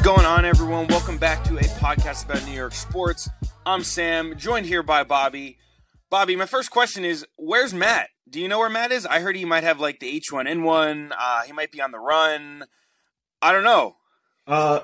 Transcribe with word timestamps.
Is 0.00 0.06
going 0.06 0.24
on, 0.24 0.46
everyone? 0.46 0.86
Welcome 0.86 1.18
back 1.18 1.44
to 1.44 1.58
a 1.58 1.62
podcast 1.62 2.24
about 2.24 2.42
New 2.46 2.54
York 2.54 2.72
sports. 2.72 3.28
I'm 3.66 3.84
Sam, 3.84 4.34
joined 4.38 4.64
here 4.64 4.82
by 4.82 5.04
Bobby. 5.04 5.58
Bobby, 6.08 6.36
my 6.36 6.46
first 6.46 6.70
question 6.70 7.04
is 7.04 7.26
Where's 7.36 7.74
Matt? 7.74 8.08
Do 8.26 8.40
you 8.40 8.48
know 8.48 8.58
where 8.58 8.70
Matt 8.70 8.92
is? 8.92 9.04
I 9.04 9.20
heard 9.20 9.36
he 9.36 9.44
might 9.44 9.62
have 9.62 9.78
like 9.78 10.00
the 10.00 10.18
H1N1. 10.18 11.12
Uh, 11.12 11.42
he 11.42 11.52
might 11.52 11.70
be 11.70 11.82
on 11.82 11.90
the 11.90 11.98
run. 11.98 12.64
I 13.42 13.52
don't 13.52 13.62
know. 13.62 13.96
Uh, 14.46 14.80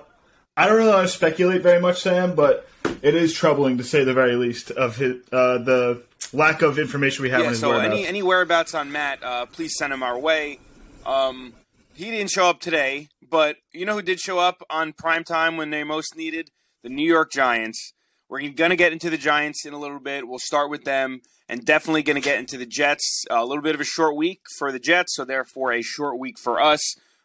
I 0.54 0.66
don't 0.66 0.76
really 0.76 0.92
want 0.92 1.08
to 1.08 1.14
speculate 1.14 1.62
very 1.62 1.80
much, 1.80 2.02
Sam, 2.02 2.34
but 2.34 2.68
it 3.00 3.14
is 3.14 3.32
troubling 3.32 3.78
to 3.78 3.84
say 3.84 4.04
the 4.04 4.12
very 4.12 4.36
least 4.36 4.70
of 4.70 4.98
his, 4.98 5.16
uh, 5.32 5.56
the 5.56 6.02
lack 6.34 6.60
of 6.60 6.78
information 6.78 7.22
we 7.22 7.30
have 7.30 7.40
Yeah, 7.40 7.54
so 7.54 7.72
any, 7.72 8.06
any 8.06 8.22
whereabouts 8.22 8.74
on 8.74 8.92
Matt, 8.92 9.22
uh, 9.22 9.46
please 9.46 9.76
send 9.78 9.94
him 9.94 10.02
our 10.02 10.18
way. 10.18 10.58
Um, 11.06 11.54
he 11.94 12.10
didn't 12.10 12.30
show 12.30 12.50
up 12.50 12.60
today, 12.60 13.08
but 13.28 13.56
you 13.72 13.84
know 13.84 13.94
who 13.94 14.02
did 14.02 14.20
show 14.20 14.38
up 14.38 14.62
on 14.70 14.92
prime 14.92 15.24
time 15.24 15.56
when 15.56 15.70
they 15.70 15.84
most 15.84 16.16
needed? 16.16 16.50
The 16.82 16.88
New 16.88 17.06
York 17.06 17.32
Giants. 17.32 17.92
We're 18.28 18.48
going 18.50 18.70
to 18.70 18.76
get 18.76 18.92
into 18.92 19.08
the 19.08 19.18
Giants 19.18 19.64
in 19.64 19.72
a 19.72 19.78
little 19.78 20.00
bit. 20.00 20.26
We'll 20.26 20.40
start 20.40 20.68
with 20.70 20.84
them 20.84 21.20
and 21.48 21.64
definitely 21.64 22.02
going 22.02 22.20
to 22.20 22.20
get 22.20 22.38
into 22.38 22.58
the 22.58 22.66
Jets. 22.66 23.24
a 23.30 23.44
little 23.44 23.62
bit 23.62 23.74
of 23.74 23.80
a 23.80 23.84
short 23.84 24.16
week 24.16 24.40
for 24.58 24.72
the 24.72 24.80
Jets, 24.80 25.14
so 25.14 25.24
therefore 25.24 25.72
a 25.72 25.82
short 25.82 26.18
week 26.18 26.38
for 26.38 26.60
us. 26.60 26.80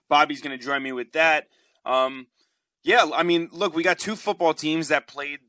Bobby's 0.10 0.42
going 0.42 0.58
to 0.58 0.64
join 0.64 0.84
me 0.84 0.92
with 0.92 1.12
that. 1.14 1.48
Um, 1.86 2.28
yeah, 2.84 3.10
I 3.14 3.24
mean, 3.24 3.50
look, 3.52 3.76
we 3.76 3.84
got 3.84 4.00
two 4.00 4.16
football 4.16 4.54
teams 4.54 4.90
that 4.90 5.08
played 5.08 5.40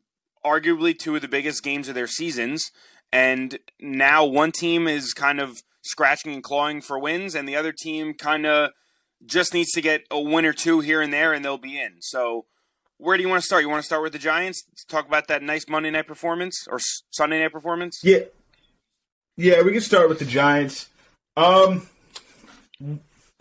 arguably 0.44 0.98
two 0.98 1.16
of 1.16 1.22
the 1.22 1.28
biggest 1.28 1.62
games 1.62 1.88
of 1.88 1.94
their 1.94 2.06
seasons, 2.06 2.70
and 3.12 3.58
now 3.80 4.24
one 4.24 4.52
team 4.52 4.88
is 4.88 5.12
kind 5.12 5.40
of 5.40 5.62
scratching 5.82 6.32
and 6.32 6.42
clawing 6.42 6.80
for 6.80 6.98
wins, 6.98 7.34
and 7.34 7.48
the 7.48 7.56
other 7.56 7.72
team 7.72 8.14
kind 8.14 8.46
of 8.46 8.70
just 9.24 9.54
needs 9.54 9.70
to 9.72 9.80
get 9.80 10.04
a 10.10 10.20
win 10.20 10.44
or 10.44 10.52
two 10.52 10.80
here 10.80 11.00
and 11.00 11.12
there, 11.12 11.32
and 11.32 11.44
they'll 11.44 11.58
be 11.58 11.80
in. 11.80 11.96
So, 12.00 12.46
where 12.98 13.16
do 13.16 13.22
you 13.22 13.28
want 13.28 13.42
to 13.42 13.46
start? 13.46 13.62
You 13.62 13.68
want 13.68 13.82
to 13.82 13.86
start 13.86 14.02
with 14.02 14.12
the 14.12 14.18
Giants? 14.18 14.64
Let's 14.68 14.84
talk 14.84 15.06
about 15.06 15.28
that 15.28 15.42
nice 15.42 15.68
Monday 15.68 15.90
night 15.90 16.06
performance 16.06 16.66
or 16.70 16.78
Sunday 17.10 17.40
night 17.40 17.52
performance? 17.52 18.00
Yeah, 18.02 18.20
yeah, 19.36 19.62
we 19.62 19.72
can 19.72 19.80
start 19.80 20.08
with 20.08 20.18
the 20.18 20.24
Giants. 20.24 20.88
Um, 21.36 21.88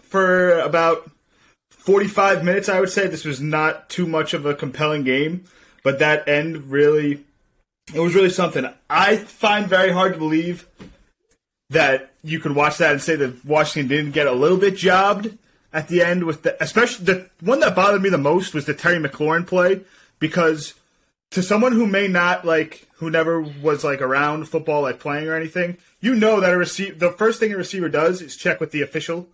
for 0.01 0.59
about 0.59 1.09
forty-five 1.69 2.43
minutes, 2.43 2.69
I 2.69 2.79
would 2.79 2.89
say 2.89 3.07
this 3.07 3.25
was 3.25 3.41
not 3.41 3.89
too 3.89 4.05
much 4.05 4.33
of 4.33 4.45
a 4.45 4.55
compelling 4.55 5.03
game, 5.03 5.45
but 5.83 5.99
that 5.99 6.27
end 6.27 6.71
really, 6.71 7.23
it 7.93 7.99
was 7.99 8.15
really 8.15 8.29
something. 8.29 8.67
I 8.89 9.17
find 9.17 9.67
very 9.67 9.91
hard 9.91 10.13
to 10.13 10.19
believe 10.19 10.67
that 11.69 12.11
you 12.23 12.39
could 12.39 12.53
watch 12.53 12.77
that 12.77 12.91
and 12.91 13.01
say 13.01 13.15
that 13.15 13.45
Washington 13.45 13.87
didn't 13.87 14.11
get 14.11 14.27
a 14.27 14.33
little 14.33 14.57
bit 14.57 14.75
jobbed 14.75 15.37
at 15.73 15.87
the 15.87 16.01
end 16.01 16.23
with 16.25 16.43
the, 16.43 16.61
especially 16.61 17.05
the 17.05 17.29
one 17.39 17.59
that 17.61 17.75
bothered 17.75 18.01
me 18.01 18.09
the 18.09 18.17
most 18.17 18.53
was 18.53 18.65
the 18.65 18.73
Terry 18.73 18.97
McLaurin 18.99 19.45
play 19.47 19.81
because 20.19 20.73
to 21.31 21.41
someone 21.41 21.71
who 21.71 21.85
may 21.85 22.07
not 22.07 22.45
like 22.45 22.87
who 22.95 23.09
never 23.09 23.41
was 23.41 23.83
like 23.83 24.01
around 24.01 24.47
football 24.47 24.81
like 24.83 24.99
playing 24.99 25.27
or 25.27 25.35
anything 25.35 25.77
you 25.99 26.13
know 26.13 26.39
that 26.39 26.53
a 26.53 26.57
receiver 26.57 26.95
the 26.95 27.11
first 27.11 27.39
thing 27.39 27.53
a 27.53 27.57
receiver 27.57 27.89
does 27.89 28.21
is 28.21 28.35
check 28.35 28.59
with 28.59 28.71
the 28.71 28.81
official 28.81 29.27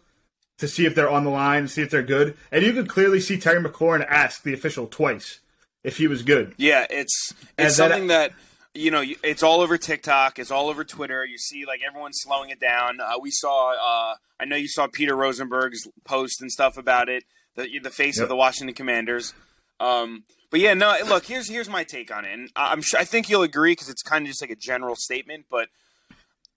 to 0.58 0.68
see 0.68 0.86
if 0.86 0.96
they're 0.96 1.09
on 1.09 1.24
the 1.24 1.30
line 1.30 1.59
and 1.59 1.72
see 1.72 1.81
if 1.84 1.92
they're 1.92 2.02
good. 2.02 2.36
And 2.52 2.66
you 2.66 2.74
could 2.74 2.90
clearly 2.90 3.20
see 3.20 3.38
terry 3.40 3.62
mclaurin 3.64 4.06
ask 4.08 4.44
the 4.44 4.53
official 4.53 4.88
twice 4.88 5.40
if 5.84 5.97
he 5.97 6.08
was 6.08 6.24
good. 6.24 6.53
Yeah, 6.58 6.86
it's 6.90 7.34
it's 7.58 7.78
then- 7.78 7.90
something 7.92 8.08
that 8.08 8.31
you 8.78 8.92
know 8.92 9.04
it's 9.24 9.44
all 9.44 9.62
over 9.62 9.78
TikTok, 9.78 10.40
it's 10.40 10.52
all 10.52 10.70
over 10.70 10.84
Twitter. 10.84 11.26
You 11.26 11.38
see 11.38 11.66
like 11.66 11.82
everyone's 11.88 12.20
slowing 12.22 12.50
it 12.50 12.60
down. 12.60 13.00
Uh, 13.02 13.14
we 13.22 13.32
saw, 13.32 13.74
uh, 13.74 14.16
I 14.40 14.46
know 14.46 14.56
you 14.56 14.68
saw 14.68 14.88
Peter 14.88 15.16
Rosenberg's 15.16 15.88
post 16.06 16.42
and 16.42 16.52
stuff 16.52 16.78
about 16.78 17.10
it. 17.10 17.24
The 17.56 17.80
the 17.80 17.90
face 17.90 18.18
Yep. 18.18 18.24
of 18.24 18.30
the 18.30 18.36
Washington 18.36 18.76
Commanders. 18.76 19.34
Um, 19.80 20.24
but 20.50 20.60
yeah, 20.60 20.74
no. 20.74 20.96
Look, 21.06 21.26
here's 21.26 21.50
here's 21.50 21.70
my 21.70 21.84
take 21.84 22.16
on 22.16 22.24
it, 22.26 22.34
and 22.34 22.50
I'm 22.56 22.82
sure 22.82 23.00
I 23.00 23.04
think 23.04 23.30
you'll 23.30 23.44
agree 23.44 23.72
because 23.74 23.90
it's 23.90 24.02
kind 24.04 24.24
of 24.26 24.30
just 24.30 24.42
like 24.42 24.52
a 24.52 24.56
general 24.56 24.96
statement, 24.96 25.46
but. 25.50 25.70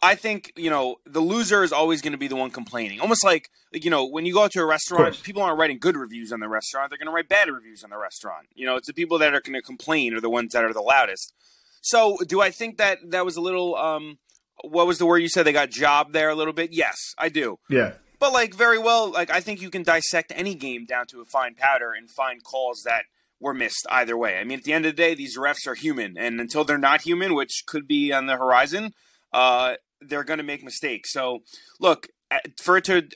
I 0.02 0.14
think 0.14 0.54
you 0.56 0.70
know 0.70 0.96
the 1.04 1.20
loser 1.20 1.62
is 1.62 1.74
always 1.74 2.00
going 2.00 2.12
to 2.12 2.18
be 2.18 2.26
the 2.26 2.34
one 2.34 2.50
complaining. 2.50 3.00
Almost 3.00 3.22
like, 3.22 3.50
like 3.70 3.84
you 3.84 3.90
know 3.90 4.06
when 4.06 4.24
you 4.24 4.32
go 4.32 4.44
out 4.44 4.50
to 4.52 4.60
a 4.60 4.64
restaurant, 4.64 5.22
people 5.22 5.42
aren't 5.42 5.58
writing 5.58 5.78
good 5.78 5.94
reviews 5.94 6.32
on 6.32 6.40
the 6.40 6.48
restaurant; 6.48 6.88
they're 6.88 6.96
going 6.96 7.08
to 7.08 7.12
write 7.12 7.28
bad 7.28 7.50
reviews 7.50 7.84
on 7.84 7.90
the 7.90 7.98
restaurant. 7.98 8.46
You 8.54 8.64
know, 8.64 8.76
it's 8.76 8.86
the 8.86 8.94
people 8.94 9.18
that 9.18 9.34
are 9.34 9.42
going 9.42 9.52
to 9.52 9.60
complain 9.60 10.14
are 10.14 10.20
the 10.22 10.30
ones 10.30 10.52
that 10.54 10.64
are 10.64 10.72
the 10.72 10.80
loudest. 10.80 11.34
So, 11.80 12.18
do 12.26 12.40
I 12.40 12.50
think 12.50 12.78
that 12.78 12.98
that 13.10 13.24
was 13.24 13.36
a 13.36 13.40
little? 13.40 13.76
Um, 13.76 14.18
what 14.62 14.86
was 14.86 14.98
the 14.98 15.06
word 15.06 15.18
you 15.18 15.28
said? 15.28 15.44
They 15.44 15.52
got 15.52 15.70
job 15.70 16.12
there 16.12 16.28
a 16.28 16.34
little 16.34 16.52
bit. 16.52 16.70
Yes, 16.72 16.96
I 17.16 17.28
do. 17.30 17.58
yeah 17.68 17.94
But 18.18 18.32
like 18.32 18.54
very 18.54 18.78
well, 18.78 19.10
like 19.10 19.30
I 19.30 19.40
think 19.40 19.62
you 19.62 19.70
can 19.70 19.82
dissect 19.82 20.32
any 20.36 20.54
game 20.54 20.84
down 20.84 21.06
to 21.08 21.20
a 21.20 21.24
fine 21.24 21.54
powder 21.54 21.92
and 21.92 22.10
find 22.10 22.44
calls 22.44 22.82
that 22.84 23.04
were 23.40 23.54
missed 23.54 23.86
either 23.90 24.16
way. 24.16 24.36
I 24.36 24.44
mean, 24.44 24.58
at 24.58 24.64
the 24.64 24.74
end 24.74 24.84
of 24.84 24.94
the 24.94 25.02
day, 25.02 25.14
these 25.14 25.38
refs 25.38 25.66
are 25.66 25.74
human, 25.74 26.18
and 26.18 26.40
until 26.40 26.64
they're 26.64 26.78
not 26.78 27.02
human, 27.02 27.34
which 27.34 27.64
could 27.66 27.88
be 27.88 28.12
on 28.12 28.26
the 28.26 28.36
horizon, 28.36 28.92
uh, 29.32 29.76
they're 30.00 30.24
going 30.24 30.38
to 30.38 30.44
make 30.44 30.62
mistakes. 30.62 31.12
So, 31.12 31.40
look, 31.80 32.08
uh, 32.30 32.38
for 32.62 32.76
it 32.76 32.84
to 32.84 33.08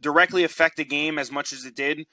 directly 0.00 0.44
affect 0.44 0.76
the 0.76 0.84
game 0.84 1.18
as 1.18 1.32
much 1.32 1.52
as 1.52 1.64
it 1.64 1.74
did, 1.74 2.06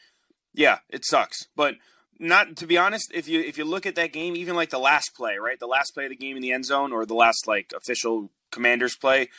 yeah, 0.53 0.79
it 0.89 1.05
sucks. 1.05 1.45
But 1.55 1.75
not 2.19 2.57
to 2.57 2.67
be 2.67 2.77
honest, 2.77 3.11
if 3.13 3.27
you 3.27 3.39
if 3.39 3.57
you 3.57 3.65
look 3.65 3.85
at 3.85 3.95
that 3.95 4.11
game, 4.11 4.35
even 4.35 4.55
like 4.55 4.69
the 4.69 4.79
last 4.79 5.15
play, 5.15 5.37
right, 5.37 5.57
the 5.59 5.67
last 5.67 5.91
play 5.91 6.05
of 6.05 6.09
the 6.09 6.15
game 6.15 6.35
in 6.35 6.41
the 6.41 6.51
end 6.51 6.65
zone, 6.65 6.91
or 6.91 7.05
the 7.05 7.15
last 7.15 7.47
like 7.47 7.71
official 7.75 8.29
Commanders 8.51 8.95
play, 8.95 9.29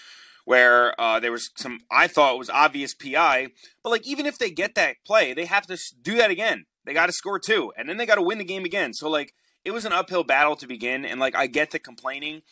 where 0.45 0.99
uh, 1.01 1.21
there 1.21 1.33
was 1.33 1.51
some 1.57 1.81
I 1.91 2.07
thought 2.07 2.39
was 2.39 2.49
obvious 2.49 2.95
PI, 2.95 3.49
but 3.83 3.91
like 3.91 4.07
even 4.07 4.25
if 4.25 4.39
they 4.39 4.51
get 4.51 4.75
that 4.77 4.97
play, 5.07 5.35
they 5.35 5.45
have 5.45 5.67
to 5.67 5.79
do 6.01 6.17
that 6.17 6.31
again. 6.31 6.67
They 6.87 6.95
got 6.95 7.07
to 7.07 7.13
score 7.13 7.39
two, 7.39 7.73
and 7.77 7.89
then 7.89 7.99
they 7.99 8.07
got 8.07 8.15
to 8.15 8.23
win 8.23 8.39
the 8.39 8.45
game 8.45 8.65
again. 8.65 8.95
So 8.95 9.11
like 9.11 9.35
it 9.65 9.73
was 9.73 9.85
an 9.85 9.93
uphill 9.93 10.25
battle 10.25 10.57
to 10.57 10.67
begin, 10.67 11.05
and 11.05 11.21
like 11.21 11.37
I 11.37 11.47
get 11.47 11.73
the 11.73 11.79
complaining, 11.79 12.43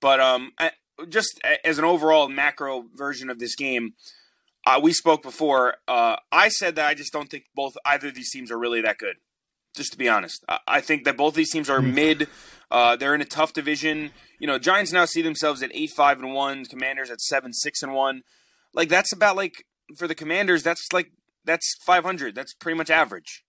but 0.00 0.18
um, 0.18 0.52
I, 0.58 0.72
just 1.08 1.40
as 1.64 1.78
an 1.78 1.84
overall 1.84 2.28
macro 2.28 2.86
version 2.94 3.30
of 3.30 3.38
this 3.38 3.54
game, 3.54 3.94
uh, 4.66 4.80
we 4.82 4.92
spoke 4.92 5.22
before. 5.22 5.76
Uh, 5.86 6.16
I 6.32 6.48
said 6.48 6.74
that 6.76 6.86
I 6.86 6.94
just 6.94 7.12
don't 7.12 7.30
think 7.30 7.44
both 7.54 7.76
either 7.84 8.08
of 8.08 8.14
these 8.14 8.32
teams 8.32 8.50
are 8.50 8.58
really 8.58 8.80
that 8.82 8.98
good. 8.98 9.16
Just 9.78 9.92
to 9.92 9.98
be 9.98 10.08
honest, 10.08 10.44
I, 10.48 10.58
I 10.68 10.80
think 10.82 11.04
that 11.04 11.16
both 11.16 11.34
these 11.34 11.50
teams 11.50 11.70
are 11.70 11.80
mid. 11.80 12.28
Uh, 12.70 12.96
they're 12.96 13.14
in 13.14 13.22
a 13.22 13.24
tough 13.24 13.54
division. 13.54 14.10
You 14.38 14.46
know, 14.46 14.58
Giants 14.58 14.92
now 14.92 15.06
see 15.06 15.22
themselves 15.22 15.62
at 15.62 15.70
eight 15.72 15.90
five 15.96 16.18
and 16.20 16.34
one. 16.34 16.66
Commanders 16.66 17.10
at 17.10 17.20
seven 17.22 17.52
six 17.54 17.82
and 17.82 17.94
one. 17.94 18.22
Like 18.74 18.90
that's 18.90 19.12
about 19.12 19.36
like 19.36 19.64
for 19.96 20.06
the 20.06 20.14
Commanders. 20.14 20.62
That's 20.62 20.86
like 20.92 21.10
that's 21.46 21.74
five 21.86 22.04
hundred. 22.04 22.34
That's 22.34 22.52
pretty 22.54 22.76
much 22.76 22.90
average. 22.90 23.42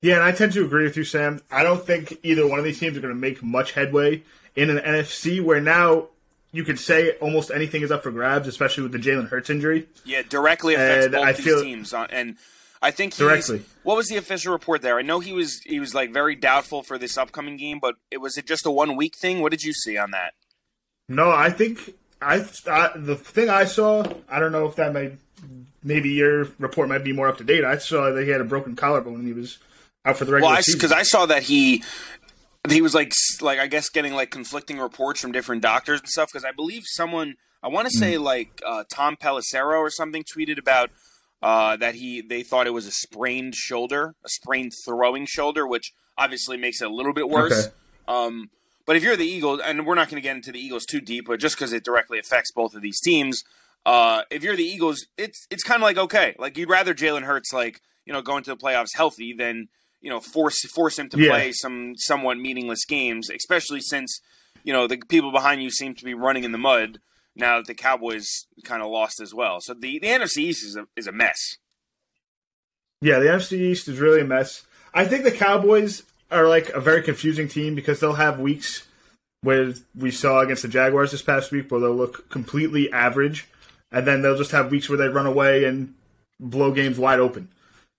Yeah, 0.00 0.14
and 0.14 0.24
I 0.24 0.32
tend 0.32 0.52
to 0.54 0.64
agree 0.64 0.84
with 0.84 0.96
you, 0.96 1.04
Sam. 1.04 1.40
I 1.50 1.62
don't 1.62 1.84
think 1.86 2.18
either 2.24 2.46
one 2.46 2.58
of 2.58 2.64
these 2.64 2.80
teams 2.80 2.96
are 2.96 3.00
going 3.00 3.14
to 3.14 3.20
make 3.20 3.42
much 3.42 3.72
headway 3.72 4.24
in 4.56 4.68
an 4.68 4.78
NFC 4.78 5.40
where 5.42 5.60
now 5.60 6.08
you 6.50 6.64
could 6.64 6.78
say 6.80 7.12
almost 7.20 7.50
anything 7.52 7.82
is 7.82 7.92
up 7.92 8.02
for 8.02 8.10
grabs, 8.10 8.48
especially 8.48 8.82
with 8.82 8.92
the 8.92 8.98
Jalen 8.98 9.28
Hurts 9.28 9.48
injury. 9.48 9.86
Yeah, 10.04 10.22
directly 10.28 10.74
affects 10.74 11.04
And 11.06 11.12
both 11.14 11.24
I 11.24 11.32
these 11.32 11.44
feel- 11.44 11.62
teams. 11.62 11.94
Uh, 11.94 12.06
and 12.10 12.36
I 12.82 12.90
think 12.90 13.12
he's, 13.12 13.18
Directly. 13.20 13.62
What 13.84 13.96
was 13.96 14.08
the 14.08 14.16
official 14.16 14.52
report 14.52 14.82
there? 14.82 14.98
I 14.98 15.02
know 15.02 15.20
he 15.20 15.32
was 15.32 15.60
he 15.64 15.78
was 15.78 15.94
like 15.94 16.12
very 16.12 16.34
doubtful 16.34 16.82
for 16.82 16.98
this 16.98 17.16
upcoming 17.16 17.56
game, 17.56 17.78
but 17.80 17.94
it 18.10 18.18
was 18.18 18.36
it 18.36 18.46
just 18.46 18.66
a 18.66 18.70
one 18.70 18.96
week 18.96 19.16
thing? 19.16 19.40
What 19.40 19.52
did 19.52 19.62
you 19.62 19.72
see 19.72 19.96
on 19.96 20.10
that? 20.10 20.34
No, 21.08 21.30
I 21.30 21.50
think 21.50 21.94
I, 22.20 22.44
I 22.68 22.90
the 22.96 23.16
thing 23.16 23.48
I 23.48 23.64
saw. 23.64 24.04
I 24.28 24.40
don't 24.40 24.52
know 24.52 24.66
if 24.66 24.76
that 24.76 24.92
might 24.92 25.16
maybe 25.84 26.10
your 26.10 26.48
report 26.58 26.88
might 26.88 27.04
be 27.04 27.12
more 27.12 27.28
up 27.28 27.38
to 27.38 27.44
date. 27.44 27.64
I 27.64 27.78
saw 27.78 28.10
that 28.10 28.22
he 28.24 28.30
had 28.30 28.40
a 28.40 28.44
broken 28.44 28.76
collarbone 28.76 29.14
and 29.16 29.26
he 29.26 29.32
was 29.32 29.58
out 30.04 30.16
for 30.16 30.24
the 30.24 30.32
regular 30.32 30.54
Well, 30.54 30.62
season. 30.62 30.78
because 30.78 30.92
I, 30.92 31.02
saw 31.02 31.26
that 31.26 31.44
he 31.44 31.82
he 32.68 32.80
was 32.82 32.94
like 32.94 33.12
like 33.40 33.58
I 33.58 33.66
guess 33.68 33.88
getting 33.88 34.14
like 34.14 34.30
conflicting 34.30 34.78
reports 34.78 35.20
from 35.20 35.32
different 35.32 35.62
doctors 35.62 36.00
and 36.00 36.08
stuff. 36.08 36.30
Because 36.32 36.44
I 36.44 36.52
believe 36.52 36.82
someone 36.86 37.34
I 37.62 37.68
want 37.68 37.88
to 37.88 37.96
say 37.96 38.18
like 38.18 38.60
uh, 38.66 38.84
Tom 38.92 39.16
Pelissero 39.16 39.78
or 39.78 39.90
something 39.90 40.24
tweeted 40.24 40.58
about 40.58 40.90
uh, 41.42 41.76
that 41.76 41.94
he 41.96 42.20
they 42.20 42.42
thought 42.42 42.66
it 42.66 42.70
was 42.70 42.86
a 42.86 42.92
sprained 42.92 43.54
shoulder, 43.54 44.14
a 44.24 44.28
sprained 44.28 44.72
throwing 44.86 45.26
shoulder, 45.26 45.66
which 45.66 45.92
obviously 46.16 46.56
makes 46.56 46.80
it 46.80 46.90
a 46.90 46.94
little 46.94 47.12
bit 47.12 47.28
worse. 47.28 47.66
Okay. 47.66 47.74
Um, 48.08 48.50
but 48.86 48.96
if 48.96 49.02
you're 49.02 49.16
the 49.16 49.26
Eagles, 49.26 49.60
and 49.64 49.86
we're 49.86 49.94
not 49.94 50.08
going 50.08 50.20
to 50.20 50.26
get 50.26 50.34
into 50.36 50.52
the 50.52 50.58
Eagles 50.58 50.84
too 50.86 51.00
deep, 51.00 51.26
but 51.26 51.38
just 51.40 51.56
because 51.56 51.72
it 51.72 51.84
directly 51.84 52.18
affects 52.18 52.50
both 52.52 52.74
of 52.74 52.82
these 52.82 53.00
teams, 53.00 53.42
uh, 53.86 54.22
if 54.30 54.42
you're 54.42 54.56
the 54.56 54.64
Eagles, 54.64 55.06
it's 55.16 55.46
it's 55.50 55.62
kind 55.62 55.82
of 55.82 55.82
like 55.82 55.98
okay, 55.98 56.34
like 56.38 56.56
you'd 56.56 56.68
rather 56.68 56.94
Jalen 56.94 57.22
Hurts 57.22 57.52
like 57.52 57.80
you 58.06 58.12
know 58.12 58.22
go 58.22 58.36
into 58.36 58.50
the 58.50 58.56
playoffs 58.56 58.94
healthy 58.94 59.32
than 59.32 59.68
you 60.00 60.10
know 60.10 60.20
force 60.20 60.60
force 60.74 60.98
him 60.98 61.08
to 61.10 61.18
Yeah. 61.18 61.30
play 61.30 61.52
some 61.52 61.94
somewhat 61.96 62.38
meaningless 62.38 62.84
games, 62.84 63.30
especially 63.30 63.80
since 63.80 64.20
you 64.64 64.72
know 64.72 64.86
the 64.86 64.98
people 65.08 65.32
behind 65.32 65.62
you 65.62 65.70
seem 65.70 65.94
to 65.94 66.04
be 66.04 66.14
running 66.14 66.44
in 66.44 66.52
the 66.52 66.58
mud 66.58 66.98
now 67.34 67.58
that 67.58 67.66
the 67.66 67.74
Cowboys 67.74 68.46
kind 68.64 68.82
of 68.82 68.90
lost 68.90 69.20
as 69.20 69.34
well. 69.34 69.60
So 69.60 69.74
the 69.74 69.98
the 69.98 70.08
NFC 70.08 70.38
East 70.38 70.64
is 70.64 70.76
a 70.76 70.86
is 70.96 71.06
a 71.06 71.12
mess. 71.12 71.56
Yeah, 73.00 73.18
the 73.18 73.26
NFC 73.26 73.58
East 73.58 73.88
is 73.88 73.98
really 73.98 74.20
a 74.20 74.24
mess. 74.24 74.64
I 74.94 75.04
think 75.06 75.24
the 75.24 75.32
Cowboys 75.32 76.02
are 76.30 76.48
like 76.48 76.70
a 76.70 76.80
very 76.80 77.02
confusing 77.02 77.48
team 77.48 77.74
because 77.74 78.00
they'll 78.00 78.14
have 78.14 78.38
weeks 78.38 78.86
where 79.42 79.74
we 79.96 80.10
saw 80.10 80.40
against 80.40 80.62
the 80.62 80.68
Jaguars 80.68 81.10
this 81.10 81.22
past 81.22 81.50
week 81.50 81.70
where 81.70 81.80
they'll 81.80 81.94
look 81.94 82.28
completely 82.28 82.92
average, 82.92 83.48
and 83.90 84.06
then 84.06 84.22
they'll 84.22 84.38
just 84.38 84.52
have 84.52 84.70
weeks 84.70 84.88
where 84.88 84.98
they 84.98 85.08
run 85.08 85.26
away 85.26 85.64
and 85.64 85.94
blow 86.38 86.70
games 86.70 86.98
wide 86.98 87.18
open. 87.18 87.48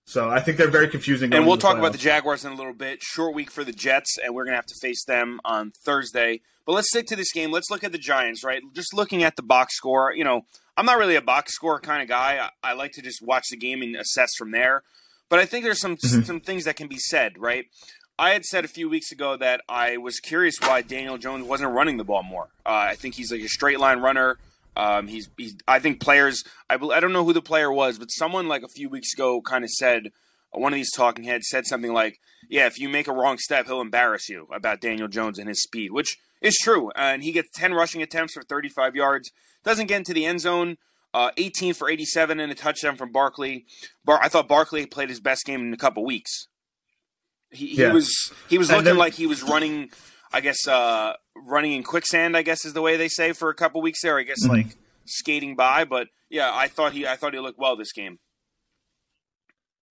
So 0.06 0.28
I 0.28 0.40
think 0.40 0.58
they're 0.58 0.68
very 0.68 0.88
confusing. 0.88 1.32
And 1.32 1.46
we'll 1.46 1.56
talk 1.56 1.78
about 1.78 1.92
the 1.92 1.98
Jaguars 1.98 2.44
in 2.44 2.52
a 2.52 2.56
little 2.56 2.74
bit. 2.74 3.02
Short 3.02 3.34
week 3.34 3.50
for 3.50 3.64
the 3.64 3.72
Jets, 3.72 4.18
and 4.22 4.34
we're 4.34 4.44
going 4.44 4.52
to 4.52 4.56
have 4.56 4.66
to 4.66 4.78
face 4.80 5.04
them 5.04 5.40
on 5.44 5.72
Thursday. 5.84 6.40
But 6.66 6.72
let's 6.72 6.88
stick 6.88 7.06
to 7.06 7.16
this 7.16 7.32
game. 7.32 7.50
Let's 7.50 7.70
look 7.70 7.84
at 7.84 7.92
the 7.92 7.98
Giants, 7.98 8.44
right? 8.44 8.62
Just 8.74 8.94
looking 8.94 9.22
at 9.22 9.36
the 9.36 9.42
box 9.42 9.76
score, 9.76 10.12
you 10.14 10.24
know, 10.24 10.42
I'm 10.76 10.86
not 10.86 10.98
really 10.98 11.14
a 11.14 11.22
box 11.22 11.54
score 11.54 11.78
kind 11.80 12.02
of 12.02 12.08
guy. 12.08 12.50
I, 12.62 12.70
I 12.70 12.72
like 12.74 12.92
to 12.92 13.02
just 13.02 13.22
watch 13.22 13.44
the 13.50 13.56
game 13.56 13.82
and 13.82 13.96
assess 13.96 14.30
from 14.36 14.50
there. 14.50 14.82
But 15.28 15.38
I 15.38 15.46
think 15.46 15.64
there's 15.64 15.80
some 15.80 15.96
mm-hmm. 15.96 16.22
some 16.22 16.40
things 16.40 16.64
that 16.64 16.76
can 16.76 16.88
be 16.88 16.98
said, 16.98 17.38
right? 17.38 17.66
I 18.18 18.30
had 18.30 18.44
said 18.44 18.64
a 18.64 18.68
few 18.68 18.88
weeks 18.88 19.10
ago 19.10 19.36
that 19.36 19.62
I 19.68 19.96
was 19.96 20.20
curious 20.20 20.54
why 20.60 20.82
Daniel 20.82 21.18
Jones 21.18 21.44
wasn't 21.44 21.72
running 21.72 21.96
the 21.96 22.04
ball 22.04 22.22
more. 22.22 22.48
Uh, 22.64 22.86
I 22.90 22.94
think 22.94 23.16
he's 23.16 23.32
like 23.32 23.40
a 23.40 23.48
straight 23.48 23.80
line 23.80 23.98
runner. 23.98 24.38
Um, 24.76 25.06
he's, 25.06 25.28
he's, 25.36 25.56
I 25.68 25.78
think 25.78 26.00
players, 26.00 26.42
I, 26.68 26.74
I 26.74 27.00
don't 27.00 27.12
know 27.12 27.24
who 27.24 27.32
the 27.32 27.42
player 27.42 27.72
was, 27.72 27.98
but 27.98 28.10
someone 28.10 28.48
like 28.48 28.62
a 28.62 28.68
few 28.68 28.88
weeks 28.88 29.12
ago 29.14 29.40
kind 29.40 29.64
of 29.64 29.70
said, 29.70 30.08
uh, 30.54 30.58
one 30.58 30.72
of 30.72 30.76
these 30.76 30.92
talking 30.92 31.24
heads 31.24 31.48
said 31.48 31.66
something 31.66 31.92
like, 31.92 32.18
yeah, 32.48 32.66
if 32.66 32.78
you 32.78 32.88
make 32.88 33.08
a 33.08 33.12
wrong 33.12 33.38
step, 33.38 33.66
he'll 33.66 33.80
embarrass 33.80 34.28
you 34.28 34.48
about 34.52 34.80
Daniel 34.80 35.08
Jones 35.08 35.38
and 35.38 35.48
his 35.48 35.62
speed, 35.62 35.92
which 35.92 36.16
is 36.40 36.56
true. 36.62 36.90
And 36.96 37.22
he 37.22 37.32
gets 37.32 37.48
10 37.54 37.74
rushing 37.74 38.02
attempts 38.02 38.34
for 38.34 38.42
35 38.42 38.96
yards, 38.96 39.30
doesn't 39.62 39.86
get 39.86 39.98
into 39.98 40.14
the 40.14 40.26
end 40.26 40.40
zone. 40.40 40.76
Uh, 41.12 41.30
18 41.36 41.74
for 41.74 41.88
87 41.88 42.40
and 42.40 42.50
a 42.50 42.56
touchdown 42.56 42.96
from 42.96 43.12
Barkley. 43.12 43.66
Bar- 44.04 44.18
I 44.20 44.28
thought 44.28 44.48
Barkley 44.48 44.84
played 44.84 45.08
his 45.08 45.20
best 45.20 45.44
game 45.44 45.60
in 45.60 45.72
a 45.72 45.76
couple 45.76 46.04
weeks. 46.04 46.48
He, 47.52 47.68
he 47.68 47.82
yeah. 47.82 47.92
was 47.92 48.32
he 48.48 48.58
was 48.58 48.68
looking 48.68 48.84
then, 48.84 48.96
like 48.96 49.14
he 49.14 49.28
was 49.28 49.44
running 49.44 49.90
I 50.34 50.40
guess 50.40 50.66
uh, 50.66 51.12
running 51.36 51.74
in 51.74 51.84
quicksand. 51.84 52.36
I 52.36 52.42
guess 52.42 52.64
is 52.64 52.72
the 52.72 52.82
way 52.82 52.96
they 52.96 53.06
say 53.06 53.32
for 53.32 53.50
a 53.50 53.54
couple 53.54 53.80
weeks 53.80 54.02
there. 54.02 54.18
I 54.18 54.24
guess 54.24 54.42
mm-hmm. 54.42 54.52
like 54.52 54.76
skating 55.04 55.54
by, 55.54 55.84
but 55.84 56.08
yeah, 56.28 56.50
I 56.52 56.66
thought 56.66 56.92
he 56.92 57.06
I 57.06 57.14
thought 57.14 57.34
he 57.34 57.38
looked 57.38 57.58
well 57.58 57.76
this 57.76 57.92
game. 57.92 58.18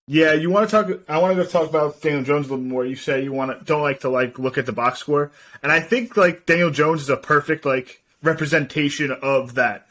Yeah, 0.05 0.33
you 0.33 0.49
want 0.49 0.69
to 0.69 0.83
talk? 0.83 0.99
I 1.07 1.19
wanted 1.19 1.41
to 1.45 1.49
talk 1.49 1.69
about 1.69 2.01
Daniel 2.01 2.23
Jones 2.23 2.47
a 2.47 2.49
little 2.49 2.65
more. 2.65 2.83
You 2.83 2.97
say 2.97 3.23
you 3.23 3.31
want 3.31 3.57
to 3.57 3.65
don't 3.65 3.81
like 3.81 4.01
to 4.01 4.09
like 4.09 4.37
look 4.37 4.57
at 4.57 4.65
the 4.65 4.73
box 4.73 4.99
score, 4.99 5.31
and 5.61 5.71
I 5.71 5.79
think 5.79 6.17
like 6.17 6.45
Daniel 6.45 6.71
Jones 6.71 7.03
is 7.03 7.09
a 7.09 7.15
perfect 7.15 7.65
like 7.65 8.03
representation 8.21 9.11
of 9.11 9.55
that. 9.55 9.87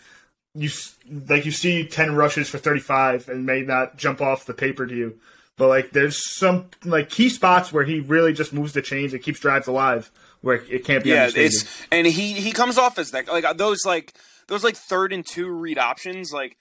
You 0.54 0.68
like 1.10 1.46
you 1.46 1.50
see 1.50 1.86
ten 1.86 2.14
rushes 2.14 2.50
for 2.50 2.58
thirty 2.58 2.80
five 2.80 3.26
and 3.30 3.46
may 3.46 3.62
not 3.62 3.96
jump 3.96 4.20
off 4.20 4.44
the 4.44 4.52
paper 4.52 4.86
to 4.86 4.94
you, 4.94 5.18
but 5.56 5.68
like 5.68 5.92
there's 5.92 6.30
some 6.36 6.66
like 6.84 7.08
key 7.08 7.30
spots 7.30 7.72
where 7.72 7.84
he 7.84 8.00
really 8.00 8.34
just 8.34 8.52
moves 8.52 8.74
the 8.74 8.82
chains 8.82 9.14
and 9.14 9.22
keeps 9.22 9.40
drives 9.40 9.66
alive 9.66 10.10
where 10.42 10.56
it 10.56 10.84
can't 10.84 11.02
be. 11.02 11.10
Yeah, 11.10 11.30
it's 11.34 11.86
and 11.90 12.06
he 12.06 12.34
he 12.34 12.52
comes 12.52 12.76
off 12.78 12.98
as 12.98 13.10
that 13.12 13.28
like 13.28 13.56
those 13.56 13.80
like 13.86 14.14
those 14.48 14.62
like 14.62 14.76
third 14.76 15.12
and 15.12 15.24
two 15.26 15.50
read 15.50 15.78
options 15.78 16.32
like 16.32 16.58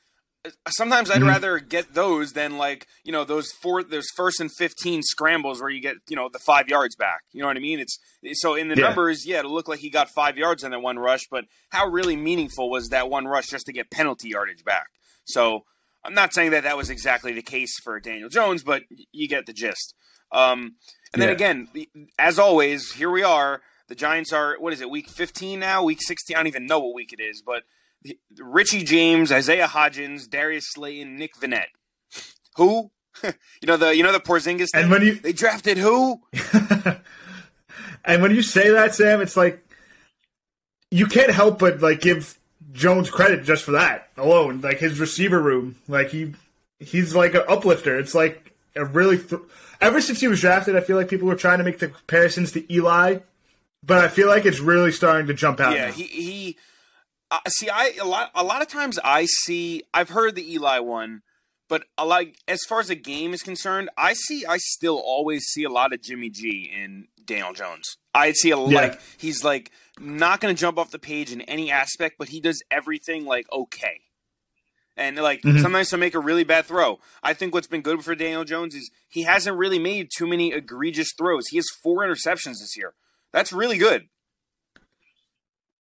sometimes 0.69 1.11
I'd 1.11 1.17
mm-hmm. 1.17 1.27
rather 1.27 1.59
get 1.59 1.93
those 1.93 2.33
than 2.33 2.57
like 2.57 2.87
you 3.03 3.11
know 3.11 3.23
those 3.23 3.51
four 3.51 3.83
those 3.83 4.07
first 4.15 4.39
and 4.39 4.49
fifteen 4.51 5.03
scrambles 5.03 5.61
where 5.61 5.69
you 5.69 5.81
get 5.81 5.97
you 6.09 6.15
know 6.15 6.29
the 6.31 6.39
five 6.39 6.67
yards 6.67 6.95
back. 6.95 7.21
You 7.31 7.41
know 7.41 7.47
what 7.47 7.57
I 7.57 7.59
mean? 7.59 7.79
It's 7.79 7.97
so 8.41 8.55
in 8.55 8.67
the 8.67 8.75
yeah. 8.75 8.87
numbers, 8.87 9.25
yeah, 9.25 9.39
it 9.39 9.45
looked 9.45 9.69
like 9.69 9.79
he 9.79 9.89
got 9.89 10.09
five 10.09 10.37
yards 10.37 10.63
in 10.63 10.71
that 10.71 10.81
one 10.81 10.97
rush, 10.97 11.21
but 11.29 11.45
how 11.69 11.87
really 11.87 12.15
meaningful 12.15 12.69
was 12.69 12.89
that 12.89 13.09
one 13.09 13.25
rush 13.25 13.47
just 13.47 13.65
to 13.67 13.73
get 13.73 13.91
penalty 13.91 14.29
yardage 14.29 14.63
back? 14.63 14.87
So 15.25 15.65
I'm 16.03 16.13
not 16.13 16.33
saying 16.33 16.51
that 16.51 16.63
that 16.63 16.77
was 16.77 16.89
exactly 16.89 17.33
the 17.33 17.41
case 17.41 17.79
for 17.83 17.99
Daniel 17.99 18.29
Jones, 18.29 18.63
but 18.63 18.83
you 19.11 19.27
get 19.27 19.45
the 19.45 19.53
gist. 19.53 19.93
Um, 20.31 20.75
and 21.13 21.21
then 21.21 21.29
yeah. 21.29 21.35
again, 21.35 21.67
as 22.17 22.39
always, 22.39 22.93
here 22.93 23.11
we 23.11 23.21
are. 23.21 23.61
The 23.91 23.95
Giants 23.95 24.31
are 24.31 24.55
what 24.57 24.71
is 24.71 24.79
it? 24.79 24.89
Week 24.89 25.09
15 25.09 25.59
now? 25.59 25.83
Week 25.83 25.99
16? 26.01 26.33
I 26.33 26.39
don't 26.39 26.47
even 26.47 26.65
know 26.65 26.79
what 26.79 26.95
week 26.95 27.11
it 27.11 27.19
is, 27.21 27.43
but 27.45 27.63
Richie 28.39 28.85
James, 28.85 29.33
Isaiah 29.33 29.67
Hodgins, 29.67 30.29
Darius 30.29 30.63
Slayton, 30.71 31.17
Nick 31.17 31.35
Vannett. 31.35 31.65
Who? 32.55 32.91
you 33.21 33.31
know 33.65 33.75
the 33.75 33.93
you 33.93 34.01
know 34.01 34.13
the 34.13 34.21
Porzingis 34.21 34.67
thing? 34.71 34.83
And 34.83 34.91
when 34.91 35.01
you 35.01 35.15
they 35.15 35.33
drafted 35.33 35.77
who? 35.77 36.21
and 38.05 38.21
when 38.21 38.33
you 38.33 38.41
say 38.41 38.69
that, 38.69 38.95
Sam, 38.95 39.19
it's 39.19 39.35
like 39.35 39.61
you 40.89 41.05
can't 41.05 41.31
help 41.33 41.59
but 41.59 41.81
like 41.81 41.99
give 41.99 42.39
Jones 42.71 43.09
credit 43.09 43.43
just 43.43 43.65
for 43.65 43.71
that 43.71 44.07
alone. 44.15 44.61
Like 44.61 44.77
his 44.77 45.01
receiver 45.01 45.41
room, 45.41 45.75
like 45.89 46.11
he 46.11 46.33
he's 46.79 47.13
like 47.13 47.33
an 47.33 47.43
uplifter. 47.45 47.99
It's 47.99 48.15
like 48.15 48.55
a 48.73 48.85
really 48.85 49.17
th- 49.17 49.41
ever 49.81 49.99
since 49.99 50.21
he 50.21 50.29
was 50.29 50.39
drafted, 50.39 50.77
I 50.77 50.79
feel 50.79 50.95
like 50.95 51.09
people 51.09 51.27
were 51.27 51.35
trying 51.35 51.57
to 51.57 51.65
make 51.65 51.79
the 51.79 51.89
comparisons 51.89 52.53
to 52.53 52.73
Eli 52.73 53.17
but 53.83 54.03
I 54.03 54.07
feel 54.07 54.27
like 54.27 54.45
it's 54.45 54.59
really 54.59 54.91
starting 54.91 55.27
to 55.27 55.33
jump 55.33 55.59
out. 55.59 55.73
Yeah, 55.73 55.87
now. 55.87 55.91
he 55.93 56.03
he. 56.03 56.57
Uh, 57.29 57.39
see, 57.47 57.69
I 57.69 57.93
a 58.01 58.05
lot 58.05 58.31
a 58.35 58.43
lot 58.43 58.61
of 58.61 58.67
times 58.67 58.99
I 59.03 59.25
see 59.25 59.83
I've 59.93 60.09
heard 60.09 60.35
the 60.35 60.53
Eli 60.53 60.79
one, 60.79 61.21
but 61.69 61.83
like 62.03 62.37
as 62.47 62.63
far 62.67 62.79
as 62.79 62.89
the 62.89 62.95
game 62.95 63.33
is 63.33 63.41
concerned, 63.41 63.89
I 63.97 64.13
see 64.13 64.45
I 64.45 64.57
still 64.57 64.97
always 64.97 65.45
see 65.45 65.63
a 65.63 65.69
lot 65.69 65.93
of 65.93 66.01
Jimmy 66.01 66.29
G 66.29 66.71
in 66.73 67.07
Daniel 67.25 67.53
Jones. 67.53 67.97
I 68.13 68.33
see 68.33 68.51
a 68.51 68.57
yeah. 68.57 68.81
like 68.81 68.99
he's 69.17 69.43
like 69.43 69.71
not 69.99 70.41
going 70.41 70.53
to 70.53 70.59
jump 70.59 70.77
off 70.77 70.91
the 70.91 70.99
page 70.99 71.31
in 71.31 71.41
any 71.41 71.71
aspect, 71.71 72.15
but 72.19 72.29
he 72.29 72.41
does 72.41 72.61
everything 72.69 73.25
like 73.25 73.51
okay. 73.51 74.01
And 74.97 75.15
like 75.17 75.41
mm-hmm. 75.41 75.59
sometimes 75.59 75.89
he'll 75.89 75.99
make 75.99 76.13
a 76.13 76.19
really 76.19 76.43
bad 76.43 76.65
throw. 76.65 76.99
I 77.23 77.33
think 77.33 77.53
what's 77.53 77.67
been 77.67 77.81
good 77.81 78.03
for 78.03 78.13
Daniel 78.13 78.43
Jones 78.43 78.75
is 78.75 78.91
he 79.07 79.23
hasn't 79.23 79.57
really 79.57 79.79
made 79.79 80.09
too 80.15 80.27
many 80.27 80.51
egregious 80.51 81.13
throws. 81.17 81.47
He 81.47 81.57
has 81.57 81.65
four 81.81 81.99
interceptions 81.99 82.59
this 82.59 82.75
year. 82.75 82.93
That's 83.33 83.51
really 83.51 83.77
good. 83.77 84.07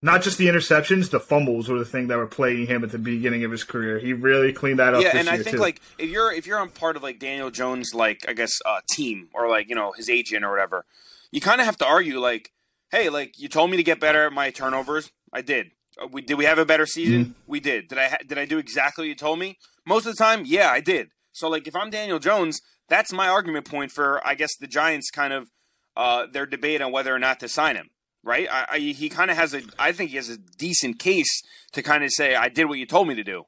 Not 0.03 0.23
just 0.23 0.39
the 0.39 0.47
interceptions, 0.47 1.11
the 1.11 1.19
fumbles 1.19 1.69
were 1.69 1.79
the 1.79 1.85
thing 1.85 2.09
that 2.09 2.17
were 2.17 2.27
plaguing 2.27 2.67
him 2.67 2.85
at 2.85 2.93
the 2.93 2.99
beginning 2.99 3.45
of 3.45 3.51
his 3.51 3.65
career. 3.65 3.99
He 3.99 4.13
really 4.13 4.53
cleaned 4.53 4.79
that 4.79 4.95
up. 4.95 5.03
Yeah, 5.03 5.17
and 5.17 5.29
I 5.29 5.39
think 5.39 5.57
too. 5.57 5.63
like 5.63 5.81
if 5.99 6.11
you're 6.11 6.31
if 6.33 6.47
you're 6.47 6.59
on 6.59 6.71
part 6.71 6.97
of 6.97 7.03
like 7.03 7.19
Daniel 7.19 7.51
Jones, 7.51 7.95
like 7.95 8.21
I 8.29 8.35
guess 8.35 8.61
uh, 8.67 8.81
team 8.91 9.29
or 9.35 9.49
like 9.49 9.69
you 9.69 9.75
know 9.75 9.93
his 9.97 10.11
agent 10.11 10.45
or 10.45 10.51
whatever, 10.51 10.85
you 11.33 11.41
kind 11.41 11.61
of 11.61 11.67
have 11.67 11.79
to 11.79 11.87
argue 11.87 12.21
like, 12.21 12.53
hey, 12.91 13.09
like 13.09 13.39
you 13.39 13.49
told 13.49 13.71
me 13.71 13.79
to 13.79 13.83
get 13.83 13.99
better 13.99 14.27
at 14.27 14.33
my 14.33 14.51
turnovers, 14.51 15.11
I 15.33 15.41
did. 15.41 15.71
Uh, 16.01 16.07
we 16.13 16.21
did 16.21 16.35
we 16.35 16.45
have 16.45 16.59
a 16.59 16.67
better 16.67 16.87
season? 16.87 17.25
Mm-hmm. 17.25 17.33
We 17.47 17.61
did. 17.61 17.89
Did 17.89 17.99
I 17.99 18.09
ha- 18.09 18.19
did 18.27 18.39
I 18.39 18.45
do 18.45 18.59
exactly 18.59 19.03
what 19.05 19.09
you 19.09 19.15
told 19.15 19.39
me? 19.39 19.59
Most 19.87 20.07
of 20.07 20.15
the 20.15 20.23
time, 20.23 20.43
yeah, 20.45 20.71
I 20.71 20.81
did. 20.81 21.09
So 21.33 21.49
like 21.49 21.67
if 21.67 21.75
I'm 21.75 21.91
Daniel 21.91 22.19
Jones, 22.19 22.61
that's 22.89 23.13
my 23.13 23.29
argument 23.29 23.69
point 23.69 23.91
for 23.91 24.25
I 24.27 24.35
guess 24.35 24.55
the 24.57 24.67
Giants 24.67 25.11
kind 25.11 25.33
of 25.33 25.49
uh, 25.97 26.27
their 26.27 26.47
debate 26.47 26.83
on 26.83 26.93
whether 26.93 27.15
or 27.15 27.19
not 27.19 27.41
to 27.41 27.49
sign 27.49 27.77
him. 27.77 27.91
Right? 28.23 28.49
I, 28.51 28.67
I, 28.73 28.79
he 28.79 29.09
kind 29.09 29.31
of 29.31 29.37
has 29.37 29.55
a. 29.55 29.63
I 29.79 29.93
think 29.93 30.11
he 30.11 30.17
has 30.17 30.29
a 30.29 30.37
decent 30.37 30.99
case 30.99 31.43
to 31.73 31.83
kind 31.83 32.03
of 32.03 32.11
say, 32.13 32.35
"I 32.35 32.49
did 32.49 32.65
what 32.65 32.79
you 32.79 32.87
told 32.87 33.07
me 33.07 33.15
to 33.15 33.25
do." 33.25 33.45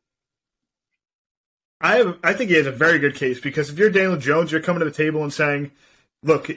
I 1.81 1.97
have, 1.97 2.19
I 2.25 2.33
think 2.33 2.51
he 2.51 2.57
has 2.57 2.67
a 2.67 2.73
very 2.73 2.99
good 2.99 3.15
case 3.15 3.41
because 3.41 3.71
if 3.71 3.79
you're 3.79 3.91
Daniel 3.91 4.17
Jones, 4.17 4.53
you're 4.53 4.61
coming 4.61 4.81
to 4.81 4.85
the 4.85 4.93
table 4.93 5.23
and 5.25 5.33
saying, 5.33 5.73
"Look, 6.23 6.51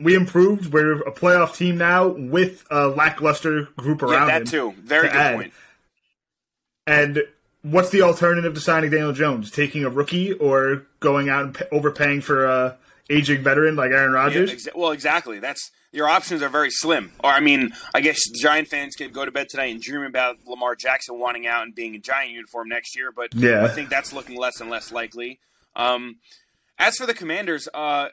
we 0.00 0.14
improved. 0.14 0.72
We're 0.72 1.00
a 1.00 1.12
playoff 1.12 1.56
team 1.56 1.78
now 1.78 2.08
with 2.08 2.64
a 2.70 2.88
lackluster 2.88 3.68
group 3.76 4.02
around 4.02 4.28
yeah, 4.28 4.38
that 4.40 4.48
too. 4.48 4.74
Very 4.82 5.08
to 5.08 5.12
good 5.12 5.20
add. 5.20 5.34
point. 5.36 5.52
And 6.86 7.22
what's 7.62 7.90
the 7.90 8.02
alternative 8.02 8.54
to 8.54 8.60
signing 8.60 8.90
Daniel 8.90 9.12
Jones? 9.12 9.50
Taking 9.50 9.84
a 9.84 9.90
rookie 9.90 10.32
or 10.32 10.86
going 11.00 11.28
out 11.28 11.44
and 11.44 11.62
overpaying 11.72 12.20
for 12.20 12.44
a 12.44 12.76
aging 13.10 13.42
veteran 13.42 13.76
like 13.76 13.90
Aaron 13.90 14.12
Rodgers. 14.12 14.50
Yeah, 14.50 14.56
exa- 14.72 14.76
well, 14.76 14.92
exactly. 14.92 15.38
That's 15.38 15.70
your 15.92 16.08
options 16.08 16.42
are 16.42 16.48
very 16.48 16.70
slim. 16.70 17.12
Or 17.22 17.30
I 17.30 17.40
mean, 17.40 17.72
I 17.94 18.00
guess 18.00 18.18
Giant 18.40 18.68
fans 18.68 18.94
could 18.96 19.12
go 19.12 19.24
to 19.24 19.30
bed 19.30 19.48
tonight 19.48 19.72
and 19.72 19.80
dream 19.80 20.02
about 20.02 20.38
Lamar 20.46 20.74
Jackson 20.74 21.18
wanting 21.18 21.46
out 21.46 21.62
and 21.62 21.74
being 21.74 21.94
in 21.94 22.02
Giant 22.02 22.32
uniform 22.32 22.68
next 22.68 22.96
year, 22.96 23.12
but 23.12 23.34
yeah. 23.34 23.64
I 23.64 23.68
think 23.68 23.88
that's 23.90 24.12
looking 24.12 24.36
less 24.36 24.60
and 24.60 24.70
less 24.70 24.90
likely. 24.90 25.38
Um, 25.76 26.16
as 26.78 26.96
for 26.96 27.06
the 27.06 27.14
Commanders, 27.14 27.68
uh, 27.72 28.08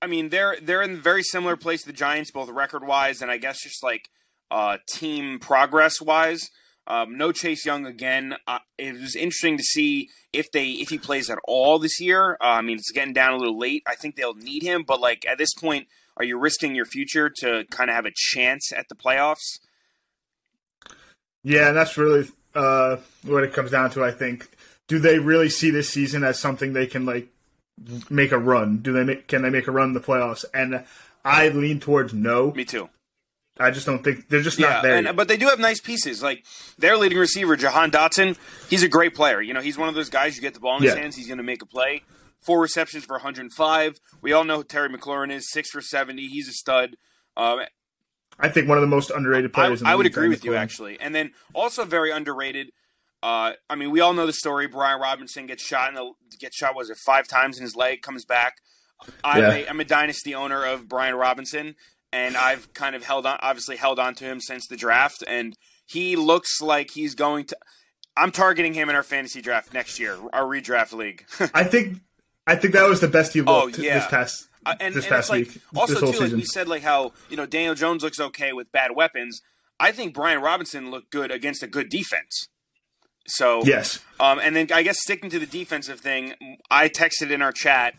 I 0.00 0.06
mean 0.06 0.28
they're 0.28 0.56
they're 0.60 0.82
in 0.82 0.92
a 0.92 0.96
very 0.96 1.22
similar 1.22 1.56
place 1.56 1.82
to 1.82 1.88
the 1.88 1.92
Giants, 1.92 2.30
both 2.30 2.48
record 2.48 2.86
wise 2.86 3.22
and 3.22 3.30
I 3.30 3.38
guess 3.38 3.62
just 3.62 3.82
like 3.82 4.08
uh, 4.50 4.78
team 4.88 5.38
progress 5.38 6.00
wise. 6.00 6.48
Um, 6.86 7.16
no 7.16 7.32
Chase 7.32 7.64
Young 7.64 7.86
again. 7.86 8.36
Uh, 8.46 8.60
it 8.78 8.94
was 8.94 9.16
interesting 9.16 9.56
to 9.56 9.62
see 9.62 10.08
if 10.32 10.50
they 10.52 10.68
if 10.68 10.88
he 10.88 10.98
plays 10.98 11.28
at 11.30 11.38
all 11.44 11.78
this 11.78 12.00
year. 12.00 12.36
Uh, 12.40 12.44
I 12.44 12.62
mean, 12.62 12.78
it's 12.78 12.92
getting 12.92 13.14
down 13.14 13.32
a 13.32 13.36
little 13.36 13.58
late. 13.58 13.82
I 13.86 13.94
think 13.94 14.16
they'll 14.16 14.34
need 14.34 14.62
him, 14.62 14.84
but 14.86 15.00
like 15.00 15.26
at 15.26 15.38
this 15.38 15.54
point, 15.54 15.88
are 16.16 16.24
you 16.24 16.38
risking 16.38 16.74
your 16.74 16.86
future 16.86 17.30
to 17.38 17.64
kind 17.70 17.90
of 17.90 17.96
have 17.96 18.06
a 18.06 18.12
chance 18.14 18.72
at 18.72 18.88
the 18.88 18.94
playoffs? 18.94 19.58
Yeah, 21.42 21.68
and 21.68 21.76
that's 21.76 21.96
really 21.96 22.28
uh, 22.54 22.96
what 23.22 23.44
it 23.44 23.52
comes 23.52 23.70
down 23.70 23.90
to. 23.90 24.04
I 24.04 24.10
think. 24.10 24.48
Do 24.88 25.00
they 25.00 25.18
really 25.18 25.48
see 25.48 25.70
this 25.70 25.88
season 25.90 26.22
as 26.22 26.38
something 26.38 26.72
they 26.72 26.86
can 26.86 27.04
like 27.04 27.28
make 28.08 28.32
a 28.32 28.38
run? 28.38 28.78
Do 28.78 28.92
they 28.92 29.04
make, 29.04 29.26
can 29.26 29.42
they 29.42 29.50
make 29.50 29.66
a 29.66 29.72
run 29.72 29.88
in 29.88 29.94
the 29.94 30.00
playoffs? 30.00 30.44
And 30.54 30.84
I 31.24 31.48
lean 31.48 31.80
towards 31.80 32.14
no. 32.14 32.52
Me 32.52 32.64
too. 32.64 32.88
I 33.58 33.70
just 33.70 33.86
don't 33.86 34.04
think 34.04 34.28
they're 34.28 34.42
just 34.42 34.58
yeah, 34.58 34.68
not 34.68 34.82
there. 34.82 34.96
And, 34.96 35.16
but 35.16 35.28
they 35.28 35.36
do 35.36 35.46
have 35.46 35.58
nice 35.58 35.80
pieces. 35.80 36.22
Like 36.22 36.44
their 36.78 36.96
leading 36.96 37.18
receiver, 37.18 37.56
Jahan 37.56 37.90
Dotson, 37.90 38.36
he's 38.68 38.82
a 38.82 38.88
great 38.88 39.14
player. 39.14 39.40
You 39.40 39.54
know, 39.54 39.60
he's 39.60 39.78
one 39.78 39.88
of 39.88 39.94
those 39.94 40.10
guys 40.10 40.36
you 40.36 40.42
get 40.42 40.54
the 40.54 40.60
ball 40.60 40.76
in 40.76 40.82
his 40.82 40.94
hands, 40.94 41.16
he's 41.16 41.26
going 41.26 41.38
to 41.38 41.44
make 41.44 41.62
a 41.62 41.66
play. 41.66 42.02
Four 42.42 42.60
receptions 42.60 43.04
for 43.04 43.14
105. 43.14 43.98
We 44.20 44.32
all 44.32 44.44
know 44.44 44.58
who 44.58 44.64
Terry 44.64 44.88
McLaurin 44.88 45.32
is, 45.32 45.50
six 45.50 45.70
for 45.70 45.80
70. 45.80 46.28
He's 46.28 46.48
a 46.48 46.52
stud. 46.52 46.96
Um, 47.36 47.60
I 48.38 48.48
think 48.50 48.68
one 48.68 48.76
of 48.78 48.82
the 48.82 48.88
most 48.88 49.10
underrated 49.10 49.52
players. 49.52 49.82
I, 49.82 49.92
I 49.92 49.94
would 49.94 50.06
agree 50.06 50.28
with 50.28 50.44
you, 50.44 50.54
actually. 50.54 51.00
And 51.00 51.14
then 51.14 51.32
also 51.54 51.84
very 51.84 52.10
underrated. 52.10 52.68
Uh, 53.22 53.52
I 53.70 53.74
mean, 53.74 53.90
we 53.90 54.00
all 54.00 54.12
know 54.12 54.26
the 54.26 54.32
story. 54.32 54.66
Brian 54.66 55.00
Robinson 55.00 55.46
gets 55.46 55.64
shot 55.64 55.88
in 55.88 55.94
the 55.94 56.12
gets 56.38 56.56
shot 56.56 56.76
was 56.76 56.90
it 56.90 56.98
five 56.98 57.26
times 57.26 57.56
in 57.56 57.62
his 57.62 57.74
leg, 57.74 58.02
comes 58.02 58.24
back. 58.24 58.56
I'm, 59.24 59.42
Yeah. 59.42 59.52
a, 59.52 59.68
I'm 59.68 59.80
a 59.80 59.84
dynasty 59.84 60.34
owner 60.34 60.64
of 60.64 60.88
Brian 60.88 61.14
Robinson, 61.14 61.74
and 62.16 62.36
I've 62.36 62.72
kind 62.72 62.94
of 62.96 63.04
held 63.04 63.26
on, 63.26 63.38
obviously 63.42 63.76
held 63.76 63.98
on 63.98 64.14
to 64.16 64.24
him 64.24 64.40
since 64.40 64.66
the 64.66 64.76
draft, 64.76 65.22
and 65.26 65.54
he 65.86 66.16
looks 66.16 66.60
like 66.62 66.90
he's 66.92 67.14
going 67.14 67.44
to. 67.46 67.56
I'm 68.16 68.32
targeting 68.32 68.72
him 68.72 68.88
in 68.88 68.96
our 68.96 69.02
fantasy 69.02 69.42
draft 69.42 69.74
next 69.74 70.00
year, 70.00 70.16
our 70.32 70.44
redraft 70.44 70.92
league. 70.94 71.26
I 71.54 71.64
think 71.64 71.98
I 72.46 72.56
think 72.56 72.72
that 72.74 72.88
was 72.88 73.00
the 73.00 73.08
best 73.08 73.34
he 73.34 73.42
Oh, 73.42 73.64
looked 73.66 73.78
yeah. 73.78 73.98
this 73.98 74.06
past 74.08 74.48
Uh, 74.64 74.74
and, 74.80 74.94
this 74.94 75.04
and 75.04 75.12
past 75.14 75.28
like 75.30 75.48
week. 75.48 75.60
also 75.74 76.00
too, 76.12 76.18
like 76.18 76.32
we 76.32 76.44
said, 76.44 76.66
like 76.68 76.82
how 76.82 77.12
you 77.28 77.36
know 77.36 77.44
Daniel 77.46 77.74
Jones 77.74 78.02
looks 78.02 78.18
okay 78.18 78.52
with 78.54 78.72
bad 78.72 78.90
weapons. 78.96 79.40
I 79.78 79.92
think 79.92 80.14
Brian 80.14 80.40
Robinson 80.40 80.90
looked 80.90 81.10
good 81.10 81.30
against 81.30 81.62
a 81.62 81.66
good 81.66 81.90
defense. 81.90 82.48
So 83.28 83.62
yes. 83.64 83.98
um, 84.20 84.38
and 84.38 84.54
then 84.56 84.68
I 84.72 84.82
guess 84.82 84.98
sticking 85.02 85.30
to 85.30 85.38
the 85.38 85.46
defensive 85.46 86.00
thing, 86.00 86.34
I 86.70 86.88
texted 86.88 87.30
in 87.30 87.42
our 87.42 87.52
chat, 87.52 87.94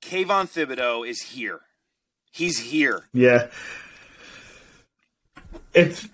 Kayvon 0.00 0.46
Thibodeaux 0.48 1.06
is 1.06 1.20
here. 1.34 1.60
He's 2.32 2.58
here. 2.58 3.04
Yeah. 3.12 3.48
It's 5.74 6.08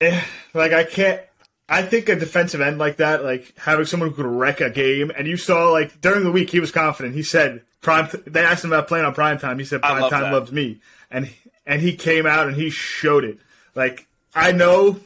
eh, 0.00 0.22
like 0.54 0.72
I 0.72 0.84
can't. 0.84 1.20
I 1.68 1.82
think 1.82 2.08
a 2.08 2.14
defensive 2.14 2.60
end 2.60 2.78
like 2.78 2.98
that, 2.98 3.24
like 3.24 3.52
having 3.58 3.84
someone 3.84 4.10
who 4.10 4.14
could 4.14 4.26
wreck 4.26 4.60
a 4.60 4.70
game, 4.70 5.10
and 5.16 5.26
you 5.26 5.36
saw 5.36 5.70
like 5.70 6.00
during 6.00 6.22
the 6.22 6.30
week 6.30 6.50
he 6.50 6.60
was 6.60 6.70
confident. 6.70 7.14
He 7.14 7.24
said 7.24 7.62
prime. 7.82 8.08
They 8.26 8.44
asked 8.44 8.64
him 8.64 8.72
about 8.72 8.86
playing 8.86 9.04
on 9.04 9.14
prime 9.14 9.38
time. 9.38 9.58
He 9.58 9.64
said 9.64 9.82
prime 9.82 10.02
love 10.02 10.10
time 10.10 10.22
that. 10.22 10.32
loves 10.32 10.52
me, 10.52 10.80
and 11.10 11.30
and 11.66 11.82
he 11.82 11.96
came 11.96 12.26
out 12.26 12.46
and 12.46 12.56
he 12.56 12.70
showed 12.70 13.24
it. 13.24 13.38
Like 13.74 14.06
I 14.34 14.52
know, 14.52 15.00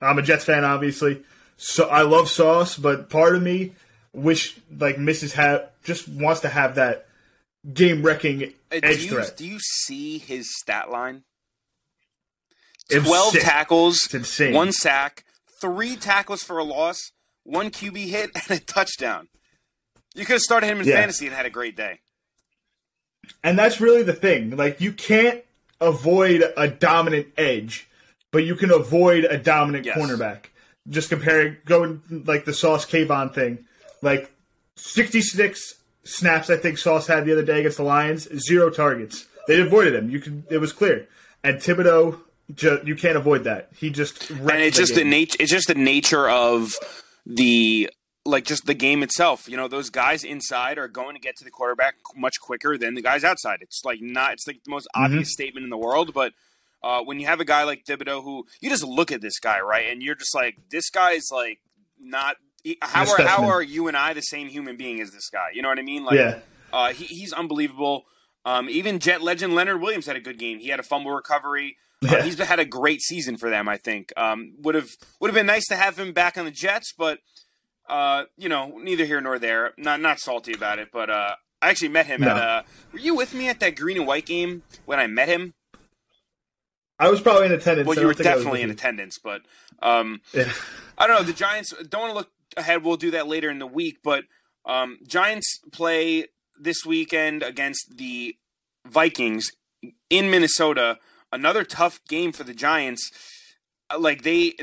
I'm 0.00 0.18
a 0.18 0.22
Jets 0.22 0.44
fan, 0.44 0.64
obviously. 0.64 1.22
So 1.58 1.88
I 1.88 2.02
love 2.02 2.30
Sauce, 2.30 2.78
but 2.78 3.10
part 3.10 3.36
of 3.36 3.42
me 3.42 3.72
wish 4.14 4.58
like 4.78 4.98
misses 4.98 5.34
have 5.34 5.70
just 5.84 6.08
wants 6.08 6.40
to 6.40 6.48
have 6.48 6.76
that 6.76 7.06
game 7.72 8.02
wrecking 8.02 8.54
Uh, 8.72 8.80
edge 8.82 8.98
do, 8.98 9.04
you, 9.04 9.10
threat. 9.10 9.36
do 9.36 9.46
you 9.46 9.58
see 9.60 10.18
his 10.18 10.48
stat 10.60 10.90
line? 10.90 11.24
It's 12.88 13.06
12 13.06 13.32
sick. 13.34 13.42
tackles, 13.42 13.98
one 14.52 14.72
sack, 14.72 15.24
three 15.60 15.96
tackles 15.96 16.42
for 16.42 16.58
a 16.58 16.64
loss, 16.64 17.12
one 17.44 17.70
QB 17.70 17.96
hit, 18.08 18.30
and 18.48 18.58
a 18.58 18.62
touchdown. 18.62 19.28
You 20.14 20.24
could 20.24 20.34
have 20.34 20.42
started 20.42 20.66
him 20.66 20.80
in 20.80 20.86
Yeah. 20.88 20.96
fantasy 20.96 21.26
and 21.26 21.34
had 21.36 21.46
a 21.46 21.50
great 21.50 21.76
day. 21.76 22.00
And 23.44 23.56
that's 23.58 23.80
really 23.80 24.02
the 24.02 24.12
thing. 24.12 24.56
Like 24.56 24.80
you 24.80 24.92
can't 24.92 25.42
avoid 25.80 26.42
a 26.56 26.66
dominant 26.68 27.28
edge, 27.36 27.88
but 28.32 28.44
you 28.44 28.56
can 28.56 28.70
avoid 28.72 29.24
a 29.24 29.38
dominant 29.38 29.86
Yes. 29.86 29.96
cornerback. 29.96 30.46
Just 30.88 31.10
comparing 31.10 31.58
going 31.64 32.02
like 32.26 32.44
the 32.44 32.52
Sauce 32.52 32.84
Kayvon 32.86 33.32
thing. 33.32 33.66
Like 34.02 34.32
sixty 34.76 35.20
six 35.20 35.74
snaps 36.04 36.50
I 36.50 36.56
think 36.56 36.78
Sauce 36.78 37.06
had 37.06 37.24
the 37.24 37.32
other 37.32 37.42
day 37.44 37.60
against 37.60 37.76
the 37.76 37.82
Lions, 37.84 38.28
zero 38.40 38.70
targets. 38.70 39.26
They 39.46 39.60
avoided 39.60 39.94
him. 39.94 40.10
You 40.10 40.20
can 40.20 40.44
it 40.50 40.58
was 40.58 40.72
clear. 40.72 41.08
And 41.42 41.56
Thibodeaux 41.58 42.20
ju- 42.54 42.80
you 42.84 42.94
can't 42.96 43.16
avoid 43.16 43.44
that. 43.44 43.70
He 43.76 43.90
just 43.90 44.30
and 44.30 44.50
it's 44.50 44.76
just 44.76 44.94
the 44.94 45.04
nature. 45.04 45.36
It's 45.40 45.50
just 45.50 45.68
the 45.68 45.74
nature 45.74 46.28
of 46.28 46.72
the 47.26 47.90
like 48.26 48.44
just 48.44 48.66
the 48.66 48.74
game 48.74 49.02
itself. 49.02 49.48
You 49.48 49.56
know, 49.56 49.66
those 49.68 49.90
guys 49.90 50.24
inside 50.24 50.78
are 50.78 50.88
going 50.88 51.14
to 51.16 51.20
get 51.20 51.36
to 51.36 51.44
the 51.44 51.50
quarterback 51.50 51.94
much 52.14 52.34
quicker 52.40 52.76
than 52.76 52.94
the 52.94 53.02
guys 53.02 53.24
outside. 53.24 53.58
It's 53.62 53.82
like 53.84 54.00
not. 54.02 54.34
It's 54.34 54.46
like 54.46 54.62
the 54.64 54.70
most 54.70 54.88
Mm-hmm. 54.94 55.04
obvious 55.04 55.32
statement 55.32 55.64
in 55.64 55.70
the 55.70 55.78
world, 55.78 56.12
but. 56.14 56.32
Uh, 56.82 57.02
when 57.02 57.20
you 57.20 57.26
have 57.26 57.40
a 57.40 57.44
guy 57.44 57.62
like 57.64 57.84
Thibodeaux, 57.84 58.24
who 58.24 58.46
you 58.62 58.70
just 58.70 58.82
look 58.82 59.12
at 59.12 59.20
this 59.20 59.38
guy, 59.38 59.60
right, 59.60 59.90
and 59.92 60.02
you're 60.02 60.14
just 60.14 60.34
like, 60.34 60.56
this 60.70 60.88
guy's 60.88 61.28
like 61.30 61.60
not. 62.00 62.36
How 62.82 63.10
are 63.10 63.22
how 63.26 63.44
are 63.48 63.62
you 63.62 63.88
and 63.88 63.96
I 63.96 64.12
the 64.14 64.20
same 64.22 64.48
human 64.48 64.76
being 64.76 65.00
as 65.00 65.10
this 65.10 65.28
guy? 65.30 65.48
You 65.52 65.62
know 65.62 65.68
what 65.68 65.78
I 65.78 65.82
mean? 65.82 66.04
Like, 66.04 66.16
Yeah. 66.16 66.38
uh, 66.72 66.92
he, 66.92 67.04
he's 67.06 67.32
unbelievable. 67.32 68.04
Um, 68.44 68.68
even 68.70 68.98
Jet 68.98 69.22
legend 69.22 69.54
Leonard 69.54 69.80
Williams 69.80 70.06
had 70.06 70.16
a 70.16 70.20
good 70.20 70.38
game. 70.38 70.58
He 70.60 70.68
had 70.68 70.80
a 70.80 70.82
fumble 70.82 71.10
recovery. 71.12 71.76
Uh, 72.02 72.22
he's 72.22 72.38
had 72.38 72.58
a 72.58 72.64
great 72.64 73.02
season 73.02 73.36
for 73.36 73.50
them. 73.50 73.68
I 73.68 73.76
think 73.76 74.12
um, 74.16 74.54
would 74.62 74.74
have 74.74 74.88
would 75.20 75.28
have 75.28 75.34
been 75.34 75.46
nice 75.46 75.66
to 75.68 75.76
have 75.76 75.98
him 75.98 76.12
back 76.12 76.38
on 76.38 76.46
the 76.46 76.50
Jets, 76.50 76.94
but 76.96 77.18
uh, 77.88 78.24
you 78.38 78.48
know, 78.48 78.78
neither 78.82 79.04
here 79.04 79.20
nor 79.20 79.38
there. 79.38 79.72
Not 79.76 80.00
not 80.00 80.18
salty 80.18 80.54
about 80.54 80.78
it, 80.78 80.88
but 80.92 81.10
uh, 81.10 81.34
I 81.60 81.68
actually 81.68 81.88
met 81.88 82.06
him 82.06 82.22
No. 82.22 82.28
at. 82.30 82.36
Uh, 82.36 82.62
were 82.92 82.98
you 83.00 83.14
with 83.14 83.34
me 83.34 83.48
at 83.50 83.60
that 83.60 83.76
green 83.76 83.98
and 83.98 84.06
white 84.06 84.24
game 84.24 84.62
when 84.86 84.98
I 84.98 85.06
met 85.06 85.28
him? 85.28 85.52
I 86.98 87.10
was 87.10 87.20
probably 87.20 87.46
in 87.46 87.52
attendance. 87.52 87.86
Well, 87.86 87.98
you 87.98 88.06
were 88.06 88.12
don't 88.12 88.18
think 88.18 88.26
I 88.28 88.34
was 88.34 88.44
definitely 88.44 88.62
in 88.62 88.70
attendance, 88.70 89.18
but 89.22 89.42
um, 89.82 90.20
Yeah. 90.34 90.50
I 90.98 91.06
don't 91.06 91.16
know. 91.16 91.22
The 91.22 91.32
Giants 91.32 91.72
don't 91.88 92.00
want 92.02 92.10
to 92.12 92.16
look 92.18 92.30
ahead. 92.56 92.84
We'll 92.84 92.96
do 92.96 93.10
that 93.12 93.26
later 93.26 93.50
in 93.50 93.58
the 93.58 93.66
week. 93.66 93.98
But 94.02 94.24
um, 94.64 94.98
Giants 95.06 95.60
play 95.72 96.26
this 96.58 96.84
weekend 96.84 97.42
against 97.42 97.96
the 97.96 98.36
Vikings 98.86 99.50
in 100.08 100.30
Minnesota. 100.30 100.98
Another 101.32 101.64
tough 101.64 102.00
game 102.08 102.32
for 102.32 102.44
the 102.44 102.54
Giants. 102.54 103.10
Uh, 103.88 103.98
Like 103.98 104.22
they, 104.22 104.54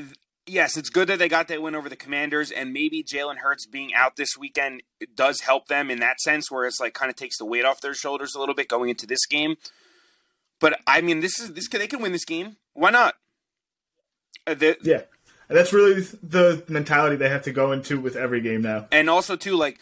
yes, 0.45 0.77
it's 0.77 0.89
good 0.89 1.07
that 1.09 1.19
they 1.19 1.29
got 1.29 1.47
that 1.47 1.61
win 1.61 1.75
over 1.75 1.89
the 1.89 1.95
Commanders, 1.95 2.51
and 2.51 2.73
maybe 2.73 3.03
Jalen 3.03 3.37
Hurts 3.37 3.65
being 3.65 3.93
out 3.93 4.15
this 4.15 4.37
weekend 4.37 4.83
does 5.15 5.41
help 5.41 5.67
them 5.67 5.89
in 5.89 5.99
that 5.99 6.19
sense, 6.19 6.51
where 6.51 6.65
it's 6.65 6.79
like 6.79 6.93
kind 6.93 7.09
of 7.09 7.15
takes 7.15 7.37
the 7.37 7.45
weight 7.45 7.65
off 7.65 7.81
their 7.81 7.93
shoulders 7.93 8.35
a 8.35 8.39
little 8.39 8.55
bit 8.55 8.67
going 8.67 8.89
into 8.89 9.05
this 9.05 9.25
game. 9.25 9.55
But 10.59 10.79
I 10.87 11.01
mean, 11.01 11.19
this 11.19 11.39
is 11.39 11.53
this 11.53 11.67
they 11.67 11.87
can 11.87 12.01
win 12.01 12.11
this 12.11 12.25
game. 12.25 12.57
Why 12.73 12.89
not? 12.89 13.15
Uh, 14.45 14.53
the, 14.53 14.77
Yeah. 14.81 15.01
And 15.49 15.57
that's 15.57 15.71
really 15.71 16.01
the 16.21 16.63
mentality 16.67 17.15
they 17.15 17.29
have 17.29 17.43
to 17.43 17.51
go 17.51 17.71
into 17.71 17.99
with 17.99 18.15
every 18.15 18.41
game 18.41 18.61
now. 18.61 18.87
and 18.91 19.09
also 19.09 19.35
too 19.35 19.55
like 19.55 19.79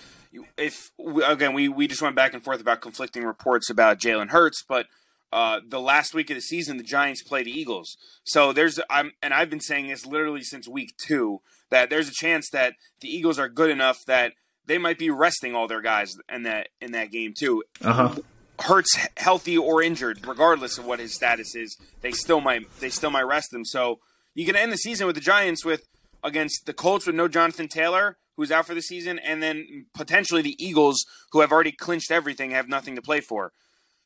if 0.58 0.92
again 1.28 1.54
we 1.54 1.68
we 1.68 1.88
just 1.88 2.02
went 2.02 2.16
back 2.16 2.34
and 2.34 2.44
forth 2.44 2.62
about 2.62 2.82
conflicting 2.82 3.24
reports 3.24 3.70
about 3.70 4.00
Jalen 4.00 4.30
Hurts, 4.30 4.64
but 4.68 4.88
uh, 5.34 5.60
the 5.68 5.82
last 5.82 6.14
week 6.14 6.30
of 6.30 6.36
the 6.36 6.42
season 6.42 6.78
the 6.78 6.84
Giants 6.84 7.24
play 7.24 7.44
the 7.44 7.52
Eagles, 7.52 7.98
so 8.24 8.54
there's 8.54 8.80
I'm 8.90 9.14
and 9.24 9.34
I've 9.34 9.50
been 9.50 9.60
saying 9.62 9.88
this 9.88 10.06
literally 10.06 10.44
since 10.44 10.68
week 10.68 10.94
two 10.98 11.42
that 11.72 11.90
there's 11.90 12.08
a 12.08 12.14
chance 12.14 12.50
that 12.52 12.74
the 13.02 13.08
Eagles 13.10 13.40
are 13.40 13.50
good 13.50 13.70
enough 13.70 13.98
that 14.08 14.34
they 14.66 14.78
might 14.78 14.98
be 14.98 15.10
resting 15.10 15.56
all 15.56 15.68
their 15.68 15.82
guys 15.82 16.16
in 16.32 16.44
that 16.44 16.70
in 16.80 16.92
that 16.92 17.12
game 17.12 17.34
too. 17.38 17.64
Uh 17.82 17.94
huh. 17.94 18.16
Hurts 18.60 18.98
healthy 19.18 19.58
or 19.58 19.82
injured, 19.82 20.26
regardless 20.26 20.78
of 20.78 20.86
what 20.86 21.00
his 21.00 21.14
status 21.14 21.56
is, 21.56 21.76
they 22.02 22.12
still 22.12 22.40
might 22.40 22.70
they 22.80 22.90
still 22.90 23.10
might 23.10 23.24
rest 23.24 23.54
him. 23.54 23.66
So 23.66 24.00
you 24.36 24.46
can 24.46 24.56
end 24.56 24.72
the 24.72 24.78
season 24.78 25.08
with 25.08 25.16
the 25.16 25.22
Giants 25.22 25.66
with 25.66 25.88
against 26.24 26.66
the 26.66 26.74
Colts 26.74 27.08
with 27.08 27.16
no 27.16 27.28
Jonathan 27.28 27.68
Taylor, 27.68 28.18
who's 28.36 28.52
out 28.52 28.68
for 28.68 28.76
the 28.76 28.82
season, 28.82 29.18
and 29.20 29.42
then 29.42 29.86
potentially 29.94 30.42
the 30.42 30.64
Eagles, 30.64 31.06
who 31.32 31.40
have 31.40 31.52
already 31.52 31.72
clinched 31.72 32.12
everything, 32.12 32.52
have 32.52 32.68
nothing 32.68 32.96
to 32.96 33.02
play 33.02 33.22
for. 33.22 33.54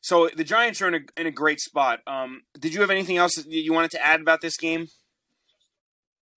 So 0.00 0.30
the 0.34 0.44
Giants 0.44 0.80
are 0.80 0.88
in 0.88 0.94
a 0.94 1.20
in 1.20 1.26
a 1.26 1.30
great 1.30 1.60
spot. 1.60 2.00
Um, 2.06 2.42
did 2.58 2.72
you 2.72 2.80
have 2.80 2.90
anything 2.90 3.18
else 3.18 3.34
that 3.34 3.46
you 3.46 3.72
wanted 3.72 3.90
to 3.92 4.06
add 4.06 4.20
about 4.20 4.40
this 4.40 4.56
game? 4.56 4.86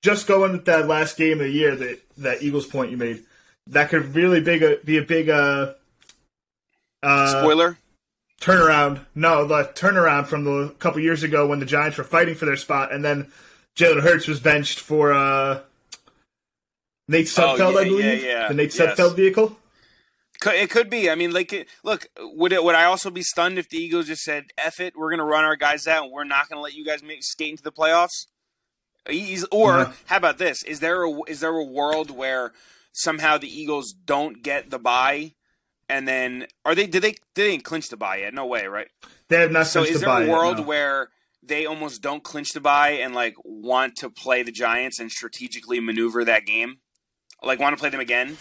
Just 0.02 0.28
going 0.28 0.52
with 0.52 0.66
that 0.66 0.88
last 0.88 1.16
game 1.16 1.40
of 1.40 1.46
the 1.46 1.52
year, 1.52 1.76
that 1.76 2.02
that 2.18 2.44
Eagles 2.44 2.66
point 2.66 2.92
you 2.92 2.98
made, 2.98 3.24
that 3.68 3.90
could 3.90 4.16
really 4.16 4.42
big 4.42 4.64
a, 4.64 4.78
be 4.84 4.98
a 4.98 5.02
big 5.02 5.30
uh, 5.30 5.74
uh, 7.02 7.42
Spoiler. 7.42 7.78
turnaround. 8.42 9.06
No, 9.16 9.46
the 9.46 9.64
turnaround 9.76 10.26
from 10.26 10.44
the 10.44 10.76
couple 10.80 11.00
years 11.00 11.24
ago 11.24 11.48
when 11.48 11.60
the 11.60 11.66
Giants 11.66 11.98
were 11.98 12.04
fighting 12.04 12.36
for 12.36 12.46
their 12.46 12.58
spot, 12.58 12.92
and 12.92 13.06
then 13.06 13.32
Jalen 13.76 14.02
Hurts 14.04 14.28
was 14.28 14.40
benched 14.40 14.80
for 14.80 15.14
uh, 15.14 15.62
Nate 17.08 17.32
Oh, 17.38 17.56
yeah, 17.56 17.68
I 17.68 17.84
believe, 17.86 18.24
yeah, 18.24 18.30
yeah. 18.30 18.48
the 18.50 18.54
Nate 18.54 18.78
Yes. 18.78 18.98
Sudfeld 18.98 19.16
vehicle. 19.16 19.58
It 20.46 20.70
could 20.70 20.90
be. 20.90 21.10
I 21.10 21.16
mean, 21.16 21.32
like, 21.32 21.68
look, 21.84 22.08
would 22.20 22.52
it? 22.52 22.64
Would 22.64 22.76
I 22.76 22.84
also 22.84 23.10
be 23.10 23.22
stunned 23.24 23.58
if 23.58 23.70
the 23.70 23.78
Eagles 23.78 24.08
just 24.08 24.24
said, 24.24 24.46
"F 24.58 24.82
it, 24.82 24.94
we're 24.98 25.10
going 25.10 25.20
to 25.20 25.24
run 25.24 25.46
our 25.46 25.56
guys 25.56 25.88
out, 25.88 26.04
and 26.04 26.12
we're 26.12 26.26
not 26.26 26.50
going 26.50 26.58
to 26.58 26.62
let 26.62 26.74
you 26.74 26.84
guys 26.84 27.02
make, 27.02 27.20
skate 27.24 27.52
into 27.52 27.64
the 27.64 27.72
playoffs"? 27.72 28.26
He's, 29.10 29.46
or 29.52 29.94
how 30.08 30.18
about 30.18 30.40
this? 30.40 30.62
Is 30.64 30.82
there 30.82 31.04
a, 31.04 31.12
is 31.30 31.40
there 31.40 31.56
a 31.56 31.64
world 31.64 32.10
where 32.12 32.52
somehow 32.92 33.38
the 33.38 33.48
Eagles 33.48 33.94
don't 33.94 34.44
get 34.44 34.70
the 34.70 34.80
bye, 34.80 35.32
and 35.88 36.06
then 36.10 36.48
are 36.66 36.76
they? 36.76 36.88
Did 36.88 37.04
they? 37.04 37.16
They 37.36 37.52
didn't 37.52 37.64
clinch 37.64 37.88
the 37.88 37.96
bye 37.98 38.18
yet? 38.18 38.34
No 38.34 38.46
way, 38.46 38.66
right? 38.68 38.90
They 39.30 39.40
have 39.40 39.52
not 39.52 39.68
So 39.68 39.84
is 39.84 40.02
the 40.02 40.08
there 40.08 40.10
a 40.18 40.26
yet, 40.26 40.30
world 40.30 40.58
no. 40.58 40.64
where 40.64 41.10
they 41.46 41.66
almost 41.66 42.02
don't 42.02 42.24
clinch 42.24 42.54
the 42.54 42.62
bye 42.62 42.92
and 42.92 43.14
like 43.14 43.36
want 43.44 43.96
to 43.98 44.10
play 44.10 44.44
the 44.44 44.52
Giants 44.52 45.00
and 45.00 45.12
strategically 45.12 45.80
maneuver 45.80 46.24
that 46.26 46.46
game? 46.46 46.78
Like 47.42 47.60
want 47.60 47.76
to 47.76 47.80
play 47.80 47.90
them 47.90 48.00
again? 48.00 48.38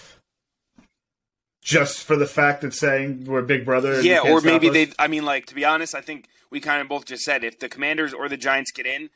just 1.63 2.03
for 2.03 2.17
the 2.17 2.27
fact 2.27 2.61
that 2.61 2.75
saying 2.75 3.25
we're 3.25 3.43
Big 3.43 3.65
Brother? 3.65 3.95
and 3.95 4.05
Yeah, 4.05 4.21
or 4.21 4.41
maybe 4.41 4.69
they. 4.69 4.93
I 4.99 5.07
mean, 5.07 5.25
like 5.25 5.47
to 5.47 5.55
be 5.55 5.65
honest, 5.65 5.95
I 5.95 6.01
think 6.01 6.27
we 6.51 6.61
kind 6.61 6.83
of 6.83 6.89
both 6.89 7.07
just 7.07 7.23
said 7.23 7.45
if 7.45 7.59
the 7.59 7.69
Commanders 7.69 8.13
or 8.13 8.29
the 8.29 8.37
Giants 8.37 8.73
get 8.73 8.87
in, 8.87 9.11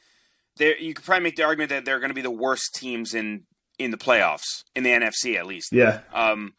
there 0.57 0.79
you 0.79 0.95
could 0.95 1.05
probably 1.05 1.25
make 1.25 1.37
the 1.37 1.43
argument 1.43 1.71
that 1.71 1.85
they're 1.85 1.99
going 1.99 2.11
to 2.11 2.15
be 2.15 2.23
the 2.23 2.31
worst 2.31 2.75
teams 2.75 3.15
in 3.15 3.43
in 3.79 3.91
the 3.91 3.99
playoffs 3.99 4.63
in 4.75 4.85
the 4.85 4.91
NFC 4.91 5.37
at 5.37 5.47
least. 5.47 5.71
Yeah, 5.73 6.01
Um, 6.15 6.55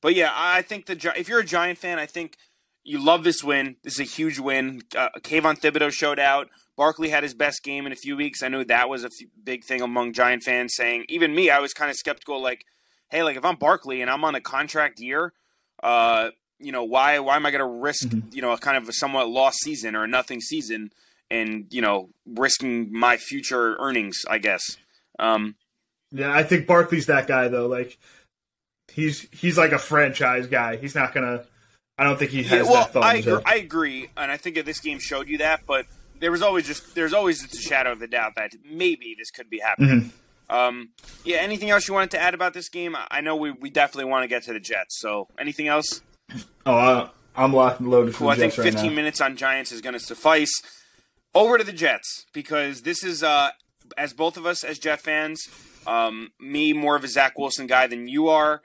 but 0.00 0.14
yeah, 0.14 0.30
I 0.32 0.62
think 0.62 0.86
the 0.86 0.94
Gi- 0.94 1.10
if 1.16 1.28
you're 1.28 1.40
a 1.40 1.44
Giant 1.44 1.78
fan, 1.78 1.98
I 1.98 2.06
think 2.06 2.36
you 2.84 3.02
love 3.02 3.24
this 3.24 3.42
win. 3.44 3.76
This 3.82 3.94
is 3.94 4.00
a 4.00 4.04
huge 4.04 4.38
win. 4.38 4.82
Uh, 4.96 5.08
Kayvon 5.18 5.58
Thibodeaux 5.58 5.92
showed 5.92 6.18
out. 6.18 6.48
Barkley 6.76 7.10
had 7.10 7.22
his 7.22 7.34
best 7.34 7.62
game 7.62 7.86
in 7.86 7.92
a 7.92 7.96
few 7.96 8.16
weeks. 8.16 8.42
I 8.42 8.48
know 8.48 8.64
that 8.64 8.88
was 8.88 9.04
a 9.04 9.08
f- 9.08 9.28
big 9.42 9.64
thing 9.64 9.82
among 9.82 10.14
Giant 10.14 10.42
fans 10.42 10.74
saying, 10.74 11.04
even 11.08 11.34
me, 11.34 11.50
I 11.50 11.60
was 11.60 11.72
kind 11.72 11.90
of 11.90 11.96
skeptical. 11.96 12.42
Like, 12.42 12.64
hey, 13.10 13.22
like 13.22 13.36
if 13.36 13.44
I'm 13.44 13.56
Barkley 13.56 14.00
and 14.00 14.10
I'm 14.10 14.24
on 14.24 14.34
a 14.34 14.40
contract 14.40 14.98
year, 14.98 15.32
uh, 15.82 16.30
you 16.58 16.72
know, 16.72 16.84
why 16.84 17.18
why 17.18 17.36
am 17.36 17.44
I 17.44 17.50
going 17.50 17.60
to 17.60 17.80
risk, 17.80 18.08
mm-hmm. 18.08 18.28
you 18.32 18.42
know, 18.42 18.52
a 18.52 18.58
kind 18.58 18.76
of 18.76 18.88
a 18.88 18.92
somewhat 18.92 19.28
lost 19.28 19.58
season 19.58 19.94
or 19.94 20.04
a 20.04 20.08
nothing 20.08 20.40
season 20.40 20.90
and, 21.30 21.66
you 21.70 21.82
know, 21.82 22.10
risking 22.26 22.92
my 22.92 23.16
future 23.16 23.76
earnings, 23.78 24.22
I 24.28 24.38
guess. 24.38 24.62
Um, 25.18 25.56
yeah, 26.10 26.32
I 26.34 26.42
think 26.42 26.66
Barkley's 26.66 27.06
that 27.06 27.26
guy 27.26 27.48
though. 27.48 27.66
Like 27.66 27.98
he's 28.92 29.28
he's 29.30 29.58
like 29.58 29.72
a 29.72 29.78
franchise 29.78 30.46
guy. 30.46 30.76
He's 30.76 30.94
not 30.94 31.14
going 31.14 31.26
to 31.26 31.46
I 31.98 32.04
don't 32.04 32.18
think 32.18 32.30
he 32.30 32.42
has 32.44 32.66
yeah, 32.66 32.72
well, 32.72 32.90
that 32.92 33.02
I 33.02 33.14
agree, 33.16 33.42
I 33.44 33.54
agree, 33.56 34.08
and 34.16 34.30
I 34.30 34.36
think 34.36 34.56
that 34.56 34.64
this 34.64 34.80
game 34.80 34.98
showed 34.98 35.28
you 35.28 35.38
that, 35.38 35.66
but 35.66 35.86
there 36.20 36.30
was 36.30 36.40
always 36.40 36.66
just 36.66 36.94
there's 36.94 37.12
always 37.12 37.42
just 37.42 37.54
a 37.54 37.58
shadow 37.60 37.92
of 37.92 37.98
the 37.98 38.06
doubt 38.06 38.34
that 38.36 38.52
maybe 38.64 39.14
this 39.18 39.30
could 39.30 39.50
be 39.50 39.58
happening. 39.58 40.00
Mm-hmm. 40.00 40.16
Um, 40.52 40.90
yeah. 41.24 41.38
Anything 41.38 41.70
else 41.70 41.88
you 41.88 41.94
wanted 41.94 42.12
to 42.12 42.20
add 42.20 42.34
about 42.34 42.54
this 42.54 42.68
game? 42.68 42.94
I 43.10 43.20
know 43.22 43.34
we, 43.36 43.50
we 43.50 43.70
definitely 43.70 44.10
want 44.10 44.22
to 44.24 44.28
get 44.28 44.42
to 44.44 44.52
the 44.52 44.60
Jets. 44.60 45.00
So 45.00 45.28
anything 45.38 45.66
else? 45.66 46.02
Oh, 46.66 46.76
uh, 46.76 47.08
I'm 47.34 47.52
locked 47.52 47.80
and 47.80 47.90
loaded. 47.90 48.14
Cool. 48.14 48.28
I 48.28 48.36
think 48.36 48.52
15 48.52 48.74
right 48.74 48.92
minutes 48.94 49.20
on 49.20 49.36
Giants 49.36 49.72
is 49.72 49.80
going 49.80 49.94
to 49.94 50.00
suffice. 50.00 50.52
Over 51.34 51.56
to 51.56 51.64
the 51.64 51.72
Jets 51.72 52.26
because 52.34 52.82
this 52.82 53.02
is 53.02 53.22
uh, 53.22 53.50
as 53.96 54.12
both 54.12 54.36
of 54.36 54.44
us 54.44 54.62
as 54.62 54.78
Jet 54.78 55.00
fans. 55.00 55.48
Um, 55.86 56.30
me 56.38 56.72
more 56.72 56.94
of 56.94 57.02
a 57.02 57.08
Zach 57.08 57.38
Wilson 57.38 57.66
guy 57.66 57.86
than 57.86 58.06
you 58.06 58.28
are. 58.28 58.60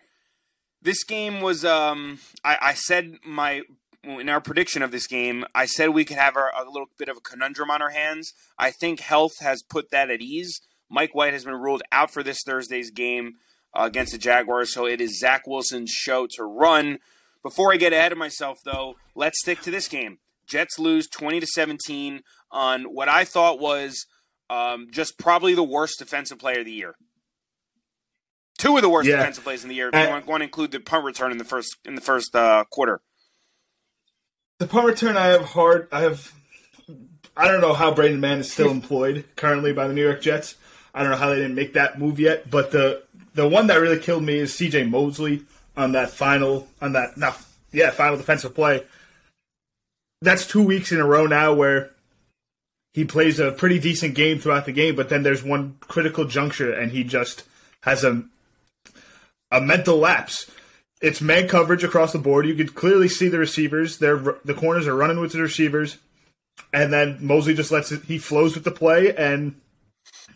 This 0.82 1.04
game 1.04 1.42
was. 1.42 1.66
Um, 1.66 2.20
I, 2.44 2.58
I 2.62 2.74
said 2.74 3.16
my 3.26 3.62
in 4.04 4.30
our 4.30 4.40
prediction 4.42 4.82
of 4.82 4.92
this 4.92 5.08
game, 5.08 5.46
I 5.54 5.66
said 5.66 5.90
we 5.90 6.06
could 6.06 6.18
have 6.18 6.38
a, 6.38 6.50
a, 6.56 6.64
little 6.66 6.90
bit 6.98 7.10
of 7.10 7.18
a 7.18 7.22
conundrum 7.22 7.70
on 7.70 7.82
our 7.82 7.90
hands. 7.90 8.34
I 8.58 8.72
think 8.72 9.02
health 9.02 9.34
has 9.42 9.62
put 9.64 9.92
that 9.92 10.10
at 10.10 10.22
ease. 10.22 10.62
Mike 10.90 11.14
White 11.14 11.34
has 11.34 11.44
been 11.44 11.56
ruled 11.56 11.82
out 11.92 12.12
for 12.12 12.24
this 12.24 12.40
Thursday's 12.46 12.92
game 12.92 13.36
uh, 13.78 13.84
against 13.84 14.14
the 14.14 14.18
Jaguars, 14.18 14.74
so 14.74 14.86
it 14.86 15.02
is 15.02 15.20
Zach 15.20 15.46
Wilson's 15.46 15.92
show 15.92 16.28
to 16.36 16.44
run. 16.44 17.00
Before 17.44 17.74
I 17.74 17.78
get 17.78 17.94
ahead 17.94 18.12
of 18.12 18.18
myself, 18.18 18.60
though, 18.64 18.96
let's 19.16 19.40
stick 19.42 19.62
to 19.62 19.72
this 19.72 19.88
game. 19.88 20.20
Jets 20.46 20.80
lose 20.80 21.08
20 21.08 21.42
to 21.42 21.48
17 21.48 22.22
on 22.52 22.84
what 22.86 23.10
I 23.10 23.26
thought 23.26 23.60
was 23.60 24.06
um, 24.50 24.88
just 24.92 25.18
probably 25.18 25.54
the 25.54 25.64
worst 25.64 26.00
defensive 26.00 26.40
player 26.40 26.60
of 26.60 26.66
the 26.66 26.72
year. 26.72 26.96
Two 28.58 28.76
of 28.76 28.82
the 28.82 28.90
worst 28.90 29.08
yeah. 29.08 29.18
defensive 29.18 29.44
plays 29.44 29.64
in 29.64 29.70
the 29.70 29.76
year. 29.76 29.90
If 29.94 29.96
you 29.96 30.10
want, 30.10 30.26
want 30.26 30.42
to 30.42 30.46
include 30.46 30.72
the 30.72 30.80
punt 30.80 31.06
return 31.06 31.32
in 31.32 31.38
the 31.38 31.44
first 31.44 31.78
in 31.86 31.96
the 31.96 32.02
first 32.02 32.36
uh, 32.36 32.64
quarter. 32.70 33.02
The 34.60 34.68
punt 34.68 34.88
return, 34.88 35.16
I 35.16 35.28
have 35.28 35.46
hard. 35.46 35.88
I 35.92 36.02
have. 36.02 36.34
I 37.36 37.48
don't 37.48 37.62
know 37.62 37.74
how 37.74 37.94
Braden 37.94 38.20
Mann 38.20 38.40
is 38.40 38.52
still 38.52 38.72
employed 38.72 39.26
currently 39.36 39.74
by 39.74 39.88
the 39.88 39.94
New 39.94 40.04
York 40.04 40.22
Jets. 40.22 40.56
I 40.94 41.02
don't 41.02 41.12
know 41.12 41.18
how 41.18 41.30
they 41.30 41.36
didn't 41.36 41.54
make 41.54 41.74
that 41.74 42.00
move 42.00 42.20
yet, 42.20 42.50
but 42.50 42.72
the 42.72 43.04
the 43.36 43.48
one 43.48 43.68
that 43.68 43.76
really 43.76 44.00
killed 44.00 44.24
me 44.24 44.40
is 44.40 44.56
C.J. 44.56 44.86
Mosley 44.86 45.44
on 45.76 45.92
that 45.92 46.10
final 46.10 46.68
on 46.82 46.94
that 46.94 47.16
no 47.18 47.34
yeah 47.72 47.92
final 47.92 48.18
defensive 48.18 48.56
play. 48.56 48.84
That's 50.24 50.48
two 50.48 50.64
weeks 50.64 50.92
in 50.92 51.00
a 51.00 51.06
row 51.06 51.28
now 51.28 51.54
where 51.54 51.92
he 52.94 53.06
plays 53.06 53.40
a 53.40 53.52
pretty 53.52 53.78
decent 53.78 54.16
game 54.16 54.40
throughout 54.40 54.66
the 54.66 54.72
game, 54.72 54.96
but 54.96 55.10
then 55.10 55.22
there's 55.22 55.44
one 55.44 55.76
critical 55.82 56.26
juncture 56.26 56.74
and 56.74 56.92
he 56.92 57.04
just 57.04 57.44
has 57.82 58.04
a 58.04 58.24
a 59.52 59.62
mental 59.62 59.98
lapse. 59.98 60.50
It's 61.02 61.22
man 61.22 61.48
coverage 61.48 61.84
across 61.84 62.12
the 62.12 62.20
board. 62.20 62.48
You 62.48 62.56
could 62.56 62.74
clearly 62.74 63.08
see 63.08 63.28
the 63.28 63.38
receivers. 63.38 64.00
They're 64.00 64.18
the 64.44 64.56
corners 64.56 64.88
are 64.88 64.96
running 64.96 65.20
with 65.20 65.32
the 65.32 65.42
receivers, 65.42 65.98
and 66.74 66.92
then 66.92 67.18
Mosley 67.22 67.54
just 67.54 67.72
lets 67.72 67.92
it. 67.92 68.04
He 68.04 68.18
flows 68.18 68.56
with 68.56 68.64
the 68.64 68.72
play, 68.72 69.16
and 69.16 69.60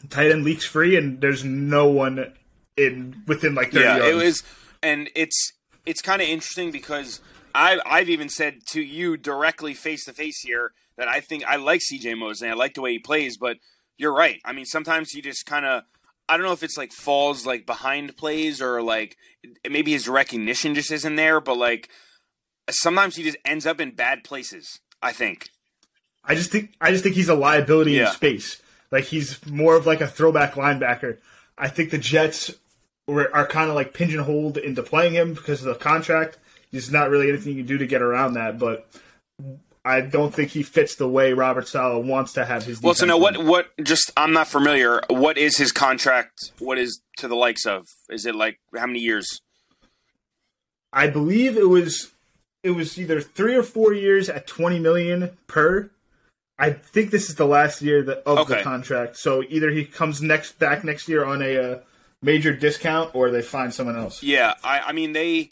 tight 0.10 0.32
end 0.32 0.43
leaks 0.43 0.65
free, 0.65 0.95
and 0.95 1.19
there's 1.19 1.43
no 1.43 1.88
one 1.88 2.34
in 2.78 3.24
within 3.28 3.56
like 3.56 3.71
30 3.71 3.84
yeah, 3.84 3.97
yards. 3.97 4.08
it 4.08 4.15
was, 4.26 4.43
and 4.84 5.10
it's 5.15 5.54
it's 5.86 6.02
kind 6.02 6.21
of 6.21 6.28
interesting 6.28 6.71
because 6.71 7.21
I 7.56 7.80
I've 7.86 8.10
even 8.10 8.30
said 8.30 8.60
to 8.67 8.82
you 8.82 9.17
directly 9.17 9.74
face 9.74 10.06
to 10.06 10.13
face 10.13 10.41
here 10.41 10.74
that 10.97 11.08
I 11.08 11.21
think 11.21 11.43
I 11.45 11.56
like 11.56 11.82
C.J. 11.82 12.15
Mosley. 12.15 12.50
I 12.50 12.54
like 12.54 12.76
the 12.76 12.82
way 12.82 12.91
he 12.91 13.00
plays, 13.00 13.38
but 13.38 13.58
you're 13.97 14.13
right. 14.13 14.39
I 14.45 14.54
mean, 14.54 14.65
sometimes 14.65 15.12
he 15.12 15.21
just 15.21 15.45
kind 15.45 15.65
of 15.65 15.84
I 16.32 16.38
don't 16.38 16.46
know 16.46 16.54
if 16.54 16.63
it's 16.63 16.78
like 16.78 16.94
falls 16.94 17.46
like 17.46 17.65
behind 17.65 18.15
plays 18.15 18.62
or 18.62 18.82
like 18.82 19.17
maybe 19.70 19.91
his 19.91 20.08
recognition 20.08 20.74
just 20.76 20.89
isn't 20.89 21.17
there, 21.17 21.41
but 21.41 21.58
like 21.58 21.89
sometimes 22.70 23.17
he 23.17 23.24
just 23.24 23.36
ends 23.44 23.65
up 23.65 23.82
in 23.82 23.91
bad 23.91 24.24
places. 24.24 24.80
I 25.02 25.12
think. 25.12 25.50
I 26.24 26.36
just 26.36 26.50
think 26.50 26.74
I 26.80 26.91
just 26.91 27.04
think 27.04 27.15
he's 27.15 27.28
a 27.28 27.36
liability 27.36 27.94
yeah. 27.94 28.08
in 28.08 28.13
space. 28.13 28.62
Like 28.91 29.04
he's 29.04 29.46
more 29.46 29.76
of 29.76 29.86
like 29.86 30.00
a 30.00 30.08
throwback 30.08 30.54
linebacker. 30.54 31.17
I 31.58 31.67
think 31.67 31.89
the 31.89 31.98
Jets 31.98 32.52
were, 33.08 33.30
are 33.36 33.46
kind 33.46 33.70
of 33.70 33.76
like 33.76 33.94
pigeonholed 33.94 34.58
into 34.58 34.84
playing 34.84 35.15
him 35.15 35.34
because 35.34 35.60
of 35.60 35.67
the 35.67 35.76
contract. 35.84 36.38
There's 36.72 36.89
not 36.89 37.10
really 37.10 37.28
anything 37.28 37.58
you 37.58 37.63
can 37.63 37.67
do 37.67 37.78
to 37.78 37.88
get 37.88 38.02
around 38.02 38.36
that, 38.36 38.58
but 38.58 38.89
I 39.84 40.02
don't 40.02 40.34
think 40.34 40.52
he 40.52 40.62
fits 40.62 40.96
the 40.96 41.08
way 41.08 41.34
Robert 41.34 41.67
Saleh 41.67 42.06
wants 42.06 42.34
to 42.34 42.46
have 42.46 42.65
his. 42.65 42.82
Well, 42.82 42.94
so 42.94 43.06
now 43.06 43.17
what? 43.17 43.44
What? 43.44 43.72
Just 43.82 44.12
I'm 44.15 44.32
not 44.32 44.48
familiar. 44.48 45.02
What 45.10 45.38
is 45.38 45.58
his 45.58 45.72
contract? 45.72 46.52
What 46.60 46.78
is 46.78 47.02
to 47.17 47.28
the 47.28 47.36
likes 47.36 47.65
of? 47.65 47.86
Is 48.10 48.26
it 48.26 48.36
like 48.36 48.60
how 48.76 48.86
many 48.86 49.00
years? 49.00 49.41
I 50.94 51.08
believe 51.08 51.58
it 51.58 51.70
was 51.70 52.12
it 52.63 52.72
was 52.72 53.00
either 53.00 53.22
three 53.22 53.56
or 53.56 53.63
four 53.63 53.94
years 53.94 54.30
at 54.30 54.46
twenty 54.46 54.80
million 54.80 55.36
per. 55.48 55.89
I 56.60 56.72
think 56.72 57.10
this 57.10 57.28
is 57.28 57.36
the 57.36 57.48
last 57.48 57.82
year 57.82 58.04
that, 58.04 58.20
of 58.20 58.38
okay. 58.39 58.58
the 58.58 58.63
contract. 58.63 59.17
So 59.17 59.44
either 59.50 59.72
he 59.72 59.84
comes 59.84 60.22
next 60.22 60.60
back 60.60 60.84
next 60.84 61.10
year 61.10 61.26
on 61.26 61.41
a 61.41 61.58
uh, 61.58 61.80
major 62.22 62.54
discount, 62.54 63.15
or 63.15 63.32
they 63.32 63.41
find 63.41 63.74
someone 63.74 63.98
else. 63.98 64.22
Yeah, 64.22 64.54
I, 64.63 64.80
I 64.82 64.91
mean 64.91 65.13
they. 65.13 65.50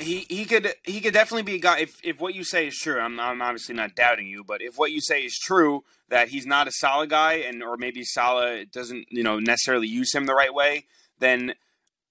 He, 0.00 0.26
he 0.28 0.44
could 0.44 0.74
he 0.84 1.00
could 1.00 1.12
definitely 1.12 1.42
be 1.42 1.56
a 1.56 1.60
guy 1.60 1.80
if, 1.80 1.96
if 2.04 2.20
what 2.20 2.34
you 2.34 2.44
say 2.44 2.68
is 2.68 2.76
true. 2.76 3.00
I'm 3.00 3.18
I'm 3.18 3.42
obviously 3.42 3.74
not 3.74 3.96
doubting 3.96 4.28
you, 4.28 4.44
but 4.44 4.62
if 4.62 4.78
what 4.78 4.92
you 4.92 5.00
say 5.00 5.22
is 5.22 5.36
true 5.36 5.82
that 6.08 6.28
he's 6.28 6.46
not 6.46 6.68
a 6.68 6.72
solid 6.72 7.10
guy 7.10 7.34
and 7.34 7.62
or 7.62 7.76
maybe 7.76 8.04
Saleh 8.04 8.70
doesn't 8.70 9.06
you 9.10 9.24
know 9.24 9.40
necessarily 9.40 9.88
use 9.88 10.14
him 10.14 10.26
the 10.26 10.34
right 10.34 10.54
way, 10.54 10.84
then 11.18 11.54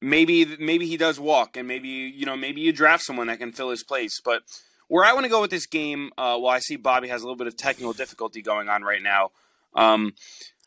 maybe 0.01 0.57
maybe 0.59 0.85
he 0.85 0.97
does 0.97 1.19
walk 1.19 1.55
and 1.55 1.67
maybe 1.67 1.87
you 1.87 2.25
know 2.25 2.35
maybe 2.35 2.59
you 2.59 2.73
draft 2.73 3.03
someone 3.03 3.27
that 3.27 3.39
can 3.39 3.53
fill 3.53 3.69
his 3.69 3.83
place. 3.83 4.19
But 4.23 4.43
where 4.87 5.05
I 5.05 5.13
want 5.13 5.25
to 5.25 5.29
go 5.29 5.41
with 5.41 5.51
this 5.51 5.65
game, 5.65 6.11
uh, 6.17 6.37
well, 6.39 6.47
I 6.47 6.59
see 6.59 6.75
Bobby 6.75 7.07
has 7.07 7.21
a 7.21 7.25
little 7.25 7.37
bit 7.37 7.47
of 7.47 7.57
technical 7.57 7.93
difficulty 7.93 8.41
going 8.41 8.69
on 8.69 8.83
right 8.83 9.01
now. 9.01 9.31
Um, 9.75 10.13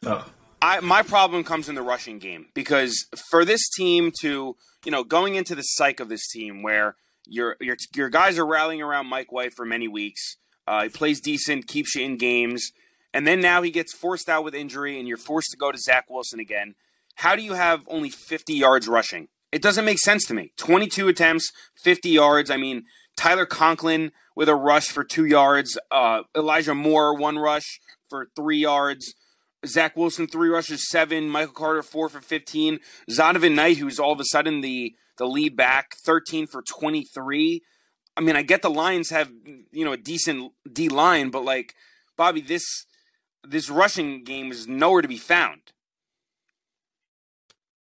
oh. 0.04 0.26
I, 0.62 0.80
my 0.80 1.02
problem 1.02 1.42
comes 1.42 1.68
in 1.68 1.74
the 1.74 1.82
rushing 1.82 2.18
game 2.18 2.48
because 2.54 3.06
for 3.30 3.44
this 3.46 3.66
team 3.70 4.12
to, 4.20 4.56
you 4.84 4.92
know, 4.92 5.04
going 5.04 5.34
into 5.34 5.54
the 5.54 5.62
psyche 5.62 6.02
of 6.02 6.10
this 6.10 6.28
team 6.28 6.62
where 6.62 6.96
your 7.26 7.56
your 7.60 7.76
your 7.94 8.08
guys 8.08 8.38
are 8.38 8.46
rallying 8.46 8.82
around 8.82 9.06
Mike 9.06 9.32
White 9.32 9.54
for 9.54 9.64
many 9.64 9.88
weeks, 9.88 10.36
uh, 10.66 10.84
he 10.84 10.88
plays 10.88 11.20
decent, 11.20 11.66
keeps 11.66 11.94
you 11.94 12.04
in 12.04 12.16
games, 12.16 12.72
and 13.12 13.26
then 13.26 13.40
now 13.40 13.62
he 13.62 13.70
gets 13.70 13.92
forced 13.92 14.28
out 14.28 14.44
with 14.44 14.54
injury, 14.54 14.98
and 14.98 15.08
you're 15.08 15.16
forced 15.16 15.50
to 15.50 15.56
go 15.56 15.72
to 15.72 15.78
Zach 15.78 16.08
Wilson 16.08 16.40
again. 16.40 16.74
How 17.16 17.36
do 17.36 17.42
you 17.42 17.54
have 17.54 17.82
only 17.88 18.08
50 18.08 18.54
yards 18.54 18.88
rushing? 18.88 19.28
It 19.52 19.62
doesn't 19.62 19.84
make 19.84 19.98
sense 19.98 20.24
to 20.26 20.34
me. 20.34 20.52
22 20.56 21.08
attempts, 21.08 21.50
50 21.82 22.08
yards. 22.08 22.50
I 22.50 22.56
mean, 22.56 22.84
Tyler 23.16 23.46
Conklin 23.46 24.12
with 24.36 24.48
a 24.48 24.54
rush 24.54 24.86
for 24.86 25.04
two 25.04 25.24
yards. 25.24 25.78
Uh, 25.90 26.22
Elijah 26.36 26.74
Moore 26.74 27.14
one 27.14 27.38
rush 27.38 27.80
for 28.08 28.28
three 28.36 28.58
yards. 28.58 29.14
Zach 29.66 29.96
Wilson 29.96 30.26
three 30.26 30.48
rushes 30.48 30.88
seven. 30.88 31.28
Michael 31.28 31.54
Carter 31.54 31.82
four 31.82 32.08
for 32.08 32.20
fifteen. 32.20 32.80
Zonovan 33.10 33.54
Knight, 33.54 33.78
who's 33.78 33.98
all 33.98 34.12
of 34.12 34.20
a 34.20 34.24
sudden 34.24 34.60
the 34.60 34.94
the 35.18 35.26
lead 35.26 35.56
back, 35.56 35.94
thirteen 36.04 36.46
for 36.46 36.62
twenty 36.62 37.04
three. 37.04 37.62
I 38.16 38.22
mean, 38.22 38.36
I 38.36 38.42
get 38.42 38.62
the 38.62 38.70
Lions 38.70 39.10
have 39.10 39.30
you 39.72 39.84
know 39.84 39.92
a 39.92 39.96
decent 39.96 40.52
D 40.70 40.88
line, 40.88 41.30
but 41.30 41.44
like 41.44 41.74
Bobby, 42.16 42.40
this 42.40 42.86
this 43.46 43.70
rushing 43.70 44.24
game 44.24 44.50
is 44.50 44.66
nowhere 44.66 45.02
to 45.02 45.08
be 45.08 45.18
found. 45.18 45.60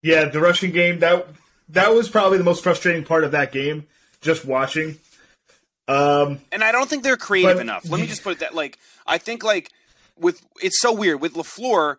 Yeah, 0.02 0.26
the 0.26 0.40
rushing 0.40 0.72
game 0.72 1.00
that 1.00 1.26
that 1.68 1.94
was 1.94 2.08
probably 2.08 2.38
the 2.38 2.44
most 2.44 2.62
frustrating 2.62 3.04
part 3.04 3.24
of 3.24 3.32
that 3.32 3.52
game. 3.52 3.86
Just 4.20 4.44
watching 4.44 4.98
um, 5.88 6.40
and 6.52 6.62
I 6.62 6.70
don't 6.70 6.88
think 6.88 7.02
they're 7.02 7.16
creative 7.16 7.56
but, 7.56 7.62
enough. 7.62 7.88
Let 7.88 8.00
me 8.00 8.06
just 8.06 8.22
put 8.22 8.34
it 8.34 8.40
that 8.40 8.54
like 8.54 8.78
I 9.06 9.16
think 9.16 9.42
like 9.42 9.70
with 10.20 10.42
it's 10.62 10.80
so 10.80 10.92
weird 10.92 11.20
with 11.20 11.34
LaFleur 11.34 11.96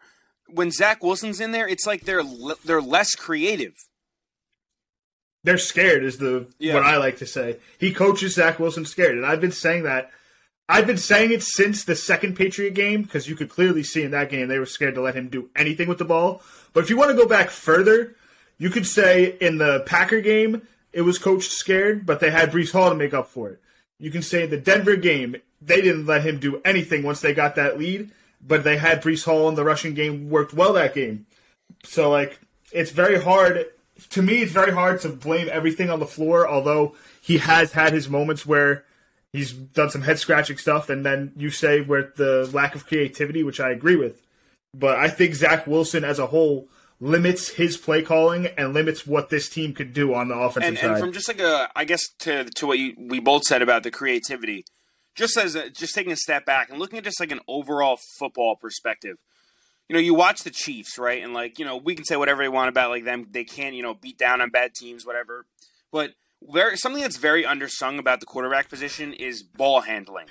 when 0.51 0.71
Zach 0.71 1.03
Wilson's 1.03 1.39
in 1.39 1.51
there, 1.51 1.67
it's 1.67 1.85
like 1.85 2.05
they're 2.05 2.23
they're 2.65 2.81
less 2.81 3.15
creative. 3.15 3.73
They're 5.43 5.57
scared, 5.57 6.03
is 6.03 6.17
the 6.17 6.47
yeah. 6.59 6.73
what 6.73 6.83
I 6.83 6.97
like 6.97 7.17
to 7.17 7.25
say. 7.25 7.57
He 7.77 7.93
coaches 7.93 8.35
Zach 8.35 8.59
Wilson 8.59 8.85
scared, 8.85 9.17
and 9.17 9.25
I've 9.25 9.41
been 9.41 9.51
saying 9.51 9.83
that. 9.83 10.11
I've 10.71 10.85
been 10.85 10.97
saying 10.97 11.31
it 11.31 11.41
since 11.41 11.83
the 11.83 11.95
second 11.95 12.35
Patriot 12.35 12.75
game 12.75 13.01
because 13.01 13.27
you 13.27 13.35
could 13.35 13.49
clearly 13.49 13.81
see 13.81 14.03
in 14.03 14.11
that 14.11 14.29
game 14.29 14.47
they 14.47 14.59
were 14.59 14.67
scared 14.67 14.93
to 14.95 15.01
let 15.01 15.15
him 15.15 15.27
do 15.27 15.49
anything 15.55 15.89
with 15.89 15.97
the 15.97 16.05
ball. 16.05 16.43
But 16.73 16.83
if 16.83 16.91
you 16.91 16.97
want 16.97 17.09
to 17.09 17.17
go 17.17 17.27
back 17.27 17.49
further, 17.49 18.15
you 18.59 18.69
could 18.69 18.85
say 18.85 19.35
in 19.41 19.57
the 19.57 19.79
Packer 19.87 20.21
game 20.21 20.67
it 20.93 21.01
was 21.01 21.17
coached 21.17 21.51
scared, 21.51 22.05
but 22.05 22.19
they 22.19 22.29
had 22.29 22.51
Breece 22.51 22.71
Hall 22.71 22.89
to 22.89 22.95
make 22.95 23.15
up 23.15 23.29
for 23.29 23.49
it. 23.49 23.61
you 23.97 24.11
can 24.11 24.21
say 24.21 24.45
the 24.45 24.57
Denver 24.57 24.95
game, 24.95 25.37
they 25.61 25.81
didn't 25.81 26.05
let 26.05 26.25
him 26.25 26.39
do 26.39 26.61
anything 26.63 27.03
once 27.03 27.21
they 27.21 27.33
got 27.33 27.55
that 27.55 27.77
lead, 27.77 28.11
but 28.45 28.63
they 28.63 28.77
had 28.77 29.01
Breece 29.01 29.25
Hall 29.25 29.49
in 29.49 29.55
the 29.55 29.63
rushing 29.63 29.93
game 29.93 30.29
worked 30.29 30.53
well 30.53 30.73
that 30.73 30.93
game. 30.93 31.25
So 31.83 32.09
like 32.09 32.39
it's 32.71 32.91
very 32.91 33.21
hard 33.21 33.65
to 34.09 34.21
me 34.21 34.39
it's 34.39 34.51
very 34.51 34.71
hard 34.71 35.01
to 35.01 35.09
blame 35.09 35.49
everything 35.51 35.89
on 35.89 35.99
LaFleur, 35.99 36.47
although 36.47 36.95
he 37.21 37.37
has 37.37 37.73
had 37.73 37.93
his 37.93 38.09
moments 38.09 38.45
where 38.45 38.85
he's 39.33 39.51
done 39.53 39.89
some 39.89 40.01
head 40.01 40.19
scratching 40.19 40.57
stuff 40.57 40.89
and 40.89 41.05
then 41.05 41.33
you 41.35 41.49
say 41.49 41.81
where 41.81 42.13
the 42.15 42.49
lack 42.53 42.75
of 42.75 42.87
creativity, 42.87 43.43
which 43.43 43.59
I 43.59 43.71
agree 43.71 43.95
with. 43.95 44.21
But 44.73 44.97
I 44.97 45.09
think 45.09 45.35
Zach 45.35 45.67
Wilson 45.67 46.03
as 46.03 46.19
a 46.19 46.27
whole 46.27 46.67
limits 46.99 47.49
his 47.49 47.77
play 47.77 48.01
calling 48.01 48.47
and 48.57 48.73
limits 48.73 49.07
what 49.07 49.29
this 49.29 49.49
team 49.49 49.73
could 49.73 49.93
do 49.93 50.13
on 50.13 50.27
the 50.27 50.35
offensive 50.35 50.69
and, 50.69 50.77
side. 50.77 50.89
and 50.91 50.99
from 50.99 51.13
just 51.13 51.27
like 51.27 51.39
a, 51.39 51.69
I 51.75 51.85
guess 51.85 52.07
to 52.19 52.45
to 52.45 52.67
what 52.67 52.77
you, 52.77 52.93
we 52.97 53.19
both 53.19 53.43
said 53.43 53.61
about 53.61 53.83
the 53.83 53.91
creativity, 53.91 54.65
just 55.19 55.35
as 55.35 55.53
a, 55.53 55.69
just 55.69 55.93
taking 55.93 56.13
a 56.13 56.15
step 56.15 56.45
back 56.45 56.69
and 56.69 56.79
looking 56.79 56.97
at 56.97 57.03
just 57.03 57.19
like 57.19 57.31
an 57.31 57.41
overall 57.47 57.99
football 58.17 58.55
perspective. 58.55 59.17
You 59.89 59.95
know, 59.95 59.99
you 59.99 60.13
watch 60.13 60.43
the 60.43 60.49
Chiefs, 60.49 60.97
right? 60.97 61.21
And 61.21 61.33
like, 61.33 61.59
you 61.59 61.65
know, 61.65 61.75
we 61.75 61.93
can 61.93 62.05
say 62.05 62.15
whatever 62.15 62.41
they 62.41 62.47
want 62.47 62.69
about 62.69 62.89
like 62.89 63.03
them. 63.03 63.27
They 63.29 63.43
can't, 63.43 63.75
you 63.75 63.83
know, 63.83 63.93
beat 63.93 64.17
down 64.17 64.39
on 64.39 64.49
bad 64.49 64.73
teams, 64.73 65.05
whatever. 65.05 65.45
But 65.91 66.11
very 66.41 66.77
something 66.77 67.01
that's 67.01 67.17
very 67.17 67.43
undersung 67.43 67.99
about 67.99 68.21
the 68.21 68.25
quarterback 68.25 68.69
position 68.69 69.11
is 69.13 69.43
ball 69.43 69.81
handling, 69.81 70.27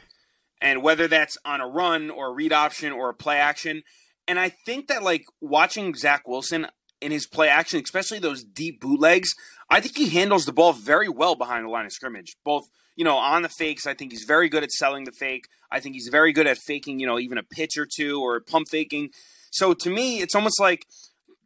and 0.62 0.82
whether 0.82 1.06
that's 1.06 1.36
on 1.44 1.60
a 1.60 1.68
run 1.68 2.08
or 2.08 2.28
a 2.28 2.32
read 2.32 2.52
option 2.52 2.92
or 2.92 3.10
a 3.10 3.14
play 3.14 3.36
action. 3.36 3.82
And 4.26 4.38
I 4.38 4.48
think 4.48 4.88
that 4.88 5.02
like 5.02 5.24
watching 5.40 5.94
Zach 5.94 6.26
Wilson 6.26 6.66
in 7.02 7.12
his 7.12 7.26
play 7.26 7.48
action, 7.48 7.82
especially 7.82 8.20
those 8.20 8.42
deep 8.42 8.80
bootlegs, 8.80 9.28
I 9.68 9.80
think 9.80 9.98
he 9.98 10.08
handles 10.08 10.46
the 10.46 10.52
ball 10.52 10.72
very 10.72 11.08
well 11.08 11.34
behind 11.34 11.66
the 11.66 11.70
line 11.70 11.84
of 11.84 11.92
scrimmage. 11.92 12.36
Both, 12.44 12.70
you 12.98 13.04
know, 13.04 13.16
on 13.16 13.42
the 13.42 13.48
fakes, 13.48 13.86
I 13.86 13.94
think 13.94 14.10
he's 14.10 14.24
very 14.24 14.48
good 14.48 14.64
at 14.64 14.72
selling 14.72 15.04
the 15.04 15.12
fake. 15.12 15.46
I 15.70 15.78
think 15.78 15.94
he's 15.94 16.08
very 16.08 16.32
good 16.32 16.48
at 16.48 16.58
faking, 16.58 16.98
you 16.98 17.06
know, 17.06 17.16
even 17.20 17.38
a 17.38 17.44
pitch 17.44 17.78
or 17.78 17.86
two 17.86 18.20
or 18.20 18.40
pump 18.40 18.66
faking. 18.68 19.10
So 19.52 19.72
to 19.72 19.88
me, 19.88 20.20
it's 20.20 20.34
almost 20.34 20.60
like 20.60 20.84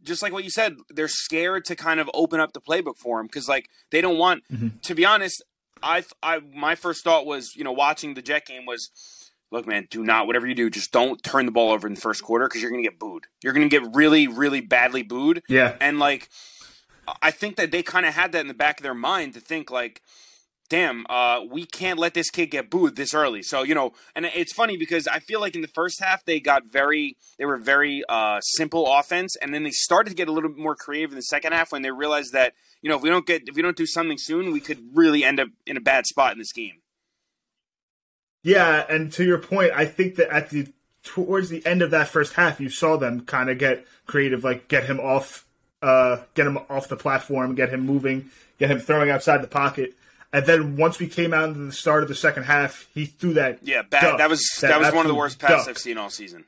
just 0.02 0.22
like 0.22 0.32
what 0.32 0.44
you 0.44 0.50
said, 0.50 0.76
they're 0.88 1.08
scared 1.08 1.66
to 1.66 1.76
kind 1.76 2.00
of 2.00 2.08
open 2.14 2.40
up 2.40 2.54
the 2.54 2.60
playbook 2.62 2.96
for 2.96 3.20
him 3.20 3.26
because 3.26 3.48
like 3.48 3.68
they 3.90 4.00
don't 4.00 4.16
want. 4.16 4.44
Mm-hmm. 4.50 4.68
To 4.80 4.94
be 4.94 5.04
honest, 5.04 5.44
I, 5.82 6.04
I 6.22 6.40
my 6.54 6.74
first 6.74 7.04
thought 7.04 7.26
was 7.26 7.54
you 7.54 7.64
know 7.64 7.72
watching 7.72 8.14
the 8.14 8.22
Jet 8.22 8.46
game 8.46 8.64
was 8.64 8.88
look, 9.50 9.66
man, 9.66 9.88
do 9.90 10.02
not 10.02 10.26
whatever 10.26 10.46
you 10.46 10.54
do, 10.54 10.70
just 10.70 10.90
don't 10.90 11.22
turn 11.22 11.44
the 11.44 11.52
ball 11.52 11.70
over 11.70 11.86
in 11.86 11.92
the 11.92 12.00
first 12.00 12.22
quarter 12.22 12.48
because 12.48 12.62
you're 12.62 12.70
going 12.70 12.82
to 12.82 12.88
get 12.88 12.98
booed. 12.98 13.24
You're 13.44 13.52
going 13.52 13.68
to 13.68 13.80
get 13.80 13.94
really, 13.94 14.26
really 14.26 14.62
badly 14.62 15.02
booed. 15.02 15.42
Yeah. 15.50 15.76
And 15.82 15.98
like, 15.98 16.30
I 17.20 17.30
think 17.30 17.56
that 17.56 17.70
they 17.70 17.82
kind 17.82 18.06
of 18.06 18.14
had 18.14 18.32
that 18.32 18.40
in 18.40 18.48
the 18.48 18.54
back 18.54 18.80
of 18.80 18.84
their 18.84 18.94
mind 18.94 19.34
to 19.34 19.40
think 19.40 19.70
like, 19.70 20.00
damn, 20.72 21.04
uh, 21.10 21.40
we 21.50 21.66
can't 21.66 21.98
let 21.98 22.14
this 22.14 22.30
kid 22.30 22.46
get 22.46 22.70
booed 22.70 22.96
this 22.96 23.12
early. 23.12 23.42
So 23.42 23.62
you 23.62 23.74
know, 23.74 23.92
and 24.16 24.24
it's 24.24 24.54
funny 24.54 24.78
because 24.78 25.06
I 25.06 25.18
feel 25.18 25.38
like 25.38 25.54
in 25.54 25.60
the 25.60 25.68
first 25.68 26.00
half 26.00 26.24
they 26.24 26.40
got 26.40 26.64
very, 26.64 27.18
they 27.38 27.44
were 27.44 27.58
very 27.58 28.02
uh, 28.08 28.40
simple 28.40 28.90
offense, 28.90 29.36
and 29.36 29.52
then 29.52 29.64
they 29.64 29.70
started 29.70 30.10
to 30.10 30.16
get 30.16 30.28
a 30.28 30.32
little 30.32 30.48
bit 30.48 30.58
more 30.58 30.74
creative 30.74 31.10
in 31.10 31.16
the 31.16 31.22
second 31.22 31.52
half 31.52 31.72
when 31.72 31.82
they 31.82 31.90
realized 31.90 32.32
that 32.32 32.54
you 32.80 32.88
know 32.88 32.96
if 32.96 33.02
we 33.02 33.10
don't 33.10 33.26
get 33.26 33.42
if 33.46 33.54
we 33.54 33.60
don't 33.60 33.76
do 33.76 33.84
something 33.84 34.16
soon, 34.16 34.50
we 34.50 34.60
could 34.60 34.82
really 34.94 35.24
end 35.24 35.38
up 35.38 35.48
in 35.66 35.76
a 35.76 35.80
bad 35.80 36.06
spot 36.06 36.32
in 36.32 36.38
this 36.38 36.52
game. 36.52 36.80
Yeah, 38.42 38.86
and 38.88 39.12
to 39.12 39.24
your 39.24 39.38
point, 39.38 39.72
I 39.74 39.84
think 39.84 40.16
that 40.16 40.34
at 40.34 40.48
the 40.48 40.68
towards 41.02 41.50
the 41.50 41.64
end 41.66 41.82
of 41.82 41.90
that 41.90 42.08
first 42.08 42.32
half, 42.32 42.60
you 42.60 42.70
saw 42.70 42.96
them 42.96 43.26
kind 43.26 43.50
of 43.50 43.58
get 43.58 43.86
creative, 44.06 44.42
like 44.42 44.68
get 44.68 44.84
him 44.84 45.00
off, 45.00 45.46
uh, 45.82 46.22
get 46.32 46.46
him 46.46 46.58
off 46.70 46.88
the 46.88 46.96
platform, 46.96 47.54
get 47.54 47.68
him 47.68 47.84
moving, 47.84 48.30
get 48.58 48.70
him 48.70 48.78
throwing 48.78 49.10
outside 49.10 49.42
the 49.42 49.48
pocket. 49.48 49.94
And 50.32 50.46
then 50.46 50.76
once 50.76 50.98
we 50.98 51.08
came 51.08 51.34
out 51.34 51.48
into 51.50 51.60
the 51.60 51.72
start 51.72 52.02
of 52.02 52.08
the 52.08 52.14
second 52.14 52.44
half, 52.44 52.88
he 52.94 53.04
threw 53.06 53.34
that. 53.34 53.58
Yeah, 53.62 53.82
bad, 53.82 54.00
duck, 54.02 54.18
that 54.18 54.30
was 54.30 54.42
that, 54.62 54.80
was 54.80 54.92
one 54.92 55.04
of 55.04 55.08
the 55.10 55.14
worst 55.14 55.38
passes. 55.38 55.68
I've 55.68 55.78
seen 55.78 55.98
all 55.98 56.08
season. 56.10 56.44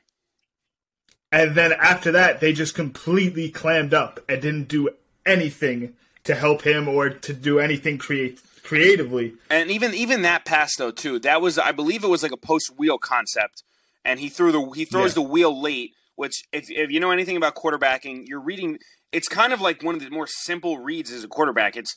And 1.31 1.55
then 1.55 1.73
after 1.73 2.11
that, 2.13 2.39
they 2.39 2.53
just 2.53 2.75
completely 2.75 3.49
clammed 3.49 3.93
up 3.93 4.19
and 4.29 4.41
didn't 4.41 4.67
do 4.67 4.89
anything 5.25 5.93
to 6.23 6.35
help 6.35 6.63
him 6.63 6.87
or 6.87 7.09
to 7.09 7.33
do 7.33 7.59
anything 7.59 7.97
create 7.97 8.39
creatively. 8.63 9.33
And 9.49 9.69
even 9.69 9.93
even 9.93 10.21
that 10.23 10.45
pass 10.45 10.75
though 10.77 10.91
too, 10.91 11.19
that 11.19 11.41
was 11.41 11.59
I 11.59 11.71
believe 11.71 12.03
it 12.03 12.07
was 12.07 12.23
like 12.23 12.31
a 12.31 12.37
post 12.37 12.71
wheel 12.77 12.97
concept, 12.97 13.63
and 14.03 14.19
he 14.19 14.29
threw 14.29 14.51
the 14.51 14.61
he 14.75 14.85
throws 14.85 15.11
Yeah. 15.11 15.23
the 15.23 15.29
wheel 15.29 15.61
late. 15.61 15.91
Which 16.15 16.43
if 16.53 16.65
if 16.69 16.89
you 16.91 16.99
know 16.99 17.11
anything 17.11 17.35
about 17.37 17.55
quarterbacking, 17.55 18.23
you're 18.25 18.39
reading. 18.41 18.79
It's 19.11 19.27
kind 19.27 19.53
of 19.53 19.61
like 19.61 19.83
one 19.83 19.95
of 19.95 20.01
the 20.01 20.09
more 20.09 20.27
simple 20.27 20.79
reads 20.79 21.11
as 21.11 21.23
a 21.23 21.27
quarterback. 21.27 21.75
It's 21.75 21.93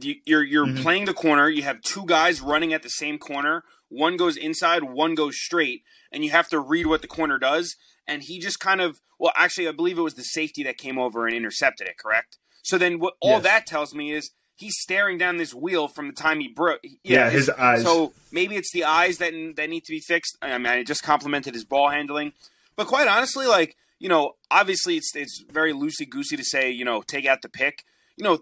you're 0.00 0.42
you're 0.44 0.66
Mm-hmm. 0.66 0.82
playing 0.82 1.04
the 1.06 1.14
corner. 1.14 1.48
You 1.48 1.62
have 1.62 1.80
two 1.82 2.04
guys 2.06 2.40
running 2.40 2.72
at 2.72 2.82
the 2.82 2.90
same 2.90 3.18
corner. 3.18 3.64
One 3.88 4.16
goes 4.16 4.36
inside, 4.36 4.82
one 4.84 5.14
goes 5.14 5.36
straight, 5.38 5.82
and 6.12 6.24
you 6.24 6.30
have 6.30 6.48
to 6.50 6.58
read 6.60 6.86
what 6.86 7.02
the 7.02 7.08
corner 7.08 7.38
does. 7.38 7.74
And 8.06 8.22
he 8.22 8.38
just 8.38 8.60
kind 8.60 8.80
of 8.80 9.00
well, 9.18 9.32
actually, 9.36 9.66
I 9.68 9.72
believe 9.72 9.98
it 9.98 10.02
was 10.02 10.14
the 10.14 10.22
safety 10.22 10.62
that 10.64 10.78
came 10.78 10.98
over 10.98 11.26
and 11.26 11.34
intercepted 11.34 11.88
it. 11.88 11.98
Correct. 11.98 12.38
So 12.62 12.78
then, 12.78 12.98
what 12.98 13.14
all 13.20 13.30
Yes. 13.32 13.42
that 13.44 13.66
tells 13.66 13.94
me 13.94 14.12
is 14.12 14.30
he's 14.54 14.76
staring 14.78 15.18
down 15.18 15.36
this 15.38 15.54
wheel 15.54 15.88
from 15.88 16.06
the 16.08 16.12
time 16.14 16.40
he 16.40 16.48
broke. 16.48 16.80
Yeah, 17.02 17.30
his 17.30 17.48
eyes. 17.50 17.82
So 17.82 18.12
maybe 18.30 18.56
it's 18.56 18.72
the 18.72 18.84
eyes 18.84 19.18
that 19.18 19.32
that 19.56 19.70
need 19.70 19.84
to 19.84 19.92
be 19.92 20.00
fixed. 20.00 20.36
I 20.42 20.56
mean, 20.58 20.66
I 20.66 20.82
just 20.84 21.02
complimented 21.02 21.54
his 21.54 21.64
ball 21.64 21.88
handling, 21.90 22.32
but 22.76 22.86
quite 22.86 23.08
honestly, 23.08 23.46
like 23.46 23.76
you 23.98 24.08
know, 24.08 24.34
obviously 24.50 24.96
it's 24.96 25.10
it's 25.16 25.42
very 25.50 25.72
loosey 25.72 26.08
goosey 26.08 26.36
to 26.36 26.44
say 26.44 26.70
you 26.70 26.84
know 26.84 27.02
take 27.02 27.26
out 27.26 27.42
the 27.42 27.48
pick. 27.48 27.84
You 28.16 28.24
know, 28.24 28.38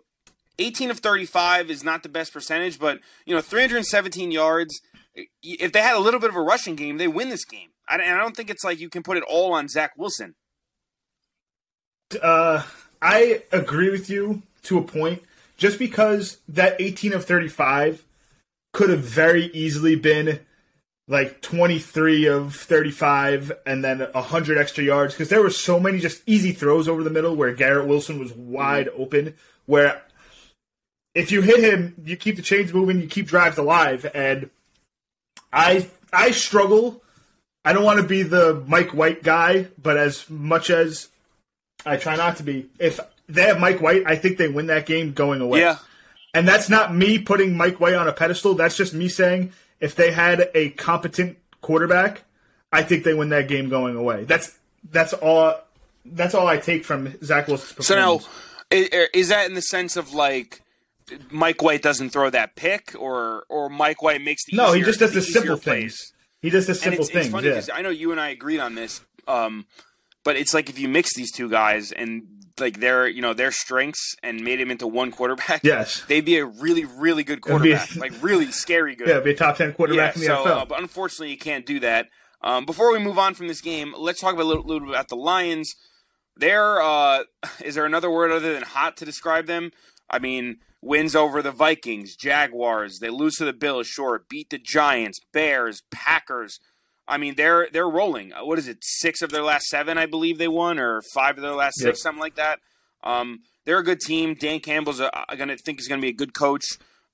18 0.58 0.90
of 0.90 0.98
35 1.00 1.70
is 1.70 1.84
not 1.84 2.02
the 2.02 2.08
best 2.08 2.32
percentage, 2.32 2.78
but 2.78 3.00
you 3.24 3.34
know, 3.34 3.40
317 3.40 4.30
yards. 4.30 4.80
If 5.42 5.72
they 5.72 5.80
had 5.80 5.96
a 5.96 6.00
little 6.00 6.20
bit 6.20 6.30
of 6.30 6.36
a 6.36 6.42
rushing 6.42 6.76
game, 6.76 6.98
they 6.98 7.08
win 7.08 7.30
this 7.30 7.44
game. 7.44 7.70
I, 7.88 7.96
and 7.96 8.14
I 8.14 8.18
don't 8.18 8.36
think 8.36 8.50
it's 8.50 8.64
like 8.64 8.80
you 8.80 8.90
can 8.90 9.02
put 9.02 9.16
it 9.16 9.24
all 9.28 9.52
on 9.52 9.68
Zach 9.68 9.92
Wilson. 9.96 10.34
Uh, 12.22 12.62
I 13.00 13.42
agree 13.52 13.90
with 13.90 14.10
you 14.10 14.42
to 14.64 14.78
a 14.78 14.82
point. 14.82 15.22
Just 15.56 15.78
because 15.78 16.38
that 16.48 16.78
18 16.78 17.14
of 17.14 17.24
35 17.24 18.04
could 18.74 18.90
have 18.90 19.00
very 19.00 19.46
easily 19.46 19.96
been 19.96 20.40
like 21.08 21.40
23 21.40 22.26
of 22.26 22.54
35 22.54 23.52
and 23.64 23.82
then 23.82 24.00
100 24.00 24.58
extra 24.58 24.84
yards 24.84 25.14
because 25.14 25.28
there 25.28 25.40
were 25.40 25.50
so 25.50 25.80
many 25.80 25.98
just 25.98 26.22
easy 26.26 26.52
throws 26.52 26.88
over 26.88 27.02
the 27.02 27.10
middle 27.10 27.34
where 27.36 27.54
Garrett 27.54 27.86
Wilson 27.86 28.18
was 28.18 28.32
wide 28.34 28.90
open. 28.96 29.34
Where 29.64 30.02
if 31.16 31.32
you 31.32 31.40
hit 31.40 31.64
him, 31.64 31.94
you 32.04 32.14
keep 32.14 32.36
the 32.36 32.42
chains 32.42 32.74
moving, 32.74 33.00
you 33.00 33.08
keep 33.08 33.26
drives 33.26 33.56
alive. 33.56 34.06
And 34.14 34.50
I 35.50 35.88
I 36.12 36.30
struggle. 36.30 37.02
I 37.64 37.72
don't 37.72 37.84
want 37.84 38.00
to 38.00 38.06
be 38.06 38.22
the 38.22 38.62
Mike 38.68 38.90
White 38.90 39.22
guy, 39.22 39.68
but 39.82 39.96
as 39.96 40.28
much 40.28 40.68
as 40.68 41.08
I 41.86 41.96
try 41.96 42.16
not 42.16 42.36
to 42.36 42.42
be. 42.42 42.68
If 42.78 43.00
they 43.28 43.42
have 43.42 43.58
Mike 43.58 43.80
White, 43.80 44.02
I 44.06 44.16
think 44.16 44.36
they 44.36 44.48
win 44.48 44.66
that 44.66 44.84
game 44.84 45.14
going 45.14 45.40
away. 45.40 45.60
Yeah, 45.60 45.78
And 46.34 46.46
that's 46.46 46.68
not 46.68 46.94
me 46.94 47.18
putting 47.18 47.56
Mike 47.56 47.80
White 47.80 47.94
on 47.94 48.06
a 48.06 48.12
pedestal. 48.12 48.54
That's 48.54 48.76
just 48.76 48.92
me 48.92 49.08
saying 49.08 49.52
if 49.80 49.94
they 49.94 50.12
had 50.12 50.50
a 50.54 50.70
competent 50.70 51.38
quarterback, 51.62 52.24
I 52.70 52.82
think 52.82 53.04
they 53.04 53.14
win 53.14 53.30
that 53.30 53.48
game 53.48 53.70
going 53.70 53.96
away. 53.96 54.24
That's 54.24 54.56
that's 54.90 55.14
all. 55.14 55.54
That's 56.04 56.34
all 56.34 56.46
I 56.46 56.58
take 56.58 56.84
from 56.84 57.16
Zach 57.24 57.48
Wilson's 57.48 57.72
performance. 57.72 58.24
So 58.24 58.28
now, 58.70 59.08
is 59.14 59.28
that 59.30 59.48
in 59.48 59.54
the 59.54 59.62
sense 59.62 59.96
of 59.96 60.12
like 60.12 60.62
Mike 61.30 61.62
White 61.62 61.82
doesn't 61.82 62.10
throw 62.10 62.30
that 62.30 62.56
pick, 62.56 62.94
or 62.98 63.44
or 63.48 63.68
Mike 63.68 64.02
White 64.02 64.22
makes 64.22 64.44
the 64.44 64.56
no, 64.56 64.72
he 64.72 64.82
just 64.82 64.98
does 64.98 65.12
the 65.12 65.18
easier 65.20 65.32
simple 65.40 65.58
plays? 65.58 65.96
things. 65.98 66.12
He 66.42 66.50
does 66.50 66.66
the 66.66 66.74
simple 66.74 67.02
it's, 67.02 67.10
things. 67.10 67.26
it's 67.26 67.32
funny 67.32 67.48
yeah. 67.48 67.62
I 67.72 67.82
know 67.82 67.90
you 67.90 68.12
and 68.12 68.20
I 68.20 68.28
agreed 68.30 68.60
on 68.60 68.74
this, 68.74 69.00
um, 69.26 69.66
but 70.24 70.36
it's 70.36 70.52
like 70.54 70.68
if 70.68 70.78
you 70.78 70.88
mix 70.88 71.14
these 71.14 71.32
two 71.32 71.48
guys 71.48 71.92
and 71.92 72.22
like 72.58 72.80
their 72.80 73.06
you 73.06 73.20
know 73.22 73.34
their 73.34 73.50
strengths 73.52 74.14
and 74.22 74.42
made 74.42 74.60
him 74.60 74.70
into 74.70 74.86
one 74.86 75.10
quarterback, 75.10 75.60
Yes. 75.64 76.02
they'd 76.08 76.24
be 76.24 76.38
a 76.38 76.46
really 76.46 76.84
really 76.84 77.24
good 77.24 77.40
quarterback, 77.40 77.94
like 77.96 78.12
really 78.22 78.50
scary 78.50 78.94
good. 78.96 79.08
Yeah, 79.08 79.20
be 79.20 79.30
a 79.30 79.34
top 79.36 79.56
ten 79.56 79.72
quarterback 79.74 80.14
in 80.16 80.20
the 80.22 80.26
so, 80.26 80.36
NFL. 80.44 80.46
uh, 80.46 80.64
but 80.64 80.80
unfortunately, 80.80 81.30
you 81.30 81.38
can't 81.38 81.66
do 81.66 81.80
that. 81.80 82.08
Um, 82.42 82.64
before 82.66 82.92
we 82.92 82.98
move 82.98 83.18
on 83.18 83.34
from 83.34 83.48
this 83.48 83.60
game, 83.60 83.94
let's 83.96 84.20
talk 84.20 84.34
about 84.34 84.44
a 84.44 84.48
little, 84.48 84.62
little 84.64 84.80
bit 84.80 84.90
about 84.90 85.08
the 85.08 85.16
Lions. 85.16 85.74
There, 86.36 86.80
uh, 86.82 87.24
is 87.64 87.74
there 87.74 87.86
another 87.86 88.10
word 88.10 88.30
other 88.30 88.52
than 88.52 88.62
hot 88.62 88.96
to 88.98 89.04
describe 89.04 89.46
them? 89.46 89.70
I 90.08 90.18
mean, 90.18 90.58
wins 90.86 91.16
over 91.16 91.42
the 91.42 91.50
Vikings, 91.52 92.16
Jaguars. 92.16 92.98
They 93.00 93.10
lose 93.10 93.34
to 93.36 93.44
the 93.44 93.52
Bills, 93.52 93.86
sure. 93.86 94.24
Beat 94.28 94.50
the 94.50 94.58
Giants, 94.58 95.18
Bears, 95.32 95.82
Packers. 95.90 96.58
I 97.08 97.18
mean, 97.18 97.34
they're 97.36 97.68
they're 97.72 97.88
rolling. 97.88 98.32
Uh, 98.32 98.44
What 98.44 98.58
is 98.58 98.68
it? 98.68 98.78
Six 98.82 99.22
of 99.22 99.30
their 99.30 99.42
last 99.42 99.66
seven, 99.66 99.98
I 99.98 100.06
believe 100.06 100.38
they 100.38 100.48
won, 100.48 100.78
or 100.78 101.02
five 101.14 101.36
of 101.36 101.42
their 101.42 101.54
last 101.54 101.76
Yep. 101.80 101.88
six, 101.94 102.02
something 102.02 102.20
like 102.20 102.36
that. 102.36 102.60
Um, 103.04 103.40
they're 103.64 103.78
a 103.78 103.84
good 103.84 104.00
team. 104.00 104.34
Dan 104.34 104.60
Campbell's 104.60 105.00
gonna 105.00 105.56
think 105.56 105.78
is 105.80 105.88
going 105.88 106.00
to 106.00 106.04
be 106.04 106.08
a 106.10 106.12
good 106.12 106.34
coach. 106.34 106.64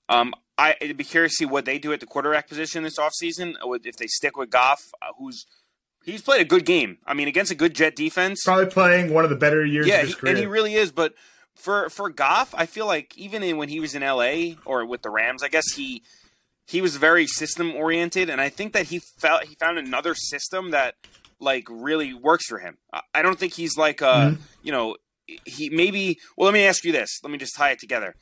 Um, 0.08 0.34
I, 0.58 0.76
I'd 0.80 0.96
be 0.96 1.04
curious 1.04 1.32
to 1.32 1.36
see 1.36 1.44
what 1.46 1.64
they 1.64 1.78
do 1.78 1.92
at 1.92 2.00
the 2.00 2.06
quarterback 2.06 2.48
position 2.48 2.82
this 2.82 2.98
offseason, 2.98 3.54
uh, 3.64 3.72
if 3.84 3.96
they 3.96 4.06
stick 4.06 4.36
with 4.36 4.50
Goff, 4.50 4.80
uh, 5.00 5.12
who's 5.18 5.46
he's 6.04 6.20
played 6.22 6.40
a 6.40 6.44
good 6.44 6.64
game. 6.66 6.98
I 7.06 7.14
mean, 7.14 7.28
against 7.28 7.50
a 7.52 7.54
good 7.54 7.74
Jet 7.74 7.94
defense. 7.96 8.42
Probably 8.44 8.66
playing 8.66 9.12
one 9.14 9.24
of 9.24 9.30
the 9.30 9.36
better 9.36 9.64
years 9.64 9.86
Yeah, 9.86 10.00
of 10.00 10.06
his 10.06 10.14
career. 10.14 10.30
and 10.32 10.38
he 10.40 10.46
really 10.46 10.74
is. 10.74 10.92
But 10.92 11.14
for 11.54 11.88
for 11.90 12.08
Goff, 12.08 12.54
I 12.56 12.66
feel 12.66 12.86
like 12.86 13.16
even 13.16 13.42
in, 13.42 13.56
when 13.56 13.68
he 13.68 13.80
was 13.80 13.94
in 13.94 14.02
LA 14.02 14.54
or 14.64 14.84
with 14.84 15.02
the 15.02 15.10
Rams, 15.10 15.42
I 15.42 15.48
guess 15.48 15.74
he 15.74 16.02
he 16.66 16.80
was 16.80 16.96
very 16.96 17.26
system 17.26 17.74
oriented, 17.74 18.30
and 18.30 18.40
I 18.40 18.48
think 18.48 18.72
that 18.72 18.86
he 18.86 18.98
felt 18.98 19.44
he 19.44 19.54
found 19.56 19.78
another 19.78 20.14
system 20.14 20.70
that 20.70 20.94
like 21.40 21.66
really 21.68 22.14
works 22.14 22.46
for 22.46 22.58
him. 22.58 22.78
I 23.14 23.22
don't 23.22 23.38
think 23.38 23.54
he's 23.54 23.76
like 23.76 24.00
a 24.00 24.04
mm-hmm. 24.04 24.42
you 24.62 24.72
know 24.72 24.96
he 25.44 25.70
maybe. 25.70 26.18
Well, 26.36 26.46
let 26.46 26.54
me 26.54 26.64
ask 26.64 26.84
you 26.84 26.92
this. 26.92 27.20
Let 27.22 27.30
me 27.30 27.38
just 27.38 27.56
tie 27.56 27.70
it 27.70 27.78
together. 27.78 28.14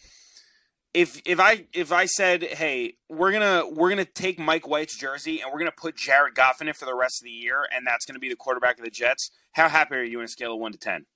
If 0.93 1.23
if 1.25 1.39
I 1.39 1.67
if 1.73 1.93
I 1.93 2.07
said, 2.07 2.43
hey, 2.43 2.95
we're 3.09 3.33
gonna 3.33 3.65
we're 3.71 3.91
gonna 3.91 4.05
take 4.05 4.39
Mike 4.39 4.67
White's 4.67 4.99
jersey 4.99 5.41
and 5.41 5.53
we're 5.53 5.61
gonna 5.61 5.71
put 5.71 5.97
Jared 5.97 6.35
Goff 6.35 6.61
in 6.61 6.69
it 6.69 6.77
for 6.77 6.87
the 6.87 6.97
rest 6.97 7.23
of 7.23 7.27
the 7.27 7.31
year, 7.31 7.67
and 7.75 7.87
that's 7.87 8.05
gonna 8.05 8.19
be 8.19 8.29
the 8.29 8.37
quarterback 8.37 8.79
of 8.79 8.85
the 8.85 8.91
Jets, 8.91 9.31
how 9.53 9.69
happy 9.69 9.95
are 9.95 10.03
you 10.03 10.19
on 10.19 10.25
a 10.25 10.29
scale 10.29 10.55
of 10.55 10.61
one 10.61 10.73
to 10.73 10.79
ten? 10.79 11.07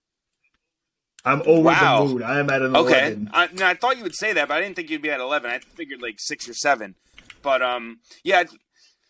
I'm 1.25 1.43
always 1.43 1.77
wow. 1.81 2.03
in 2.03 2.09
the 2.09 2.15
mood. 2.15 2.23
I 2.23 2.39
am 2.39 2.51
at 2.51 2.63
an 2.63 2.77
okay. 2.77 3.13
11. 3.13 3.31
I, 3.33 3.49
I 3.63 3.75
thought 3.75 3.97
you 3.97 4.03
would 4.03 4.15
say 4.15 4.33
that, 4.35 4.49
but 4.49 4.57
I 4.57 4.61
didn't 4.61 4.77
think 4.77 4.91
you'd 4.91 5.03
be 5.03 5.11
at 5.11 5.21
11. 5.21 5.51
I 5.51 5.59
figured 5.59 6.03
like 6.03 6.17
six 6.19 6.49
or 6.49 6.55
seven. 6.55 6.95
But 7.43 7.63
um, 7.63 8.01
yeah. 8.23 8.45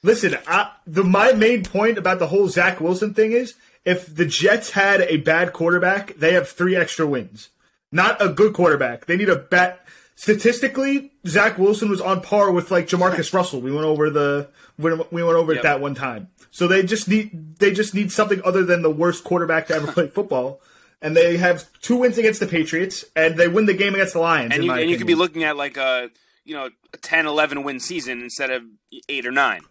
Listen, 0.03 0.37
I, 0.47 0.71
the 0.87 1.03
my 1.03 1.33
main 1.33 1.65
point 1.65 1.99
about 1.99 2.19
the 2.19 2.29
whole 2.29 2.49
Zach 2.49 2.81
Wilson 2.81 3.15
thing 3.15 3.33
is 3.33 3.55
if 3.85 4.15
the 4.15 4.27
Jets 4.27 4.71
had 4.71 5.01
a 5.03 5.17
bad 5.19 5.53
quarterback, 5.53 6.15
they 6.17 6.35
have 6.35 6.49
three 6.49 6.77
extra 6.77 7.07
wins. 7.07 7.51
Not 7.91 8.21
a 8.21 8.29
good 8.29 8.55
quarterback. 8.55 9.07
They 9.07 9.17
need 9.17 9.29
a 9.29 9.37
bad. 9.37 9.79
Statistically, 10.17 11.13
Zach 11.27 11.59
Wilson 11.59 11.89
was 11.89 12.01
on 12.01 12.21
par 12.21 12.53
with 12.53 12.71
like 12.71 12.87
Jamarcus 12.87 13.33
Russell. 13.33 13.61
We 13.61 13.73
went 13.73 13.87
over 13.87 14.11
the 14.11 14.49
we 14.79 14.93
went 14.93 15.15
over 15.15 15.53
yep. 15.53 15.61
it 15.61 15.63
that 15.63 15.81
one 15.81 15.95
time. 15.95 16.29
So 16.51 16.69
they 16.69 16.83
just 16.83 17.09
need 17.09 17.59
they 17.59 17.73
just 17.73 17.95
need 17.95 18.13
something 18.13 18.41
other 18.45 18.65
than 18.65 18.83
the 18.83 18.91
worst 18.91 19.25
quarterback 19.25 19.69
to 19.69 19.75
ever 19.75 19.87
play 19.93 20.09
football. 20.09 20.61
And 21.05 21.17
they 21.17 21.37
have 21.37 21.71
two 21.81 21.97
wins 21.97 22.19
against 22.19 22.41
the 22.41 22.47
Patriots, 22.47 23.05
and 23.15 23.37
they 23.37 23.47
win 23.47 23.67
the 23.67 23.75
game 23.75 23.95
against 23.95 24.15
the 24.15 24.21
Lions. 24.21 24.53
And, 24.53 24.65
you, 24.65 24.73
and 24.73 24.91
you, 24.91 24.97
could 24.97 25.07
be 25.07 25.15
looking 25.15 25.45
at 25.45 25.57
like 25.57 25.77
a 25.77 26.11
you 26.45 26.55
know 26.55 26.71
a 26.93 26.97
10, 26.97 27.27
11 27.27 27.63
win 27.63 27.79
season 27.79 28.23
instead 28.23 28.51
of 28.51 28.63
eight 29.09 29.27
or 29.27 29.31
nine 29.31 29.63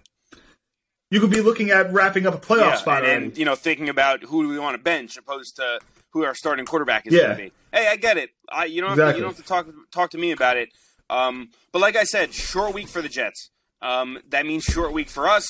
you 1.14 1.20
could 1.20 1.30
be 1.30 1.42
looking 1.42 1.70
at 1.70 1.94
wrapping 1.94 2.26
up 2.26 2.34
a 2.34 2.40
playoff 2.40 2.70
yeah, 2.72 2.76
spot 2.76 3.06
and, 3.06 3.26
and, 3.26 3.38
you 3.38 3.46
know 3.46 3.54
thinking 3.54 3.88
about 3.88 4.24
who 4.24 4.42
do 4.42 4.50
we 4.50 4.58
want 4.58 4.76
to 4.76 4.82
bench 4.82 5.16
opposed 5.16 5.56
to 5.58 5.80
who 6.10 6.24
our 6.24 6.34
starting 6.34 6.66
quarterback 6.66 7.06
is 7.06 7.14
yeah. 7.14 7.22
going 7.22 7.38
to 7.38 7.44
be. 7.44 7.52
Hey, 7.72 7.88
I 7.88 7.96
get 7.98 8.18
it. 8.18 8.32
I, 8.50 8.66
you 8.66 8.82
don't 8.82 8.92
have 8.92 9.00
exactly. 9.00 9.14
to, 9.14 9.18
you 9.18 9.24
don't 9.24 9.36
have 9.36 9.46
to 9.46 9.48
talk 9.48 9.68
talk 9.92 10.10
to 10.12 10.18
me 10.18 10.32
about 10.32 10.58
it. 10.58 10.70
Um, 11.10 11.50
but 11.72 11.80
like 11.84 11.96
I 11.96 12.04
said, 12.04 12.34
short 12.34 12.74
week 12.74 12.88
for 12.88 13.02
the 13.02 13.10
Jets. 13.10 13.52
Um, 13.82 14.20
that 14.30 14.46
means 14.46 14.64
short 14.64 14.94
week 14.94 15.10
for 15.10 15.28
us. 15.28 15.46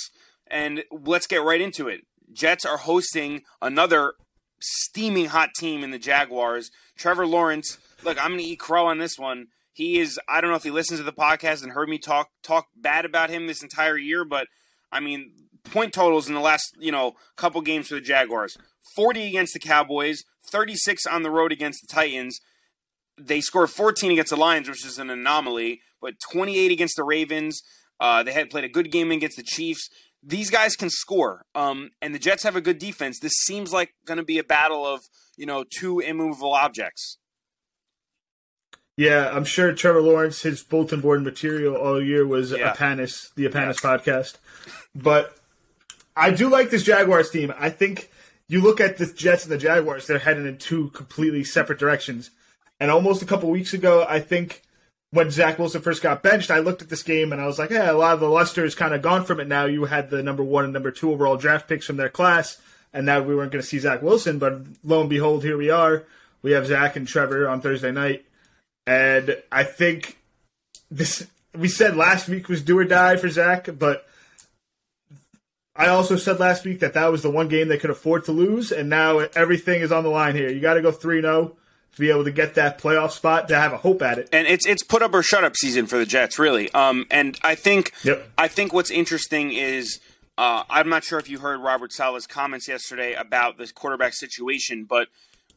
And 0.48 0.84
let's 0.92 1.28
get 1.28 1.44
right 1.44 1.62
into 1.62 1.88
it. 1.88 2.02
Jets 2.34 2.66
are 2.66 2.78
hosting 2.78 3.44
another 3.62 4.14
steaming 4.64 5.28
hot 5.28 5.50
team 5.58 5.84
in 5.84 5.92
the 5.92 6.00
Jaguars. 6.00 6.72
Trevor 6.98 7.28
Lawrence. 7.28 7.78
Look, 8.04 8.18
I'm 8.24 8.32
going 8.32 8.40
to 8.40 8.46
eat 8.46 8.60
crow 8.60 8.88
on 8.88 8.98
this 8.98 9.20
one. 9.20 9.48
He 9.74 10.00
is. 10.00 10.20
I 10.30 10.40
don't 10.40 10.50
know 10.50 10.56
if 10.56 10.64
he 10.64 10.72
listens 10.72 11.00
to 11.00 11.04
the 11.04 11.12
podcast 11.12 11.64
and 11.64 11.72
heard 11.72 11.90
me 11.90 11.98
talk 11.98 12.30
talk 12.44 12.68
bad 12.76 13.06
about 13.06 13.30
him 13.30 13.48
this 13.48 13.64
entire 13.64 13.98
year, 13.98 14.24
but 14.24 14.48
I 14.92 15.00
mean, 15.00 15.32
point 15.64 15.94
totals 15.94 16.28
in 16.28 16.36
the 16.36 16.40
last, 16.40 16.76
you 16.80 16.92
know, 16.92 17.14
couple 17.36 17.62
games 17.62 17.88
for 17.88 17.96
the 17.96 18.02
Jaguars. 18.02 18.58
40 18.96 19.28
against 19.28 19.54
the 19.54 19.60
Cowboys, 19.60 20.24
36 20.46 21.06
on 21.08 21.24
the 21.24 21.32
road 21.32 21.52
against 21.52 21.82
the 21.82 21.94
Titans. 21.94 22.40
They 23.18 23.42
scored 23.42 23.72
14 23.72 24.12
against 24.12 24.30
the 24.30 24.38
Lions, 24.38 24.70
which 24.70 24.86
is 24.86 25.00
an 25.00 25.10
anomaly, 25.10 25.82
but 26.02 26.16
28 26.32 26.72
against 26.72 26.96
the 26.96 27.04
Ravens. 27.04 27.62
Uh, 28.00 28.22
they 28.22 28.34
had 28.34 28.50
played 28.50 28.64
a 28.64 28.70
good 28.70 28.92
game 28.92 29.12
against 29.12 29.38
the 29.38 29.44
Chiefs. 29.44 29.90
These 30.26 30.50
guys 30.50 30.76
can 30.76 30.90
score, 30.90 31.46
um, 31.54 31.92
and 32.02 32.16
the 32.16 32.20
Jets 32.20 32.44
have 32.44 32.56
a 32.56 32.62
good 32.62 32.80
defense. 32.80 33.20
This 33.20 33.34
seems 33.34 33.74
like 33.74 33.94
going 34.06 34.18
to 34.18 34.24
be 34.24 34.38
a 34.38 34.44
battle 34.44 34.86
of 34.86 35.02
you 35.36 35.46
know 35.46 35.66
two 35.70 36.00
immovable 36.00 36.54
objects. 36.54 37.18
Yeah, 38.96 39.32
I'm 39.34 39.44
sure 39.44 39.74
Trevor 39.74 40.02
Lawrence, 40.02 40.44
his 40.44 40.64
bulletin 40.64 41.02
board 41.02 41.24
material 41.24 41.76
all 41.76 42.02
year 42.02 42.26
was 42.26 42.52
yeah. 42.52 42.74
Apanis, 42.74 43.34
the 43.36 43.48
Apanis 43.48 43.84
yeah. 43.84 43.98
podcast. 43.98 44.36
But 44.96 45.36
I 46.16 46.32
do 46.32 46.48
like 46.48 46.70
this 46.70 46.84
Jaguars 46.84 47.32
team. 47.32 47.54
I 47.58 47.70
think 47.70 48.12
you 48.48 48.62
look 48.62 48.80
at 48.80 48.98
the 48.98 49.08
Jets 49.08 49.44
and 49.44 49.52
the 49.52 49.58
Jaguars; 49.58 50.08
they're 50.08 50.20
heading 50.20 50.46
in 50.46 50.58
two 50.58 50.90
completely 50.90 51.44
separate 51.44 51.80
directions. 51.80 52.30
And 52.80 52.92
almost 52.92 53.22
a 53.22 53.26
couple 53.26 53.50
weeks 53.50 53.74
ago, 53.74 54.06
I 54.08 54.20
think 54.20 54.62
when 55.14 55.30
Zach 55.30 55.60
Wilson 55.60 55.82
first 55.82 56.02
got 56.02 56.24
benched, 56.24 56.50
I 56.50 56.58
looked 56.58 56.82
at 56.82 56.90
this 56.90 57.04
game 57.04 57.32
and 57.32 57.40
I 57.40 57.46
was 57.46 57.60
like, 57.60 57.70
"Yeah, 57.70 57.92
a 57.92 57.94
lot 57.94 58.16
of 58.16 58.20
the 58.20 58.28
luster 58.28 58.66
is 58.66 58.74
kind 58.74 58.96
of 58.96 59.04
gone 59.04 59.26
from 59.26 59.40
it 59.40 59.48
now." 59.48 59.66
You 59.66 59.86
had 59.86 60.10
the 60.10 60.24
number 60.24 60.44
one 60.44 60.64
and 60.64 60.74
number 60.74 60.90
two 60.90 61.12
overall 61.12 61.38
draft 61.38 61.70
picks 61.70 61.86
from 61.86 61.98
their 61.98 62.10
class, 62.10 62.58
and 62.92 63.06
now 63.06 63.22
we 63.22 63.36
weren't 63.36 63.52
going 63.52 63.62
to 63.62 63.68
see 63.68 63.78
Zach 63.78 64.02
Wilson. 64.02 64.40
But 64.40 64.62
lo 64.84 65.02
and 65.02 65.10
behold, 65.10 65.44
here 65.44 65.56
we 65.56 65.70
are. 65.70 66.04
We 66.42 66.54
have 66.54 66.66
Zach 66.66 66.96
and 66.96 67.08
Trevor 67.08 67.48
on 67.48 67.62
Thursday 67.62 67.92
night, 67.92 68.26
and 68.88 69.38
I 69.52 69.64
think 69.64 70.18
this. 70.90 71.28
We 71.56 71.68
said 71.68 71.96
last 71.96 72.28
week 72.28 72.50
was 72.50 72.64
do 72.64 72.80
or 72.80 72.84
die 72.84 73.16
for 73.18 73.30
Zach, 73.30 73.70
but 73.78 74.08
I 75.76 75.90
also 75.90 76.16
said 76.18 76.40
last 76.40 76.66
week 76.66 76.80
that 76.80 76.96
that 76.96 77.12
was 77.12 77.22
the 77.22 77.30
one 77.30 77.50
game 77.50 77.68
they 77.68 77.78
could 77.78 77.92
afford 77.92 78.26
to 78.26 78.32
lose, 78.32 78.72
and 78.72 78.90
now 78.90 79.20
everything 79.36 79.82
is 79.82 79.92
on 79.92 80.04
the 80.04 80.10
line 80.10 80.36
here. 80.36 80.50
You 80.50 80.60
got 80.60 80.74
to 80.74 80.82
go 80.82 80.92
3 80.92 81.22
0 81.22 81.56
to 81.96 82.00
be 82.00 82.10
able 82.10 82.24
to 82.24 82.32
get 82.32 82.56
that 82.56 82.80
playoff 82.80 83.12
spot 83.12 83.48
to 83.50 83.56
have 83.56 83.74
a 83.74 83.78
hope 83.78 84.02
at 84.02 84.18
it. 84.18 84.30
And 84.32 84.48
it's 84.48 84.66
it's 84.66 84.84
put 84.84 85.02
up 85.02 85.14
or 85.14 85.24
shut 85.24 85.44
up 85.44 85.56
season 85.56 85.86
for 85.86 85.98
the 85.98 86.06
Jets, 86.06 86.40
really. 86.40 86.74
Um, 86.74 87.06
and 87.12 87.38
I 87.44 87.56
think 87.56 87.94
yep. 88.04 88.28
I 88.38 88.48
think 88.48 88.74
what's 88.74 88.92
interesting 88.92 89.52
is 89.52 90.00
uh, 90.38 90.64
I'm 90.70 90.90
not 90.90 91.04
sure 91.04 91.20
if 91.20 91.30
you 91.30 91.40
heard 91.40 91.60
Robert 91.60 91.94
Saleh's 91.94 92.26
comments 92.26 92.68
yesterday 92.68 93.14
about 93.14 93.58
this 93.58 93.72
quarterback 93.72 94.14
situation, 94.14 94.86
but 94.86 95.08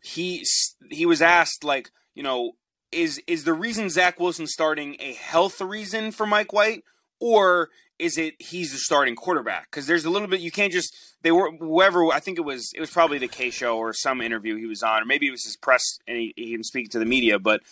he 0.03 0.45
he 0.91 1.07
was 1.07 1.23
asked 1.23 1.65
like, 1.65 1.91
you 2.15 2.23
know, 2.23 2.53
is 2.93 3.21
is 3.27 3.45
the 3.45 3.55
reason 3.55 3.89
Zach 3.89 4.21
Wilson 4.21 4.47
starting 4.47 4.97
a 5.01 5.15
health 5.15 5.61
reason 5.61 6.13
for 6.13 6.27
Mike 6.27 6.53
White, 6.53 6.85
or 7.19 7.71
is 7.99 8.19
it 8.19 8.35
he's 8.39 8.73
the 8.73 8.79
starting 8.79 9.17
quarterback? 9.17 9.71
Because 9.71 9.87
there's 9.87 10.05
a 10.05 10.11
little 10.11 10.29
bit 10.29 10.41
you 10.41 10.51
can't 10.51 10.73
just 10.73 10.95
they 11.23 11.31
were 11.31 11.51
whoever 11.53 12.07
I 12.13 12.21
think 12.21 12.39
it 12.39 12.43
was 12.43 12.73
it 12.75 12.81
was 12.81 12.91
probably 12.91 13.19
the 13.19 13.29
K 13.29 13.51
show 13.51 13.79
or 13.79 13.93
some 13.93 14.21
interview 14.21 14.57
he 14.57 14.67
was 14.67 14.83
on 14.83 15.03
or 15.03 15.05
maybe 15.05 15.29
it 15.29 15.31
was 15.31 15.45
his 15.45 15.57
press 15.57 15.83
and 16.07 16.17
he, 16.17 16.35
he 16.37 16.57
was 16.57 16.69
speaking 16.69 16.91
to 16.91 16.99
the 16.99 17.05
media, 17.05 17.39
but 17.39 17.63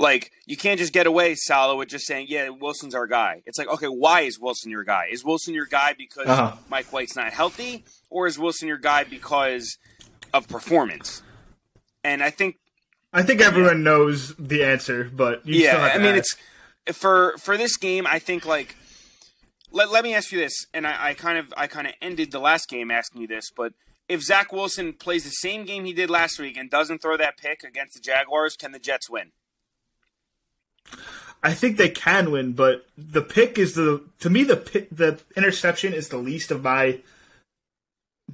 like 0.00 0.30
you 0.46 0.56
can't 0.56 0.78
just 0.78 0.92
get 0.92 1.06
away 1.06 1.34
Saleh 1.34 1.76
with 1.76 1.88
just 1.88 2.06
saying 2.06 2.26
yeah 2.28 2.48
Wilson's 2.48 2.94
our 2.94 3.06
guy. 3.06 3.42
It's 3.46 3.58
like 3.58 3.68
okay 3.68 3.86
why 3.86 4.22
is 4.22 4.38
Wilson 4.38 4.70
your 4.70 4.84
guy? 4.84 5.06
Is 5.10 5.24
Wilson 5.24 5.54
your 5.54 5.66
guy 5.66 5.94
because 5.96 6.26
uh-huh. 6.26 6.56
Mike 6.68 6.92
White's 6.92 7.16
not 7.16 7.32
healthy 7.32 7.84
or 8.10 8.26
is 8.26 8.38
Wilson 8.38 8.68
your 8.68 8.78
guy 8.78 9.04
because 9.04 9.76
of 10.32 10.48
performance? 10.48 11.22
And 12.04 12.22
I 12.22 12.30
think 12.30 12.56
I 13.12 13.22
think 13.22 13.40
everyone 13.40 13.78
yeah. 13.78 13.84
knows 13.84 14.34
the 14.36 14.64
answer, 14.64 15.10
but 15.12 15.46
yeah, 15.46 15.90
I 15.94 15.98
mean 15.98 16.16
ask. 16.16 16.38
it's 16.86 16.98
for 16.98 17.36
for 17.38 17.56
this 17.56 17.76
game. 17.76 18.06
I 18.06 18.18
think 18.18 18.44
like 18.46 18.76
let, 19.72 19.90
let 19.90 20.04
me 20.04 20.14
ask 20.14 20.32
you 20.32 20.38
this, 20.38 20.66
and 20.72 20.86
I, 20.86 21.08
I 21.08 21.14
kind 21.14 21.38
of 21.38 21.52
I 21.56 21.66
kind 21.66 21.86
of 21.86 21.94
ended 22.00 22.32
the 22.32 22.38
last 22.38 22.68
game 22.68 22.90
asking 22.90 23.22
you 23.22 23.26
this, 23.26 23.50
but 23.54 23.72
if 24.08 24.22
Zach 24.22 24.52
Wilson 24.52 24.94
plays 24.94 25.24
the 25.24 25.30
same 25.30 25.64
game 25.64 25.84
he 25.84 25.92
did 25.92 26.10
last 26.10 26.38
week 26.38 26.56
and 26.56 26.70
doesn't 26.70 27.02
throw 27.02 27.16
that 27.16 27.36
pick 27.36 27.62
against 27.62 27.94
the 27.94 28.00
Jaguars, 28.00 28.56
can 28.56 28.72
the 28.72 28.78
Jets 28.78 29.10
win? 29.10 29.32
I 31.42 31.52
think 31.52 31.76
they 31.76 31.90
can 31.90 32.30
win, 32.30 32.52
but 32.52 32.86
the 32.96 33.22
pick 33.22 33.58
is 33.58 33.74
the 33.74 34.02
to 34.20 34.30
me 34.30 34.44
the 34.44 34.56
the 34.90 35.20
interception 35.36 35.92
is 35.92 36.08
the 36.08 36.16
least 36.16 36.50
of 36.50 36.62
my 36.62 37.00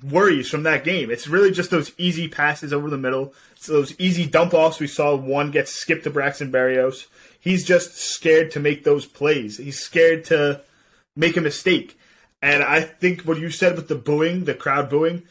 worries 0.02 0.48
from 0.48 0.62
that 0.64 0.84
game. 0.84 1.10
It's 1.10 1.28
really 1.28 1.50
just 1.50 1.70
those 1.70 1.92
easy 1.98 2.28
passes 2.28 2.72
over 2.72 2.88
the 2.88 2.98
middle. 2.98 3.34
It's 3.56 3.66
those 3.66 3.98
easy 4.00 4.26
dump 4.26 4.54
offs. 4.54 4.80
We 4.80 4.86
saw 4.86 5.14
one 5.14 5.50
get 5.50 5.68
skipped 5.68 6.04
to 6.04 6.10
Braxton 6.10 6.50
Berrios. 6.50 7.06
He's 7.38 7.64
just 7.64 7.96
scared 7.96 8.50
to 8.52 8.60
make 8.60 8.84
those 8.84 9.06
plays. 9.06 9.58
He's 9.58 9.78
scared 9.78 10.24
to 10.26 10.62
make 11.16 11.36
a 11.36 11.40
mistake. 11.40 11.98
And 12.42 12.62
I 12.62 12.80
think 12.82 13.22
what 13.22 13.38
you 13.38 13.50
said 13.50 13.76
with 13.76 13.88
the 13.88 13.94
booing, 13.94 14.44
the 14.44 14.54
crowd 14.54 14.90
booing, 14.90 15.22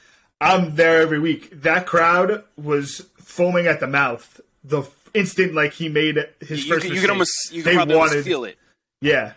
I'm 0.41 0.76
there 0.76 1.02
every 1.02 1.19
week. 1.19 1.62
That 1.62 1.86
crowd 1.86 2.43
was 2.58 3.08
foaming 3.17 3.67
at 3.67 3.80
the 3.80 3.88
mouth 3.88 4.41
the 4.63 4.84
instant 5.13 5.54
like 5.54 5.74
he 5.74 5.89
made 5.89 6.17
his 6.39 6.65
you, 6.65 6.74
first. 6.74 6.88
You, 6.88 6.96
you 6.96 7.02
can 7.02 7.10
almost 7.10 7.32
you 7.52 7.63
can 7.63 7.76
probably 7.76 7.96
wanted, 7.96 8.24
feel 8.24 8.46
it. 8.46 8.58
Yeah, 9.02 9.34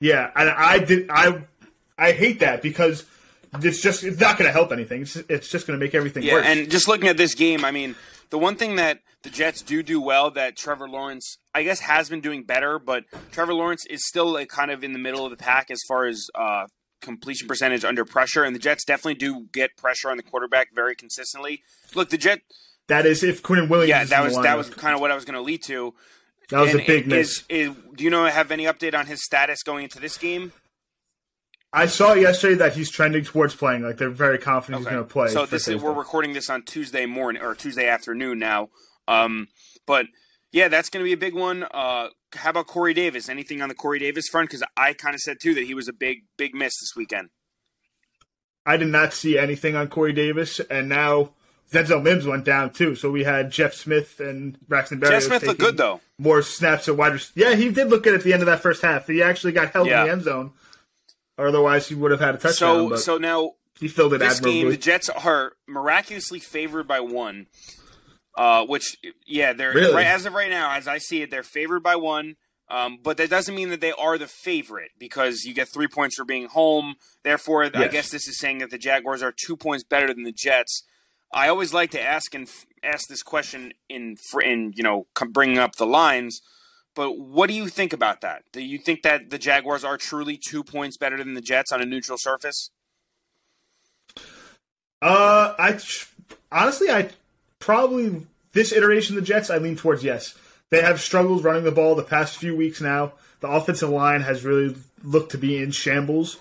yeah, 0.00 0.30
and 0.34 0.50
I 0.50 0.78
did. 0.80 1.08
I 1.10 1.42
I 1.96 2.12
hate 2.12 2.40
that 2.40 2.62
because 2.62 3.04
it's 3.62 3.80
just 3.80 4.02
it's 4.02 4.18
not 4.18 4.36
going 4.36 4.48
to 4.48 4.52
help 4.52 4.72
anything. 4.72 5.02
It's, 5.02 5.16
it's 5.16 5.48
just 5.48 5.66
going 5.66 5.78
to 5.78 5.84
make 5.84 5.94
everything 5.94 6.24
yeah, 6.24 6.34
worse. 6.34 6.46
and 6.46 6.70
just 6.70 6.88
looking 6.88 7.08
at 7.08 7.16
this 7.16 7.34
game, 7.34 7.64
I 7.64 7.70
mean, 7.70 7.94
the 8.30 8.38
one 8.38 8.56
thing 8.56 8.76
that 8.76 9.00
the 9.22 9.30
Jets 9.30 9.62
do 9.62 9.82
do 9.82 10.00
well 10.00 10.30
that 10.32 10.56
Trevor 10.56 10.88
Lawrence, 10.88 11.38
I 11.54 11.62
guess, 11.62 11.80
has 11.80 12.08
been 12.08 12.20
doing 12.20 12.44
better, 12.44 12.78
but 12.78 13.04
Trevor 13.32 13.54
Lawrence 13.54 13.86
is 13.86 14.06
still 14.06 14.32
like 14.32 14.48
kind 14.48 14.70
of 14.70 14.84
in 14.84 14.92
the 14.92 14.98
middle 14.98 15.24
of 15.24 15.30
the 15.30 15.36
pack 15.36 15.70
as 15.70 15.80
far 15.88 16.06
as 16.06 16.28
uh, 16.34 16.66
completion 17.00 17.46
percentage 17.46 17.84
under 17.84 18.04
pressure, 18.04 18.44
and 18.44 18.54
the 18.54 18.58
Jets 18.58 18.84
definitely 18.84 19.14
do 19.14 19.46
get 19.52 19.76
pressure 19.76 20.10
on 20.10 20.16
the 20.16 20.22
quarterback 20.22 20.74
very 20.74 20.94
consistently. 20.94 21.62
Look, 21.94 22.10
the 22.10 22.18
Jet. 22.18 22.40
That 22.88 23.06
is 23.06 23.22
if 23.22 23.42
Quinn 23.42 23.68
Williams. 23.68 23.88
Yeah, 23.88 24.04
that 24.04 24.24
was 24.24 24.36
that 24.36 24.58
was 24.58 24.70
kind 24.70 24.94
of 24.94 25.00
what 25.00 25.10
I 25.10 25.14
was 25.14 25.24
going 25.24 25.36
to 25.36 25.42
lead 25.42 25.62
to. 25.64 25.94
That 26.50 26.60
was 26.60 26.72
and 26.72 26.80
a 26.80 26.86
big 26.86 27.06
miss. 27.06 27.44
Is, 27.48 27.70
is, 27.70 27.76
do 27.94 28.04
you 28.04 28.10
know 28.10 28.26
have 28.26 28.50
any 28.50 28.64
update 28.64 28.94
on 28.94 29.06
his 29.06 29.22
status 29.24 29.62
going 29.62 29.84
into 29.84 30.00
this 30.00 30.18
game? 30.18 30.52
I 31.74 31.86
saw 31.86 32.12
yesterday 32.14 32.54
that 32.56 32.74
he's 32.74 32.90
trending 32.90 33.24
towards 33.24 33.54
playing. 33.54 33.82
Like 33.82 33.98
they're 33.98 34.08
very 34.10 34.38
confident 34.38 34.82
okay. 34.82 34.90
he's 34.90 34.94
going 34.96 35.06
to 35.06 35.12
play. 35.12 35.28
So 35.28 35.44
this 35.44 35.66
is, 35.68 35.82
we're 35.82 35.92
recording 35.92 36.32
this 36.32 36.48
on 36.48 36.62
Tuesday 36.62 37.04
morning 37.04 37.42
or 37.42 37.54
Tuesday 37.54 37.88
afternoon 37.88 38.38
now. 38.38 38.68
Um, 39.08 39.48
but 39.86 40.06
Yeah, 40.52 40.68
that's 40.68 40.88
going 40.88 41.02
to 41.02 41.04
be 41.04 41.12
a 41.12 41.16
big 41.16 41.34
one. 41.34 41.64
Uh, 41.64 42.10
how 42.32 42.50
about 42.50 42.68
Corey 42.68 42.94
Davis? 42.94 43.28
Anything 43.28 43.60
on 43.60 43.68
the 43.68 43.74
Corey 43.74 43.98
Davis 43.98 44.28
front? 44.28 44.48
Because 44.48 44.62
I 44.76 44.92
kind 44.92 45.12
of 45.14 45.20
said 45.20 45.38
too 45.42 45.52
that 45.54 45.64
he 45.64 45.74
was 45.74 45.88
a 45.88 45.92
big, 45.92 46.26
big 46.36 46.54
miss 46.54 46.72
this 46.80 46.92
weekend. 46.96 47.30
I 48.64 48.76
did 48.76 48.88
not 48.88 49.12
see 49.12 49.36
anything 49.36 49.74
on 49.74 49.88
Corey 49.88 50.12
Davis, 50.12 50.60
and 50.60 50.88
now 50.88 51.30
Denzel 51.72 52.02
Mims 52.02 52.24
went 52.24 52.44
down 52.44 52.70
too. 52.72 52.94
So 52.94 53.10
we 53.10 53.24
had 53.24 53.50
Jeff 53.50 53.74
Smith 53.74 54.20
and 54.20 54.58
Braxton 54.68 55.00
Berrios. 55.00 55.10
Jeff 55.10 55.22
Smith 55.24 55.42
looked 55.42 55.60
good 55.60 55.76
though. 55.76 56.00
More 56.18 56.40
snaps 56.40 56.88
at 56.88 56.96
wide 56.96 57.14
receiver. 57.14 57.50
Yeah, 57.50 57.56
he 57.56 57.70
did 57.70 57.90
look 57.90 58.04
good 58.04 58.14
at 58.14 58.22
the 58.22 58.32
end 58.32 58.42
of 58.42 58.46
that 58.46 58.60
first 58.60 58.80
half. 58.80 59.08
He 59.08 59.22
actually 59.22 59.52
got 59.52 59.72
held 59.72 59.88
Yeah. 59.88 60.02
in 60.02 60.06
the 60.06 60.12
end 60.12 60.22
zone, 60.22 60.52
otherwise 61.38 61.88
he 61.88 61.94
would 61.94 62.10
have 62.10 62.20
had 62.20 62.34
a 62.34 62.38
touchdown. 62.38 62.90
So, 62.90 62.96
so 62.96 63.18
now 63.18 63.52
he 63.78 63.88
filled 63.88 64.14
it 64.14 64.18
this 64.18 64.38
admirably. 64.38 64.60
game, 64.60 64.70
the 64.70 64.76
Jets 64.76 65.08
are 65.08 65.52
miraculously 65.66 66.38
favored 66.38 66.86
by 66.86 67.00
one. 67.00 67.46
Uh, 68.36 68.64
which, 68.66 68.96
yeah, 69.26 69.52
they're 69.52 69.72
Really? 69.72 69.94
right 69.94 70.06
as 70.06 70.26
of 70.26 70.32
right 70.32 70.50
now, 70.50 70.72
as 70.72 70.88
I 70.88 70.98
see 70.98 71.22
it, 71.22 71.30
they're 71.30 71.44
favored 71.44 71.84
by 71.84 71.94
one. 71.96 72.34
Um, 72.68 72.98
but 73.02 73.16
that 73.18 73.30
doesn't 73.30 73.54
mean 73.54 73.68
that 73.68 73.80
they 73.80 73.92
are 73.92 74.18
the 74.18 74.26
favorite 74.26 74.90
because 74.98 75.44
you 75.44 75.54
get 75.54 75.68
three 75.68 75.86
points 75.86 76.16
for 76.16 76.24
being 76.24 76.46
home. 76.48 76.94
Therefore, 77.22 77.64
I 77.74 77.86
guess 77.88 78.10
this 78.10 78.26
is 78.26 78.38
saying 78.38 78.58
that 78.58 78.70
the 78.70 78.78
Jaguars 78.78 79.22
are 79.22 79.32
two 79.36 79.56
points 79.56 79.84
better 79.84 80.08
than 80.12 80.24
the 80.24 80.32
Jets. 80.32 80.82
I 81.32 81.48
always 81.48 81.74
like 81.74 81.90
to 81.92 82.00
ask 82.02 82.34
and 82.34 82.48
f- 82.48 82.64
ask 82.82 83.06
this 83.08 83.22
question 83.22 83.72
in 83.88 84.16
fr- 84.30 84.40
in 84.40 84.72
you 84.74 84.82
know 84.82 85.06
bringing 85.30 85.58
up 85.58 85.76
the 85.76 85.86
lines. 85.86 86.40
But 86.94 87.18
what 87.18 87.48
do 87.48 87.54
you 87.54 87.68
think 87.68 87.92
about 87.92 88.20
that? 88.20 88.44
Do 88.52 88.62
you 88.62 88.78
think 88.78 89.02
that 89.02 89.30
the 89.30 89.38
Jaguars 89.38 89.84
are 89.84 89.96
truly 89.96 90.38
two 90.38 90.62
points 90.62 90.96
better 90.96 91.16
than 91.18 91.34
the 91.34 91.40
Jets 91.40 91.72
on 91.72 91.80
a 91.82 91.84
neutral 91.84 92.18
surface? 92.18 92.70
Uh, 95.02 95.54
I 95.58 95.78
honestly, 96.50 96.90
I 96.90 97.10
probably 97.58 98.26
this 98.52 98.72
iteration 98.72 99.16
of 99.16 99.22
the 99.22 99.26
Jets, 99.26 99.50
I 99.50 99.58
lean 99.58 99.76
towards 99.76 100.04
yes. 100.04 100.34
They 100.70 100.80
have 100.80 101.00
struggled 101.00 101.44
running 101.44 101.64
the 101.64 101.72
ball 101.72 101.94
the 101.94 102.02
past 102.02 102.36
few 102.36 102.56
weeks 102.56 102.80
now. 102.80 103.12
The 103.40 103.48
offensive 103.48 103.90
line 103.90 104.22
has 104.22 104.44
really 104.44 104.74
looked 105.02 105.32
to 105.32 105.38
be 105.38 105.62
in 105.62 105.72
shambles, 105.72 106.38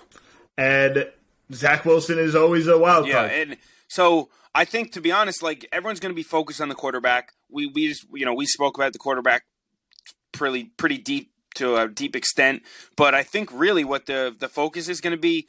and 0.57 1.09
Zach 1.51 1.83
Wilson 1.83 2.17
is 2.17 2.35
always 2.35 2.67
a 2.67 2.77
wild 2.77 3.09
card. 3.09 3.31
Yeah, 3.31 3.37
and 3.37 3.57
so 3.87 4.29
I 4.55 4.65
think 4.65 4.93
to 4.93 5.01
be 5.01 5.11
honest, 5.11 5.43
like 5.43 5.67
everyone's 5.71 5.99
going 5.99 6.11
to 6.13 6.15
be 6.15 6.23
focused 6.23 6.61
on 6.61 6.69
the 6.69 6.75
quarterback. 6.75 7.33
We 7.49 7.67
we 7.67 7.89
just 7.89 8.05
you 8.13 8.25
know 8.25 8.33
we 8.33 8.45
spoke 8.45 8.77
about 8.77 8.93
the 8.93 8.99
quarterback 8.99 9.43
pretty 10.33 10.65
pretty 10.77 10.97
deep 10.97 11.31
to 11.55 11.75
a 11.77 11.87
deep 11.87 12.15
extent, 12.15 12.63
but 12.97 13.13
I 13.13 13.23
think 13.23 13.49
really 13.51 13.83
what 13.83 14.05
the 14.05 14.35
the 14.37 14.49
focus 14.49 14.89
is 14.89 15.01
going 15.01 15.15
to 15.15 15.21
be 15.21 15.47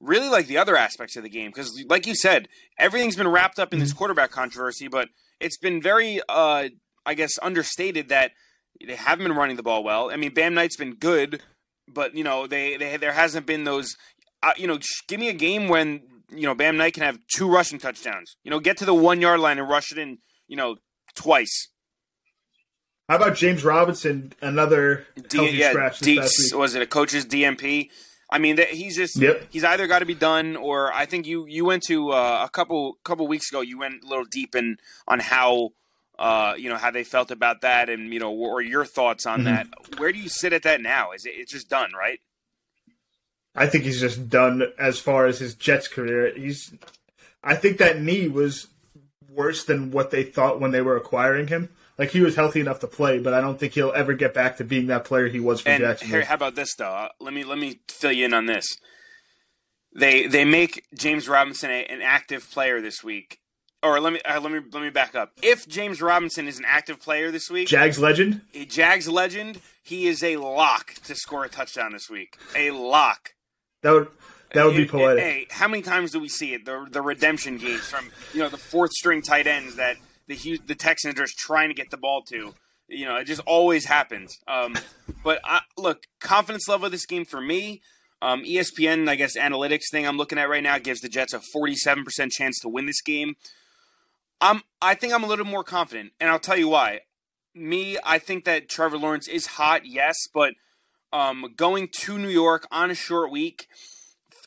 really 0.00 0.28
like 0.28 0.46
the 0.46 0.58
other 0.58 0.76
aspects 0.76 1.16
of 1.16 1.22
the 1.22 1.30
game 1.30 1.50
because 1.50 1.82
like 1.88 2.06
you 2.06 2.14
said, 2.14 2.48
everything's 2.78 3.16
been 3.16 3.28
wrapped 3.28 3.58
up 3.58 3.72
in 3.72 3.78
this 3.78 3.92
quarterback 3.92 4.30
controversy, 4.30 4.88
but 4.88 5.08
it's 5.40 5.58
been 5.58 5.82
very 5.82 6.20
uh 6.28 6.68
I 7.04 7.14
guess 7.14 7.38
understated 7.42 8.08
that 8.10 8.32
they 8.86 8.96
haven't 8.96 9.26
been 9.26 9.36
running 9.36 9.56
the 9.56 9.62
ball 9.62 9.82
well. 9.82 10.10
I 10.10 10.16
mean, 10.16 10.34
Bam 10.34 10.52
Knight's 10.52 10.76
been 10.76 10.94
good, 10.94 11.42
but 11.88 12.14
you 12.14 12.24
know 12.24 12.46
they 12.46 12.76
they 12.76 12.96
there 12.96 13.12
hasn't 13.12 13.46
been 13.46 13.64
those 13.64 13.96
uh, 14.42 14.52
you 14.56 14.66
know, 14.66 14.78
sh- 14.78 15.02
give 15.08 15.20
me 15.20 15.28
a 15.28 15.34
game 15.34 15.68
when 15.68 16.02
you 16.30 16.42
know 16.42 16.54
Bam 16.54 16.76
Knight 16.76 16.94
can 16.94 17.02
have 17.02 17.18
two 17.34 17.48
rushing 17.48 17.78
touchdowns. 17.78 18.36
You 18.44 18.50
know, 18.50 18.60
get 18.60 18.76
to 18.78 18.84
the 18.84 18.94
one 18.94 19.20
yard 19.20 19.40
line 19.40 19.58
and 19.58 19.68
rush 19.68 19.92
it 19.92 19.98
in. 19.98 20.18
You 20.48 20.56
know, 20.56 20.76
twice. 21.14 21.68
How 23.08 23.16
about 23.16 23.36
James 23.36 23.64
Robinson? 23.64 24.32
Another 24.40 25.06
D- 25.28 25.36
healthy 25.38 25.56
yeah, 25.56 25.70
scratch 25.70 26.00
D- 26.00 26.20
was 26.54 26.74
it 26.74 26.82
a 26.82 26.86
coach's 26.86 27.24
DNP? 27.24 27.90
I 28.28 28.38
mean, 28.38 28.58
he's 28.70 28.96
just 28.96 29.16
Yep. 29.16 29.46
he's 29.50 29.62
either 29.62 29.86
got 29.86 30.00
to 30.00 30.06
be 30.06 30.14
done 30.14 30.56
or 30.56 30.92
I 30.92 31.06
think 31.06 31.26
you 31.26 31.46
you 31.46 31.64
went 31.64 31.84
to 31.84 32.10
uh, 32.10 32.42
a 32.44 32.50
couple 32.50 32.98
couple 33.04 33.26
weeks 33.28 33.50
ago. 33.50 33.60
You 33.60 33.78
went 33.78 34.02
a 34.02 34.06
little 34.06 34.24
deep 34.24 34.54
in 34.54 34.78
on 35.06 35.20
how. 35.20 35.70
Uh, 36.18 36.54
you 36.56 36.70
know 36.70 36.78
how 36.78 36.90
they 36.90 37.04
felt 37.04 37.30
about 37.30 37.60
that, 37.60 37.90
and 37.90 38.10
you 38.10 38.18
know, 38.18 38.32
or 38.32 38.62
your 38.62 38.86
thoughts 38.86 39.26
on 39.26 39.42
Mhm. 39.42 39.44
that. 39.44 39.66
Where 39.98 40.10
do 40.12 40.18
you 40.18 40.30
sit 40.30 40.54
at 40.54 40.62
that 40.62 40.80
now? 40.80 41.12
Is 41.12 41.26
it 41.26 41.34
it's 41.36 41.52
just 41.52 41.68
done, 41.68 41.92
right? 41.92 42.20
I 43.54 43.66
think 43.66 43.84
he's 43.84 44.00
just 44.00 44.30
done 44.30 44.62
as 44.78 44.98
far 44.98 45.26
as 45.26 45.40
his 45.40 45.54
Jets 45.54 45.88
career. 45.88 46.32
He's. 46.34 46.72
I 47.44 47.54
think 47.54 47.76
that 47.78 48.00
knee 48.00 48.28
was 48.28 48.68
worse 49.30 49.62
than 49.62 49.90
what 49.90 50.10
they 50.10 50.22
thought 50.22 50.58
when 50.58 50.70
they 50.70 50.80
were 50.80 50.96
acquiring 50.96 51.48
him. 51.48 51.68
Like 51.98 52.10
he 52.10 52.20
was 52.20 52.36
healthy 52.36 52.60
enough 52.60 52.80
to 52.80 52.86
play, 52.86 53.18
but 53.18 53.32
I 53.32 53.40
don't 53.40 53.58
think 53.58 53.72
he'll 53.72 53.92
ever 53.94 54.12
get 54.12 54.34
back 54.34 54.58
to 54.58 54.64
being 54.64 54.86
that 54.88 55.04
player 55.04 55.28
he 55.28 55.40
was 55.40 55.62
for 55.62 55.70
And 55.70 55.82
Jacksonville. 55.82 56.16
here, 56.18 56.26
how 56.26 56.34
about 56.34 56.54
this 56.54 56.74
though? 56.76 56.92
Uh, 56.92 57.08
let 57.20 57.32
me 57.32 57.42
let 57.44 57.58
me 57.58 57.80
fill 57.88 58.12
you 58.12 58.26
in 58.26 58.34
on 58.34 58.46
this. 58.46 58.66
They 59.94 60.26
they 60.26 60.44
make 60.44 60.84
James 60.94 61.28
Robinson 61.28 61.70
a, 61.70 61.84
an 61.86 62.02
active 62.02 62.50
player 62.50 62.82
this 62.82 63.02
week, 63.02 63.38
or 63.82 63.98
let 63.98 64.12
me 64.12 64.20
uh, 64.28 64.40
let 64.40 64.52
me 64.52 64.60
let 64.72 64.82
me 64.82 64.90
back 64.90 65.14
up. 65.14 65.32
If 65.42 65.66
James 65.66 66.02
Robinson 66.02 66.46
is 66.46 66.58
an 66.58 66.66
active 66.66 67.00
player 67.00 67.30
this 67.30 67.50
week, 67.50 67.68
Jags 67.68 67.98
legend. 67.98 68.42
a 68.54 68.66
Jags 68.66 69.08
legend, 69.08 69.60
he 69.82 70.06
is 70.06 70.22
a 70.22 70.36
lock 70.36 70.92
to 71.04 71.14
score 71.14 71.44
a 71.46 71.48
touchdown 71.48 71.92
this 71.92 72.10
week. 72.10 72.36
A 72.54 72.72
lock. 72.72 73.32
That 73.82 73.92
would 73.92 74.08
that 74.52 74.66
would 74.66 74.76
be 74.76 74.84
poetic. 74.86 75.24
Hey, 75.24 75.46
how 75.50 75.66
many 75.66 75.82
times 75.82 76.10
do 76.12 76.20
we 76.20 76.28
see 76.28 76.52
it? 76.52 76.66
The 76.66 76.86
the 76.90 77.00
redemption 77.00 77.56
games 77.56 77.88
from 77.88 78.10
you 78.34 78.40
know 78.40 78.50
the 78.50 78.58
fourth 78.58 78.92
string 78.92 79.22
tight 79.22 79.46
ends 79.46 79.76
that 79.76 79.96
the 80.26 80.60
the 80.66 80.74
Texans 80.74 81.20
are 81.20 81.26
trying 81.36 81.68
to 81.68 81.74
get 81.74 81.90
the 81.90 81.96
ball 81.96 82.22
to. 82.28 82.54
You 82.88 83.06
know, 83.06 83.16
it 83.16 83.24
just 83.24 83.40
always 83.46 83.86
happens. 83.86 84.38
Um, 84.46 84.76
but 85.24 85.40
I, 85.44 85.62
look, 85.76 86.04
confidence 86.20 86.68
level 86.68 86.86
of 86.86 86.92
this 86.92 87.06
game 87.06 87.24
for 87.24 87.40
me. 87.40 87.82
Um, 88.22 88.44
ESPN, 88.44 89.08
I 89.08 89.16
guess, 89.16 89.36
analytics 89.36 89.90
thing 89.90 90.06
I'm 90.06 90.16
looking 90.16 90.38
at 90.38 90.48
right 90.48 90.62
now 90.62 90.78
gives 90.78 91.00
the 91.00 91.08
Jets 91.08 91.34
a 91.34 91.40
47% 91.54 92.30
chance 92.30 92.58
to 92.60 92.68
win 92.68 92.86
this 92.86 93.02
game. 93.02 93.34
I'm, 94.40 94.62
I 94.80 94.94
think 94.94 95.12
I'm 95.12 95.24
a 95.24 95.26
little 95.26 95.44
more 95.44 95.64
confident, 95.64 96.12
and 96.20 96.30
I'll 96.30 96.38
tell 96.38 96.56
you 96.56 96.68
why. 96.68 97.00
Me, 97.54 97.98
I 98.04 98.18
think 98.18 98.44
that 98.44 98.68
Trevor 98.68 98.98
Lawrence 98.98 99.28
is 99.28 99.46
hot, 99.46 99.84
yes, 99.84 100.16
but 100.32 100.54
um, 101.12 101.52
going 101.56 101.88
to 102.00 102.18
New 102.18 102.28
York 102.28 102.66
on 102.70 102.90
a 102.90 102.94
short 102.94 103.30
week 103.30 103.66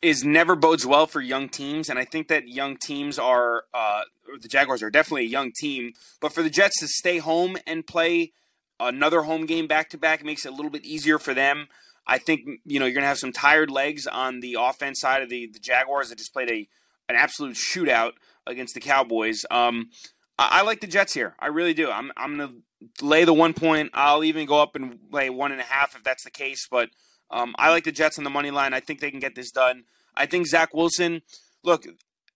is 0.02 0.24
never 0.24 0.56
bodes 0.56 0.86
well 0.86 1.08
for 1.08 1.22
young 1.22 1.50
teams, 1.50 1.90
and 1.90 2.00
I 2.00 2.06
think 2.06 2.28
that 2.30 2.48
young 2.48 2.78
teams 2.78 3.20
are 3.20 3.64
uh, 3.74 4.04
the 4.42 4.48
Jaguars 4.48 4.82
are 4.82 4.90
definitely 4.90 5.26
a 5.26 5.30
young 5.30 5.52
team, 5.56 5.94
but 6.22 6.34
for 6.34 6.42
the 6.42 6.50
Jets 6.50 6.80
to 6.80 6.88
stay 6.88 7.18
home 7.18 7.58
and 7.68 7.86
play 7.86 8.32
another 8.80 9.24
home 9.24 9.46
game 9.46 9.68
back 9.68 9.90
to 9.90 9.98
back 9.98 10.24
makes 10.24 10.46
it 10.46 10.50
a 10.50 10.56
little 10.56 10.72
bit 10.72 10.86
easier 10.86 11.20
for 11.20 11.34
them. 11.34 11.68
I 12.08 12.18
think 12.18 12.42
you 12.66 12.80
know 12.80 12.86
you're 12.86 12.96
gonna 12.96 13.08
have 13.08 13.20
some 13.20 13.34
tired 13.34 13.70
legs 13.70 14.08
on 14.08 14.40
the 14.40 14.58
offense 14.60 15.00
side 15.02 15.22
of 15.22 15.30
the, 15.30 15.48
the 15.48 15.60
Jaguars 15.60 16.10
that 16.10 16.18
just 16.18 16.34
played 16.34 16.50
a 16.50 16.68
an 17.10 17.16
absolute 17.16 17.56
shootout 17.56 18.14
against 18.48 18.74
the 18.74 18.80
Cowboys. 18.80 19.46
Um, 19.52 19.90
I, 20.38 20.60
I 20.60 20.62
like 20.62 20.80
the 20.80 20.88
Jets 20.88 21.14
here. 21.14 21.36
I 21.40 21.48
really 21.48 21.74
do. 21.74 21.92
I'm 21.92 22.12
I'm 22.16 22.38
gonna 22.38 22.54
lay 23.02 23.26
the 23.26 23.34
one 23.34 23.54
point. 23.54 23.92
I'll 23.94 24.24
even 24.24 24.46
go 24.46 24.62
up 24.62 24.76
and 24.76 25.00
lay 25.12 25.30
one 25.30 25.52
and 25.52 25.62
a 25.62 25.66
half 25.66 25.96
if 25.96 26.04
that's 26.04 26.24
the 26.24 26.32
case. 26.32 26.68
But 26.70 26.90
um, 27.32 27.56
I 27.58 27.70
like 27.70 27.84
the 27.84 27.92
Jets 27.92 28.18
on 28.18 28.24
the 28.24 28.30
money 28.30 28.52
line. 28.52 28.74
I 28.74 28.80
think 28.80 29.00
they 29.00 29.12
can 29.12 29.20
get 29.20 29.36
this 29.36 29.52
done. 29.52 29.84
I 30.16 30.26
think 30.26 30.48
Zach 30.48 30.74
Wilson. 30.74 31.22
Look, 31.64 31.86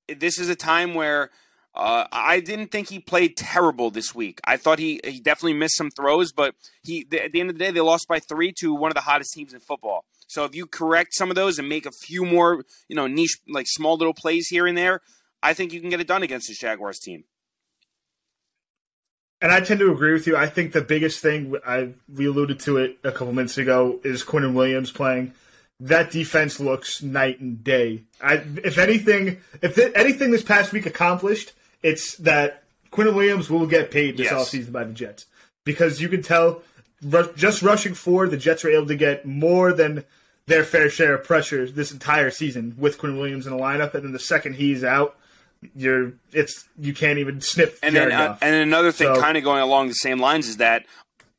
this 0.08 0.38
is 0.38 0.50
a 0.50 0.56
time 0.56 0.94
where 0.94 1.32
uh, 1.76 2.06
I 2.12 2.40
didn't 2.40 2.72
think 2.72 2.90
he 2.90 3.00
played 3.00 3.36
terrible 3.36 3.90
this 3.90 4.14
week. 4.14 4.40
I 4.44 4.58
thought 4.58 4.80
he 4.80 5.00
he 5.04 5.20
definitely 5.20 5.54
missed 5.54 5.78
some 5.78 5.90
throws, 5.90 6.32
but 6.32 6.56
he 6.84 7.08
at 7.20 7.32
the 7.32 7.40
end 7.40 7.50
of 7.50 7.58
the 7.58 7.64
day 7.64 7.72
they 7.72 7.82
lost 7.82 8.08
by 8.08 8.20
three 8.20 8.54
to 8.60 8.74
one 8.74 8.92
of 8.92 8.96
the 8.96 9.02
hottest 9.02 9.34
teams 9.34 9.54
in 9.54 9.60
football. 9.60 10.06
So 10.28 10.46
if 10.46 10.56
you 10.56 10.68
correct 10.68 11.14
some 11.14 11.30
of 11.30 11.36
those 11.36 11.60
and 11.60 11.68
make 11.68 11.86
a 11.86 11.92
few 11.92 12.26
more, 12.26 12.64
you 12.88 12.96
know, 12.96 13.08
niche 13.08 13.40
like 13.48 13.68
small 13.68 13.98
little 13.98 14.14
plays 14.14 14.48
here 14.48 14.68
and 14.68 14.78
there, 14.78 15.02
I 15.42 15.54
think 15.54 15.74
you 15.74 15.82
can 15.82 15.90
get 15.90 16.00
it 16.00 16.08
done 16.08 16.24
against 16.24 16.48
this 16.48 16.60
Jaguars 16.60 17.00
team. 17.00 17.24
And 19.44 19.52
I 19.52 19.60
tend 19.60 19.82
to 19.82 19.92
agree 19.92 20.14
with 20.14 20.26
you. 20.26 20.38
I 20.38 20.48
think 20.48 20.72
the 20.72 20.82
biggest 20.82 21.20
thing 21.22 21.54
I 21.68 21.90
we 22.12 22.26
alluded 22.28 22.62
to 22.62 22.78
it 22.78 22.98
a 23.04 23.12
couple 23.12 23.34
minutes 23.34 23.58
ago 23.58 24.00
is 24.04 24.24
Quinnen 24.24 24.54
Williams 24.54 24.90
playing. 24.92 25.34
That 25.82 26.12
defense 26.12 26.62
looks 26.62 27.04
night 27.04 27.42
and 27.42 27.62
day. 27.62 28.04
I, 28.22 28.36
if 28.64 28.78
anything, 28.78 29.42
if 29.62 29.76
th- 29.76 29.92
anything 29.96 30.32
this 30.32 30.44
past 30.44 30.72
week 30.72 30.86
accomplished, 30.86 31.52
it's 31.82 32.16
that 32.20 32.64
Quinnen 32.92 33.16
Williams 33.16 33.50
will 33.50 33.68
get 33.68 33.92
paid 33.92 34.16
this 34.16 34.32
Yes. 34.32 34.34
offseason 34.50 34.72
by 34.72 34.86
the 34.86 34.94
Jets 34.94 35.26
because 35.66 36.00
you 36.02 36.08
can 36.08 36.22
tell 36.22 36.62
ru- 37.02 37.34
just 37.36 37.62
rushing 37.62 37.96
forward, 37.96 38.32
the 38.32 38.38
Jets 38.38 38.64
were 38.64 38.70
able 38.70 38.88
to 38.88 38.96
get 38.96 39.26
more 39.26 39.74
than 39.74 40.06
their 40.46 40.64
fair 40.64 40.90
share 40.90 41.16
of 41.16 41.26
pressure 41.26 41.70
this 41.70 41.92
entire 41.92 42.30
season 42.32 42.76
with 42.78 42.98
Quinnen 42.98 43.18
Williams 43.18 43.46
in 43.46 43.52
the 43.52 43.62
lineup, 43.62 43.94
and 43.94 44.06
then 44.06 44.12
the 44.14 44.20
second 44.20 44.56
he's 44.56 44.86
out, 44.86 45.18
you're 45.76 46.14
it's 46.32 46.68
you 46.80 46.94
can't 46.94 47.20
even 47.20 47.42
snip 47.42 47.78
And 47.84 47.96
then, 47.96 48.12
uh, 48.12 48.38
and 48.42 48.56
another 48.56 48.92
thing, 48.92 49.14
So- 49.14 49.22
kind 49.22 49.38
of 49.38 49.44
going 49.44 49.62
along 49.62 49.88
the 49.88 49.94
same 49.96 50.20
lines, 50.20 50.48
is 50.48 50.58
that 50.58 50.86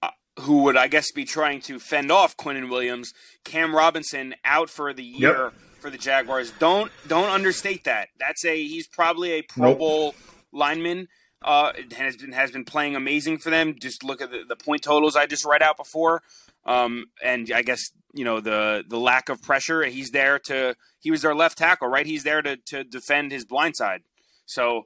uh, 0.03 0.11
who 0.41 0.63
would 0.65 0.77
I 0.77 0.89
guess 0.89 1.11
be 1.13 1.25
trying 1.25 1.61
to 1.63 1.79
fend 1.79 2.11
off 2.11 2.37
Quinnen 2.37 2.69
Williams, 2.71 3.13
Cam 3.45 3.75
Robinson 3.75 4.35
out 4.45 4.71
for 4.71 4.93
the 4.93 5.05
year 5.05 5.53
for 5.81 5.91
the 5.91 5.99
Jaguars. 5.99 6.51
Don't 6.59 6.91
don't 7.07 7.29
understate 7.31 7.85
that. 7.85 8.09
That's 8.19 8.45
a 8.45 8.57
he's 8.57 8.87
probably 8.87 9.33
a 9.33 9.43
Pro 9.43 9.71
Nope. 9.71 9.79
Bowl 9.79 10.15
lineman. 10.53 11.09
Uh, 11.43 11.73
has 11.99 12.17
been 12.17 12.33
has 12.33 12.51
been 12.51 12.65
playing 12.65 12.97
amazing 12.97 13.37
for 13.37 13.51
them. 13.51 13.75
Just 13.79 14.03
look 14.03 14.23
at 14.23 14.31
the, 14.31 14.45
the 14.49 14.57
point 14.57 14.81
totals 14.83 15.15
I 15.15 15.27
just 15.27 15.45
read 15.45 15.63
out 15.63 15.77
before, 15.77 16.23
um, 16.65 17.05
and 17.23 17.53
I 17.55 17.61
guess 17.61 17.83
you 18.15 18.25
know 18.25 18.41
the 18.41 18.83
the 18.89 18.99
lack 18.99 19.29
of 19.29 19.43
pressure. 19.43 19.85
He's 19.85 20.11
there 20.13 20.39
to 20.39 20.75
he 21.01 21.11
was 21.11 21.21
their 21.21 21.35
left 21.35 21.59
tackle, 21.59 21.89
right? 21.89 22.07
He's 22.07 22.25
there 22.25 22.41
to 22.41 22.57
to 22.57 22.83
defend 22.83 23.31
his 23.31 23.45
blind 23.45 23.77
side. 23.77 24.05
So 24.47 24.85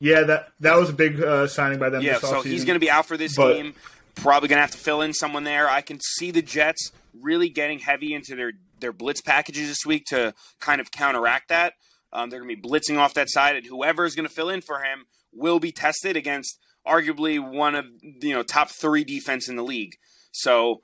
Yeah, 0.00 0.22
that 0.22 0.48
that 0.60 0.76
was 0.76 0.90
a 0.90 0.92
big 0.92 1.20
uh, 1.22 1.46
signing 1.48 1.78
by 1.78 1.90
them. 1.90 2.02
yeah, 2.02 2.18
so 2.18 2.42
he's 2.42 2.64
going 2.64 2.76
to 2.76 2.80
be 2.80 2.90
out 2.90 3.06
for 3.06 3.16
this 3.16 3.36
But- 3.36 3.54
game. 3.54 3.74
probably 4.14 4.48
going 4.48 4.56
to 4.56 4.62
have 4.62 4.72
to 4.72 4.78
fill 4.78 5.00
in 5.00 5.14
someone 5.14 5.44
there. 5.44 5.68
I 5.70 5.80
can 5.80 6.00
see 6.00 6.32
the 6.32 6.42
Jets 6.42 6.90
really 7.14 7.48
getting 7.48 7.78
heavy 7.80 8.14
into 8.14 8.34
their 8.34 8.52
their 8.80 8.92
blitz 8.92 9.20
packages 9.20 9.68
this 9.68 9.84
week 9.86 10.04
to 10.06 10.34
kind 10.60 10.80
of 10.80 10.90
counteract 10.90 11.48
that. 11.48 11.74
Um, 12.12 12.28
they're 12.30 12.40
going 12.40 12.48
to 12.54 12.60
be 12.60 12.68
blitzing 12.68 12.96
off 12.98 13.14
that 13.14 13.28
side, 13.30 13.54
and 13.56 13.66
whoever 13.66 14.04
is 14.04 14.14
going 14.14 14.26
to 14.26 14.32
fill 14.34 14.48
in 14.50 14.60
for 14.60 14.80
him 14.82 15.06
will 15.32 15.60
be 15.60 15.70
tested 15.72 16.16
against 16.16 16.58
arguably 16.86 17.38
one 17.38 17.74
of 17.74 17.84
you 18.02 18.32
know 18.34 18.42
top 18.42 18.70
three 18.70 19.04
defense 19.04 19.48
in 19.48 19.54
the 19.56 19.62
league. 19.64 19.92
So 20.32 20.82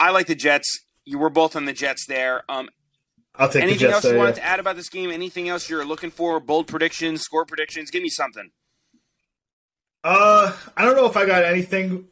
I 0.00 0.10
like 0.10 0.26
the 0.26 0.34
Jets. 0.34 0.68
You 1.04 1.18
were 1.18 1.30
both 1.30 1.54
on 1.54 1.66
the 1.66 1.72
Jets 1.72 2.06
there. 2.06 2.42
Um, 2.48 2.70
I'll 3.36 3.48
take 3.48 3.62
anything 3.62 3.90
else 3.90 4.04
you 4.04 4.16
wanted 4.16 4.36
to 4.36 4.44
add 4.44 4.60
about 4.60 4.76
this 4.76 4.88
game? 4.88 5.10
Anything 5.10 5.48
else 5.48 5.68
you're 5.68 5.84
looking 5.84 6.10
for? 6.10 6.38
Bold 6.38 6.66
predictions, 6.66 7.22
score 7.22 7.44
predictions? 7.44 7.90
Give 7.90 8.02
me 8.02 8.08
something. 8.08 8.50
Uh, 10.04 10.52
I 10.76 10.84
don't 10.84 10.96
know 10.96 11.06
if 11.06 11.16
I 11.16 11.26
got 11.26 11.44
anything. 11.44 12.06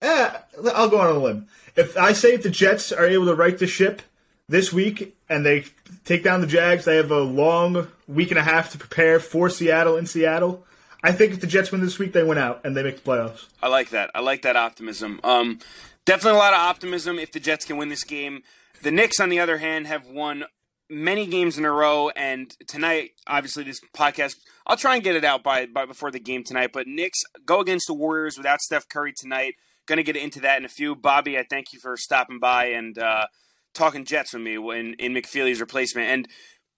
Eh, 0.00 0.30
I'll 0.74 0.88
go 0.88 1.00
on 1.00 1.14
a 1.14 1.18
limb. 1.18 1.48
If 1.76 1.96
I 1.96 2.12
say 2.12 2.34
if 2.34 2.42
the 2.42 2.50
Jets 2.50 2.92
are 2.92 3.06
able 3.06 3.26
to 3.26 3.34
right 3.34 3.56
the 3.56 3.66
ship 3.66 4.02
this 4.48 4.72
week 4.72 5.16
and 5.28 5.44
they 5.44 5.64
take 6.04 6.22
down 6.22 6.40
the 6.40 6.46
Jags, 6.46 6.84
they 6.84 6.96
have 6.96 7.10
a 7.10 7.20
long 7.20 7.88
week 8.08 8.30
and 8.30 8.38
a 8.38 8.42
half 8.42 8.70
to 8.72 8.78
prepare 8.78 9.20
for 9.20 9.50
Seattle 9.50 9.96
in 9.96 10.06
Seattle. 10.06 10.64
I 11.04 11.12
think 11.12 11.32
if 11.32 11.40
the 11.40 11.46
Jets 11.46 11.72
win 11.72 11.80
this 11.80 11.98
week, 11.98 12.12
they 12.12 12.22
win 12.22 12.38
out 12.38 12.60
and 12.64 12.76
they 12.76 12.82
make 12.82 13.02
the 13.02 13.10
playoffs. 13.10 13.46
I 13.62 13.68
like 13.68 13.90
that. 13.90 14.10
I 14.14 14.20
like 14.20 14.42
that 14.42 14.56
optimism. 14.56 15.20
Um, 15.24 15.58
definitely 16.04 16.38
a 16.38 16.42
lot 16.42 16.54
of 16.54 16.60
optimism 16.60 17.18
if 17.18 17.32
the 17.32 17.40
Jets 17.40 17.64
can 17.64 17.76
win 17.76 17.88
this 17.88 18.04
game. 18.04 18.42
The 18.82 18.90
Knicks, 18.90 19.20
on 19.20 19.28
the 19.28 19.40
other 19.40 19.58
hand, 19.58 19.86
have 19.86 20.06
won 20.06 20.44
many 20.92 21.26
games 21.26 21.58
in 21.58 21.64
a 21.64 21.72
row, 21.72 22.10
and 22.10 22.54
tonight, 22.68 23.12
obviously, 23.26 23.64
this 23.64 23.80
podcast, 23.96 24.36
I'll 24.66 24.76
try 24.76 24.94
and 24.94 25.02
get 25.02 25.16
it 25.16 25.24
out 25.24 25.42
by, 25.42 25.66
by 25.66 25.86
before 25.86 26.10
the 26.10 26.20
game 26.20 26.44
tonight. 26.44 26.70
But 26.72 26.86
Knicks 26.86 27.22
go 27.44 27.60
against 27.60 27.86
the 27.86 27.94
Warriors 27.94 28.36
without 28.36 28.60
Steph 28.60 28.88
Curry 28.88 29.12
tonight. 29.16 29.54
Going 29.86 29.96
to 29.96 30.04
get 30.04 30.16
into 30.16 30.40
that 30.40 30.58
in 30.58 30.64
a 30.64 30.68
few. 30.68 30.94
Bobby, 30.94 31.36
I 31.36 31.44
thank 31.48 31.72
you 31.72 31.80
for 31.80 31.96
stopping 31.96 32.38
by 32.38 32.66
and 32.66 32.96
uh, 32.98 33.26
talking 33.74 34.04
Jets 34.04 34.32
with 34.32 34.42
me 34.42 34.54
in, 34.54 34.94
in 34.94 35.12
McFeely's 35.12 35.60
replacement. 35.60 36.08
And 36.08 36.28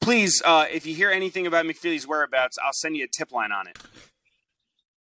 please, 0.01 0.41
uh, 0.45 0.67
if 0.73 0.87
you 0.87 0.95
hear 0.95 1.11
anything 1.11 1.47
about 1.47 1.67
McFeely's 1.67 2.07
whereabouts, 2.07 2.57
I'll 2.65 2.73
send 2.73 2.97
you 2.97 3.05
a 3.05 3.09
tip 3.09 3.31
line 3.33 3.53
on 3.53 3.67
it. 3.67 3.79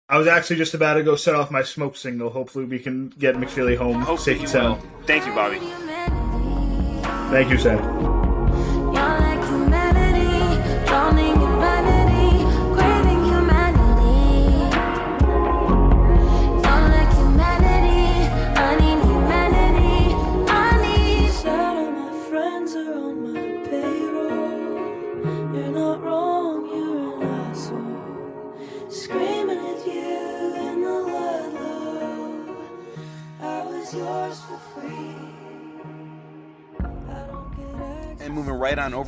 I 0.10 0.18
was 0.18 0.28
actually 0.28 0.58
just 0.58 0.74
about 0.74 0.96
to 0.96 1.04
go 1.04 1.16
set 1.16 1.34
off 1.34 1.50
my 1.50 1.64
smoke 1.64 1.96
signal. 1.96 2.30
Hopefully, 2.30 2.66
we 2.66 2.78
can 2.78 3.08
get 3.10 3.36
McFeely 3.36 3.78
home 3.78 4.02
Hopefully, 4.02 4.36
safe 4.36 4.40
and 4.42 4.50
sound. 4.50 4.84
Thank 5.06 5.26
you, 5.26 5.34
Bobby. 5.34 5.60
Thank 7.32 7.50
you, 7.50 7.58
Sam. 7.58 8.13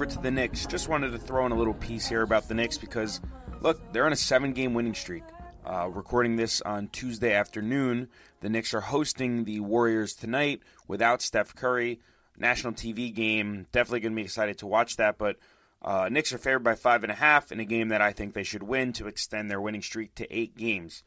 Over 0.05 0.13
to 0.13 0.21
the 0.21 0.31
Knicks, 0.31 0.67
just 0.67 0.87
wanted 0.87 1.11
to 1.11 1.17
throw 1.17 1.47
in 1.47 1.51
a 1.51 1.55
little 1.55 1.73
piece 1.73 2.07
here 2.07 2.21
about 2.21 2.47
the 2.47 2.53
Knicks 2.53 2.77
because, 2.77 3.21
look, 3.61 3.81
they're 3.91 4.05
on 4.05 4.13
a 4.13 4.15
seven 4.15 4.53
game 4.53 4.75
winning 4.75 4.93
streak. 4.93 5.23
Uh, 5.65 5.89
recording 5.91 6.35
this 6.35 6.61
on 6.61 6.87
Tuesday 6.89 7.33
afternoon, 7.33 8.07
the 8.41 8.49
Knicks 8.49 8.75
are 8.75 8.81
hosting 8.81 9.45
the 9.45 9.61
Warriors 9.61 10.13
tonight 10.13 10.61
without 10.87 11.23
Steph 11.23 11.55
Curry. 11.55 11.99
National 12.37 12.73
TV 12.73 13.11
game. 13.13 13.65
Definitely 13.71 14.01
going 14.01 14.11
to 14.11 14.15
be 14.17 14.25
excited 14.25 14.59
to 14.59 14.67
watch 14.67 14.97
that, 14.97 15.17
but 15.17 15.37
uh, 15.81 16.09
Knicks 16.11 16.33
are 16.33 16.37
favored 16.37 16.63
by 16.63 16.75
five 16.75 17.03
and 17.03 17.11
a 17.11 17.15
half 17.15 17.51
in 17.51 17.59
a 17.59 17.65
game 17.65 17.87
that 17.87 18.01
I 18.01 18.11
think 18.11 18.33
they 18.33 18.43
should 18.43 18.63
win 18.63 18.93
to 18.93 19.07
extend 19.07 19.49
their 19.49 19.61
winning 19.61 19.81
streak 19.81 20.13
to 20.15 20.35
eight 20.35 20.55
games. 20.55 21.01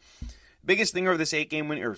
Biggest 0.64 0.92
thing 0.92 1.06
over 1.06 1.18
this 1.18 1.34
eight 1.34 1.50
game 1.50 1.68
win, 1.68 1.84
or 1.84 1.96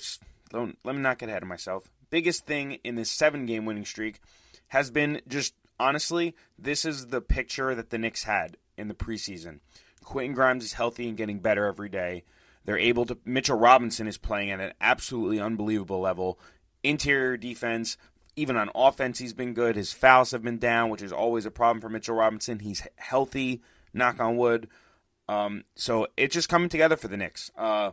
let 0.52 0.94
me 0.94 1.00
not 1.00 1.18
get 1.18 1.30
ahead 1.30 1.42
of 1.42 1.48
myself. 1.48 1.88
Biggest 2.10 2.44
thing 2.44 2.78
in 2.84 2.96
this 2.96 3.10
seven 3.10 3.46
game 3.46 3.64
winning 3.64 3.86
streak 3.86 4.20
has 4.68 4.90
been 4.90 5.20
just 5.26 5.54
honestly, 5.80 6.36
this 6.58 6.84
is 6.84 7.06
the 7.06 7.20
picture 7.20 7.74
that 7.74 7.90
the 7.90 7.98
Knicks 7.98 8.24
had 8.24 8.56
in 8.76 8.88
the 8.88 8.94
preseason. 8.94 9.60
Quentin 10.04 10.34
Grimes 10.34 10.64
is 10.64 10.74
healthy 10.74 11.08
and 11.08 11.16
getting 11.16 11.40
better 11.40 11.66
every 11.66 11.88
day. 11.88 12.24
They're 12.64 12.78
able 12.78 13.06
to. 13.06 13.18
Mitchell 13.24 13.58
Robinson 13.58 14.06
is 14.06 14.18
playing 14.18 14.50
at 14.50 14.60
an 14.60 14.74
absolutely 14.80 15.40
unbelievable 15.40 16.00
level. 16.00 16.38
Interior 16.82 17.36
defense, 17.36 17.96
even 18.36 18.56
on 18.56 18.70
offense, 18.74 19.18
he's 19.18 19.32
been 19.32 19.54
good. 19.54 19.76
His 19.76 19.92
fouls 19.92 20.30
have 20.30 20.42
been 20.42 20.58
down, 20.58 20.90
which 20.90 21.02
is 21.02 21.12
always 21.12 21.46
a 21.46 21.50
problem 21.50 21.80
for 21.80 21.88
Mitchell 21.88 22.16
Robinson. 22.16 22.60
He's 22.60 22.86
healthy, 22.96 23.62
knock 23.94 24.20
on 24.20 24.36
wood. 24.36 24.68
Um, 25.28 25.64
so 25.74 26.06
it's 26.16 26.34
just 26.34 26.48
coming 26.48 26.68
together 26.68 26.96
for 26.96 27.08
the 27.08 27.16
Knicks. 27.16 27.50
Uh, 27.56 27.92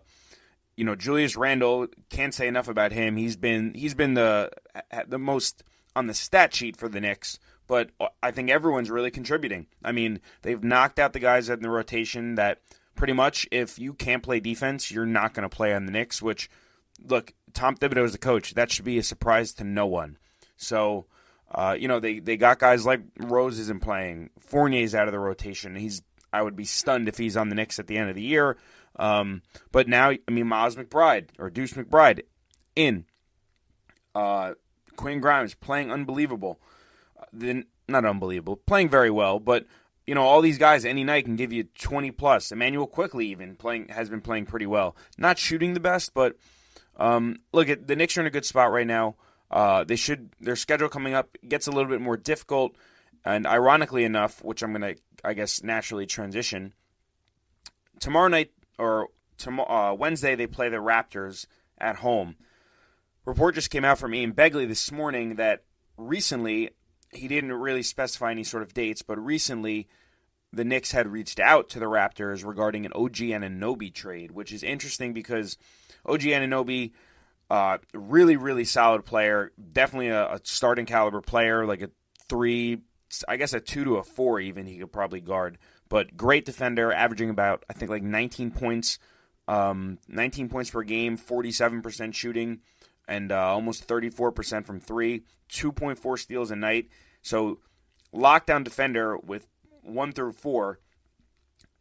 you 0.75 0.83
know, 0.83 0.95
Julius 0.95 1.35
Randle 1.35 1.87
can't 2.09 2.33
say 2.33 2.47
enough 2.47 2.67
about 2.67 2.91
him. 2.91 3.15
He's 3.15 3.35
been 3.35 3.73
he's 3.73 3.93
been 3.93 4.13
the 4.13 4.51
the 5.07 5.19
most 5.19 5.63
on 5.95 6.07
the 6.07 6.13
stat 6.13 6.53
sheet 6.53 6.77
for 6.77 6.87
the 6.87 7.01
Knicks, 7.01 7.39
but 7.67 7.91
I 8.23 8.31
think 8.31 8.49
everyone's 8.49 8.89
really 8.89 9.11
contributing. 9.11 9.67
I 9.83 9.91
mean, 9.91 10.19
they've 10.41 10.63
knocked 10.63 10.99
out 10.99 11.13
the 11.13 11.19
guys 11.19 11.49
in 11.49 11.61
the 11.61 11.69
rotation 11.69 12.35
that 12.35 12.61
pretty 12.95 13.13
much 13.13 13.47
if 13.51 13.77
you 13.77 13.93
can't 13.93 14.23
play 14.23 14.39
defense, 14.39 14.89
you're 14.89 15.05
not 15.05 15.33
going 15.33 15.47
to 15.47 15.55
play 15.55 15.73
on 15.73 15.85
the 15.85 15.91
Knicks. 15.91 16.21
Which, 16.21 16.49
look, 17.03 17.33
Tom 17.53 17.75
Thibodeau 17.75 18.05
is 18.05 18.13
the 18.13 18.17
coach. 18.17 18.53
That 18.53 18.71
should 18.71 18.85
be 18.85 18.97
a 18.97 19.03
surprise 19.03 19.53
to 19.55 19.63
no 19.63 19.85
one. 19.85 20.17
So. 20.55 21.05
Uh, 21.49 21.77
you 21.79 21.87
know 21.87 22.01
they, 22.01 22.19
they 22.19 22.35
got 22.35 22.59
guys 22.59 22.85
like 22.85 22.99
Rose 23.19 23.57
isn't 23.57 23.81
playing, 23.81 24.31
Fournier's 24.37 24.93
out 24.93 25.07
of 25.07 25.13
the 25.13 25.19
rotation. 25.19 25.77
He's 25.77 26.01
I 26.33 26.41
would 26.41 26.55
be 26.55 26.65
stunned 26.65 27.07
if 27.07 27.17
he's 27.17 27.37
on 27.37 27.49
the 27.49 27.55
Knicks 27.55 27.79
at 27.79 27.87
the 27.87 27.97
end 27.97 28.09
of 28.09 28.15
the 28.15 28.21
year. 28.21 28.57
Um, 28.97 29.43
but 29.71 29.87
now, 29.87 30.09
I 30.09 30.31
mean, 30.31 30.47
Miles 30.47 30.75
McBride 30.75 31.29
or 31.39 31.49
Deuce 31.49 31.73
McBride 31.73 32.21
in. 32.75 33.05
Uh, 34.13 34.53
Quinn 34.95 35.19
Grimes 35.19 35.53
playing 35.53 35.91
unbelievable. 35.91 36.59
Not 37.87 38.05
unbelievable, 38.05 38.57
playing 38.57 38.89
very 38.89 39.11
well. 39.11 39.39
But 39.39 39.65
you 40.05 40.15
know, 40.15 40.23
all 40.23 40.41
these 40.41 40.57
guys 40.57 40.85
any 40.85 41.03
night 41.03 41.25
can 41.25 41.35
give 41.35 41.51
you 41.51 41.65
twenty 41.79 42.11
plus. 42.11 42.51
Immanuel 42.51 42.87
Quickley 42.87 43.27
even 43.27 43.55
playing 43.55 43.89
has 43.89 44.09
been 44.09 44.21
playing 44.21 44.45
pretty 44.45 44.65
well. 44.65 44.95
Not 45.17 45.37
shooting 45.37 45.73
the 45.73 45.79
best, 45.79 46.13
but 46.13 46.37
um, 46.97 47.37
look 47.53 47.69
at 47.69 47.87
the 47.87 47.95
Knicks 47.95 48.17
are 48.17 48.21
in 48.21 48.27
a 48.27 48.31
good 48.31 48.45
spot 48.45 48.71
right 48.71 48.87
now. 48.87 49.15
Uh, 49.49 49.83
they 49.83 49.95
should 49.95 50.29
their 50.39 50.55
schedule 50.55 50.89
coming 50.89 51.13
up 51.13 51.37
gets 51.47 51.67
a 51.67 51.71
little 51.71 51.89
bit 51.89 52.01
more 52.01 52.17
difficult, 52.17 52.75
and 53.23 53.45
ironically 53.45 54.03
enough, 54.03 54.43
which 54.43 54.63
I'm 54.63 54.71
gonna 54.71 54.95
I 55.23 55.33
guess 55.33 55.63
naturally 55.63 56.05
transition. 56.05 56.73
Tomorrow 57.99 58.29
night 58.29 58.51
or 58.77 59.09
tomorrow 59.37 59.91
uh, 59.91 59.93
Wednesday 59.93 60.35
they 60.35 60.47
play 60.47 60.69
the 60.69 60.77
Raptors 60.77 61.45
at 61.77 61.97
home. 61.97 62.35
Report 63.25 63.55
just 63.55 63.69
came 63.69 63.83
out 63.83 63.99
from 63.99 64.13
Ian 64.15 64.33
Begley 64.33 64.67
this 64.67 64.91
morning 64.91 65.35
that 65.35 65.63
recently 65.97 66.71
he 67.11 67.27
didn't 67.27 67.53
really 67.53 67.83
specify 67.83 68.31
any 68.31 68.43
sort 68.43 68.63
of 68.63 68.73
dates, 68.73 69.01
but 69.01 69.23
recently 69.23 69.87
the 70.51 70.65
Knicks 70.65 70.91
had 70.91 71.07
reached 71.07 71.39
out 71.39 71.69
to 71.69 71.79
the 71.79 71.85
Raptors 71.85 72.45
regarding 72.45 72.85
an 72.85 72.93
OG 72.93 73.15
Anunoby 73.15 73.93
trade, 73.93 74.31
which 74.31 74.51
is 74.51 74.63
interesting 74.63 75.13
because 75.13 75.57
OG 76.05 76.21
Anunoby, 76.21 76.91
uh, 77.49 77.77
really, 77.93 78.37
really 78.37 78.65
solid 78.65 79.05
player, 79.05 79.51
definitely 79.71 80.09
a, 80.09 80.33
a 80.33 80.39
starting 80.43 80.85
caliber 80.85 81.21
player, 81.21 81.65
like 81.65 81.81
a 81.81 81.89
three, 82.29 82.79
I 83.27 83.37
guess 83.37 83.53
a 83.53 83.59
two 83.59 83.83
to 83.83 83.97
a 83.97 84.03
four 84.03 84.39
even 84.39 84.65
he 84.65 84.77
could 84.77 84.91
probably 84.91 85.21
guard, 85.21 85.57
but 85.89 86.15
great 86.17 86.45
defender, 86.45 86.91
averaging 86.91 87.29
about 87.29 87.63
I 87.69 87.73
think 87.73 87.91
like 87.91 88.03
19 88.03 88.51
points, 88.51 88.99
um, 89.47 89.99
19 90.07 90.49
points 90.49 90.69
per 90.69 90.83
game, 90.83 91.17
47% 91.17 92.13
shooting, 92.13 92.59
and 93.07 93.31
uh, 93.31 93.53
almost 93.53 93.87
34% 93.87 94.65
from 94.65 94.79
three, 94.79 95.23
2.4 95.49 96.19
steals 96.19 96.51
a 96.51 96.55
night. 96.55 96.89
So 97.21 97.59
lockdown 98.13 98.63
defender 98.63 99.17
with 99.17 99.47
one 99.81 100.11
through 100.11 100.33
four. 100.33 100.79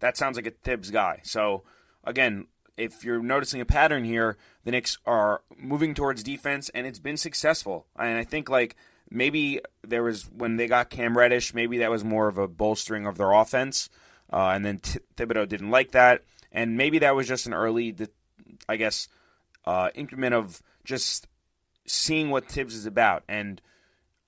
That 0.01 0.17
sounds 0.17 0.37
like 0.37 0.47
a 0.47 0.51
Thibs 0.51 0.91
guy. 0.91 1.21
So 1.25 1.65
again, 2.05 2.47
if 2.77 3.05
you're 3.05 3.23
noticing 3.23 3.61
a 3.61 3.65
pattern 3.65 4.05
here, 4.05 4.37
the 4.65 4.71
Knicks 4.71 4.99
are 5.07 5.43
moving 5.57 5.95
towards 5.95 6.23
defense, 6.23 6.69
and 6.71 6.87
it's 6.87 6.99
been 6.99 7.17
successful. 7.17 7.87
And 7.99 8.19
I 8.19 8.25
think 8.25 8.49
like 8.49 8.77
maybe 9.11 9.61
there 9.83 10.03
was 10.03 10.25
when 10.25 10.57
they 10.57 10.67
got 10.67 10.91
Cam 10.91 11.17
Reddish, 11.17 11.55
maybe 11.55 11.79
that 11.79 11.91
was 11.91 12.05
more 12.05 12.29
of 12.29 12.39
a 12.39 12.49
bolstering 12.49 13.07
of 13.07 13.17
their 13.17 13.33
offense, 13.33 13.89
uh, 14.33 14.51
and 14.51 14.65
then 14.65 14.79
Th- 14.79 15.05
Thibodeau 15.17 15.49
didn't 15.49 15.71
like 15.71 15.93
that, 15.93 16.23
and 16.53 16.77
maybe 16.77 16.99
that 16.99 17.15
was 17.15 17.27
just 17.27 17.47
an 17.47 17.55
early, 17.55 17.95
I 18.69 18.77
guess, 18.77 19.09
uh, 19.65 19.91
increment 19.95 20.35
of 20.35 20.63
just 20.87 21.27
seeing 21.87 22.31
what 22.31 22.49
Thibs 22.49 22.75
is 22.75 22.87
about, 22.87 23.23
and 23.29 23.61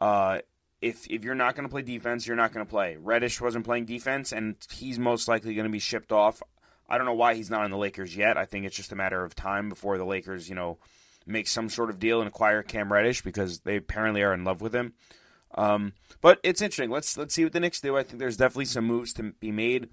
uh, 0.01 0.41
if 0.81 1.07
if 1.09 1.25
you're 1.25 1.35
not 1.35 1.55
going 1.55 1.67
to 1.67 1.73
play 1.73 1.83
defense, 1.83 2.27
you're 2.27 2.37
not 2.37 2.53
going 2.53 2.65
to 2.65 2.71
play. 2.71 2.97
Reddish 3.01 3.41
wasn't 3.41 3.65
playing 3.65 3.87
defense, 3.87 4.33
and 4.33 4.57
he's 4.71 4.99
most 4.99 5.29
likely 5.29 5.55
going 5.55 5.67
to 5.67 5.73
be 5.73 5.79
shipped 5.79 6.13
off. 6.13 6.43
I 6.89 6.97
don't 6.97 7.07
know 7.07 7.15
why 7.15 7.35
he's 7.35 7.51
not 7.51 7.63
on 7.63 7.71
the 7.71 7.77
Lakers 7.77 8.17
yet. 8.17 8.37
I 8.37 8.45
think 8.45 8.65
it's 8.65 8.77
just 8.77 8.93
a 8.93 8.97
matter 8.97 9.25
of 9.25 9.35
time 9.35 9.69
before 9.69 9.99
the 9.99 10.07
Lakers, 10.07 10.49
you 10.49 10.55
know, 10.55 10.79
make 11.27 11.47
some 11.47 11.69
sort 11.69 11.91
of 11.91 11.99
deal 11.99 12.21
and 12.21 12.29
acquire 12.29 12.63
Cam 12.63 12.93
Reddish 12.93 13.23
because 13.23 13.61
they 13.61 13.77
apparently 13.77 14.23
are 14.23 14.33
in 14.33 14.45
love 14.45 14.61
with 14.61 14.75
him. 14.75 14.95
Um, 15.55 15.93
but 16.21 16.41
it's 16.43 16.63
interesting. 16.63 16.91
Let's 16.91 17.17
let's 17.17 17.35
see 17.35 17.45
what 17.45 17.53
the 17.53 17.61
Knicks 17.61 17.81
do. 17.81 17.97
I 17.97 18.03
think 18.03 18.19
there's 18.19 18.37
definitely 18.37 18.67
some 18.67 18.85
moves 18.85 19.13
to 19.15 19.33
be 19.41 19.51
made. 19.51 19.89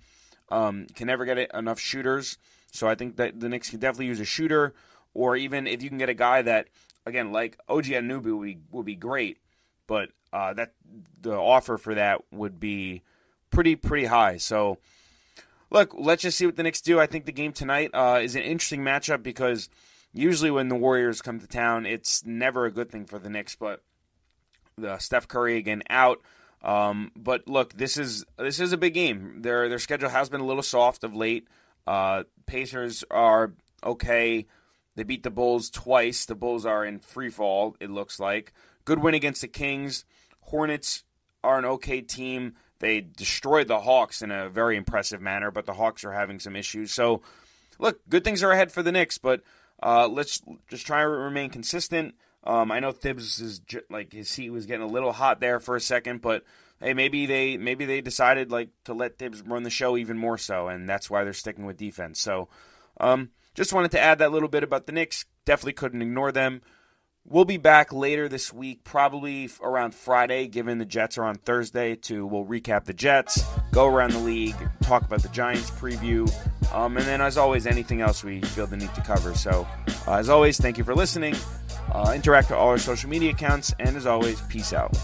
Um, 0.49 0.86
can 0.93 1.07
never 1.07 1.26
get 1.26 1.49
enough 1.55 1.80
shooters, 1.80 2.38
so 2.72 2.88
I 2.88 2.93
think 2.93 3.16
that 3.16 3.39
the 3.39 3.49
Knicks 3.49 3.72
can 3.72 3.80
definitely 3.80 4.07
use 4.07 4.20
a 4.20 4.26
shooter, 4.26 4.76
or 5.16 5.36
even 5.36 5.66
if 5.66 5.82
you 5.82 5.89
can 5.89 5.97
get 5.97 6.09
a 6.09 6.13
guy 6.13 6.43
that, 6.43 6.68
again, 7.05 7.32
like 7.32 7.57
OG 7.68 7.86
Anunoby 7.86 8.38
would 8.38 8.45
be, 8.45 8.57
would 8.72 8.86
be 8.86 8.95
great, 8.95 9.39
but 9.88 10.09
uh, 10.32 10.53
that 10.53 10.74
the 11.22 11.34
offer 11.34 11.78
for 11.78 11.95
that 11.95 12.22
would 12.32 12.59
be 12.59 13.01
pretty 13.49 13.76
pretty 13.76 14.05
high. 14.05 14.38
So 14.38 14.78
look, 15.70 15.95
let's 15.97 16.22
just 16.22 16.38
see 16.38 16.45
what 16.45 16.57
the 16.57 16.63
Knicks 16.63 16.82
do. 16.82 16.99
I 16.99 17.07
think 17.07 17.26
the 17.26 17.32
game 17.32 17.53
tonight 17.53 17.91
uh, 17.93 18.20
is 18.22 18.36
an 18.36 18.41
interesting 18.43 18.82
matchup 18.82 19.24
because 19.24 19.70
usually 20.13 20.51
when 20.51 20.70
the 20.70 20.76
Warriors 20.76 21.22
come 21.22 21.39
to 21.39 21.47
town, 21.47 21.86
it's 21.86 22.26
never 22.26 22.66
a 22.66 22.72
good 22.72 22.89
thing 22.89 23.05
for 23.05 23.18
the 23.18 23.30
Knicks. 23.30 23.55
But 23.55 23.82
the 24.78 24.97
Steph 24.97 25.28
Curry 25.28 25.57
again 25.57 25.84
out. 25.89 26.22
Um, 26.61 27.11
but 27.16 27.47
look, 27.47 27.74
this 27.74 27.97
is 27.97 28.26
this 28.38 28.59
is 28.59 28.74
a 28.74 28.78
big 28.78 28.93
game. 28.93 29.41
Their 29.41 29.70
their 29.70 29.80
schedule 29.80 30.09
has 30.09 30.30
been 30.30 30.41
a 30.41 30.45
little 30.45 30.63
soft 30.63 31.03
of 31.03 31.16
late. 31.16 31.47
Uh, 31.86 32.24
Pacers 32.45 33.03
are 33.11 33.53
okay. 33.84 34.47
They 34.95 35.03
beat 35.03 35.23
the 35.23 35.29
Bulls 35.29 35.69
twice. 35.69 36.25
The 36.25 36.35
Bulls 36.35 36.65
are 36.65 36.85
in 36.85 36.99
free 36.99 37.29
fall. 37.29 37.75
It 37.79 37.89
looks 37.89 38.19
like 38.19 38.53
good 38.85 38.99
win 38.99 39.13
against 39.13 39.41
the 39.41 39.47
Kings. 39.47 40.05
Hornets 40.41 41.03
are 41.43 41.59
an 41.59 41.65
okay 41.65 42.01
team. 42.01 42.55
They 42.79 43.01
destroyed 43.01 43.67
the 43.67 43.81
Hawks 43.81 44.21
in 44.21 44.31
a 44.31 44.49
very 44.49 44.77
impressive 44.77 45.21
manner, 45.21 45.51
but 45.51 45.65
the 45.65 45.73
Hawks 45.73 46.03
are 46.03 46.11
having 46.11 46.39
some 46.39 46.55
issues. 46.55 46.91
So, 46.91 47.21
look, 47.79 47.99
good 48.09 48.23
things 48.23 48.43
are 48.43 48.51
ahead 48.51 48.71
for 48.71 48.83
the 48.83 48.91
Knicks, 48.91 49.17
but 49.17 49.41
uh, 49.81 50.07
let's 50.07 50.41
just 50.67 50.85
try 50.85 51.01
to 51.01 51.07
remain 51.07 51.49
consistent. 51.49 52.15
Um, 52.43 52.71
I 52.71 52.79
know 52.79 52.91
Thibs 52.91 53.39
is 53.39 53.61
like 53.89 54.13
his 54.13 54.29
seat 54.29 54.51
was 54.51 54.65
getting 54.65 54.87
a 54.87 54.91
little 54.91 55.13
hot 55.13 55.39
there 55.39 55.59
for 55.59 55.75
a 55.75 55.81
second, 55.81 56.21
but 56.21 56.43
hey, 56.79 56.93
maybe 56.93 57.25
they 57.25 57.57
maybe 57.57 57.85
they 57.85 58.01
decided 58.01 58.51
like 58.51 58.69
to 58.83 58.93
let 58.93 59.17
Thibs 59.17 59.41
run 59.41 59.63
the 59.63 59.69
show 59.69 59.97
even 59.97 60.17
more 60.17 60.37
so, 60.37 60.67
and 60.67 60.87
that's 60.87 61.09
why 61.09 61.23
they're 61.23 61.33
sticking 61.33 61.65
with 61.65 61.77
defense. 61.77 62.19
So, 62.19 62.49
um, 62.99 63.31
just 63.56 63.74
wanted 63.74 63.91
to 63.91 63.99
add 63.99 64.20
that 64.20 64.32
little 64.32 64.49
bit 64.49 64.64
about 64.64 64.86
the 64.86 64.91
Knicks. 64.91 65.26
Definitely 65.45 65.74
couldn't 65.74 66.01
ignore 66.01 66.32
them. 66.32 66.62
We'll 67.28 67.45
be 67.45 67.58
back 67.58 67.91
later 67.91 68.30
this 68.30 68.53
week, 68.53 68.84
probably 68.84 69.49
around 69.60 69.95
Friday, 69.95 70.45
given 70.47 70.78
the 70.78 70.86
Jets 70.86 71.18
are 71.18 71.24
on 71.24 71.38
Thursday. 71.38 71.95
To 71.95 72.24
we'll 72.24 72.45
recap 72.45 72.86
the 72.86 72.93
Jets, 72.93 73.43
go 73.72 73.88
around 73.88 74.12
the 74.12 74.20
league, 74.20 74.56
talk 74.84 75.03
about 75.03 75.24
the 75.24 75.30
Giants 75.30 75.72
preview, 75.72 76.32
um, 76.72 76.97
and 76.97 77.06
then 77.08 77.22
as 77.22 77.36
always, 77.38 77.66
anything 77.66 78.01
else 78.01 78.24
we 78.24 78.41
feel 78.41 78.68
the 78.68 78.78
need 78.78 78.93
to 78.93 79.01
cover. 79.01 79.34
So, 79.34 79.68
uh, 80.08 80.18
as 80.18 80.30
always, 80.30 80.60
thank 80.60 80.78
you 80.78 80.84
for 80.84 80.93
listening. 80.93 81.36
Uh, 81.91 82.12
interact 82.14 82.51
with 82.51 82.60
all 82.60 82.70
our 82.70 82.78
social 82.78 83.10
media 83.10 83.32
accounts, 83.32 83.74
and 83.80 83.97
as 83.97 84.06
always, 84.06 84.39
peace 84.41 84.72
out. 84.72 84.95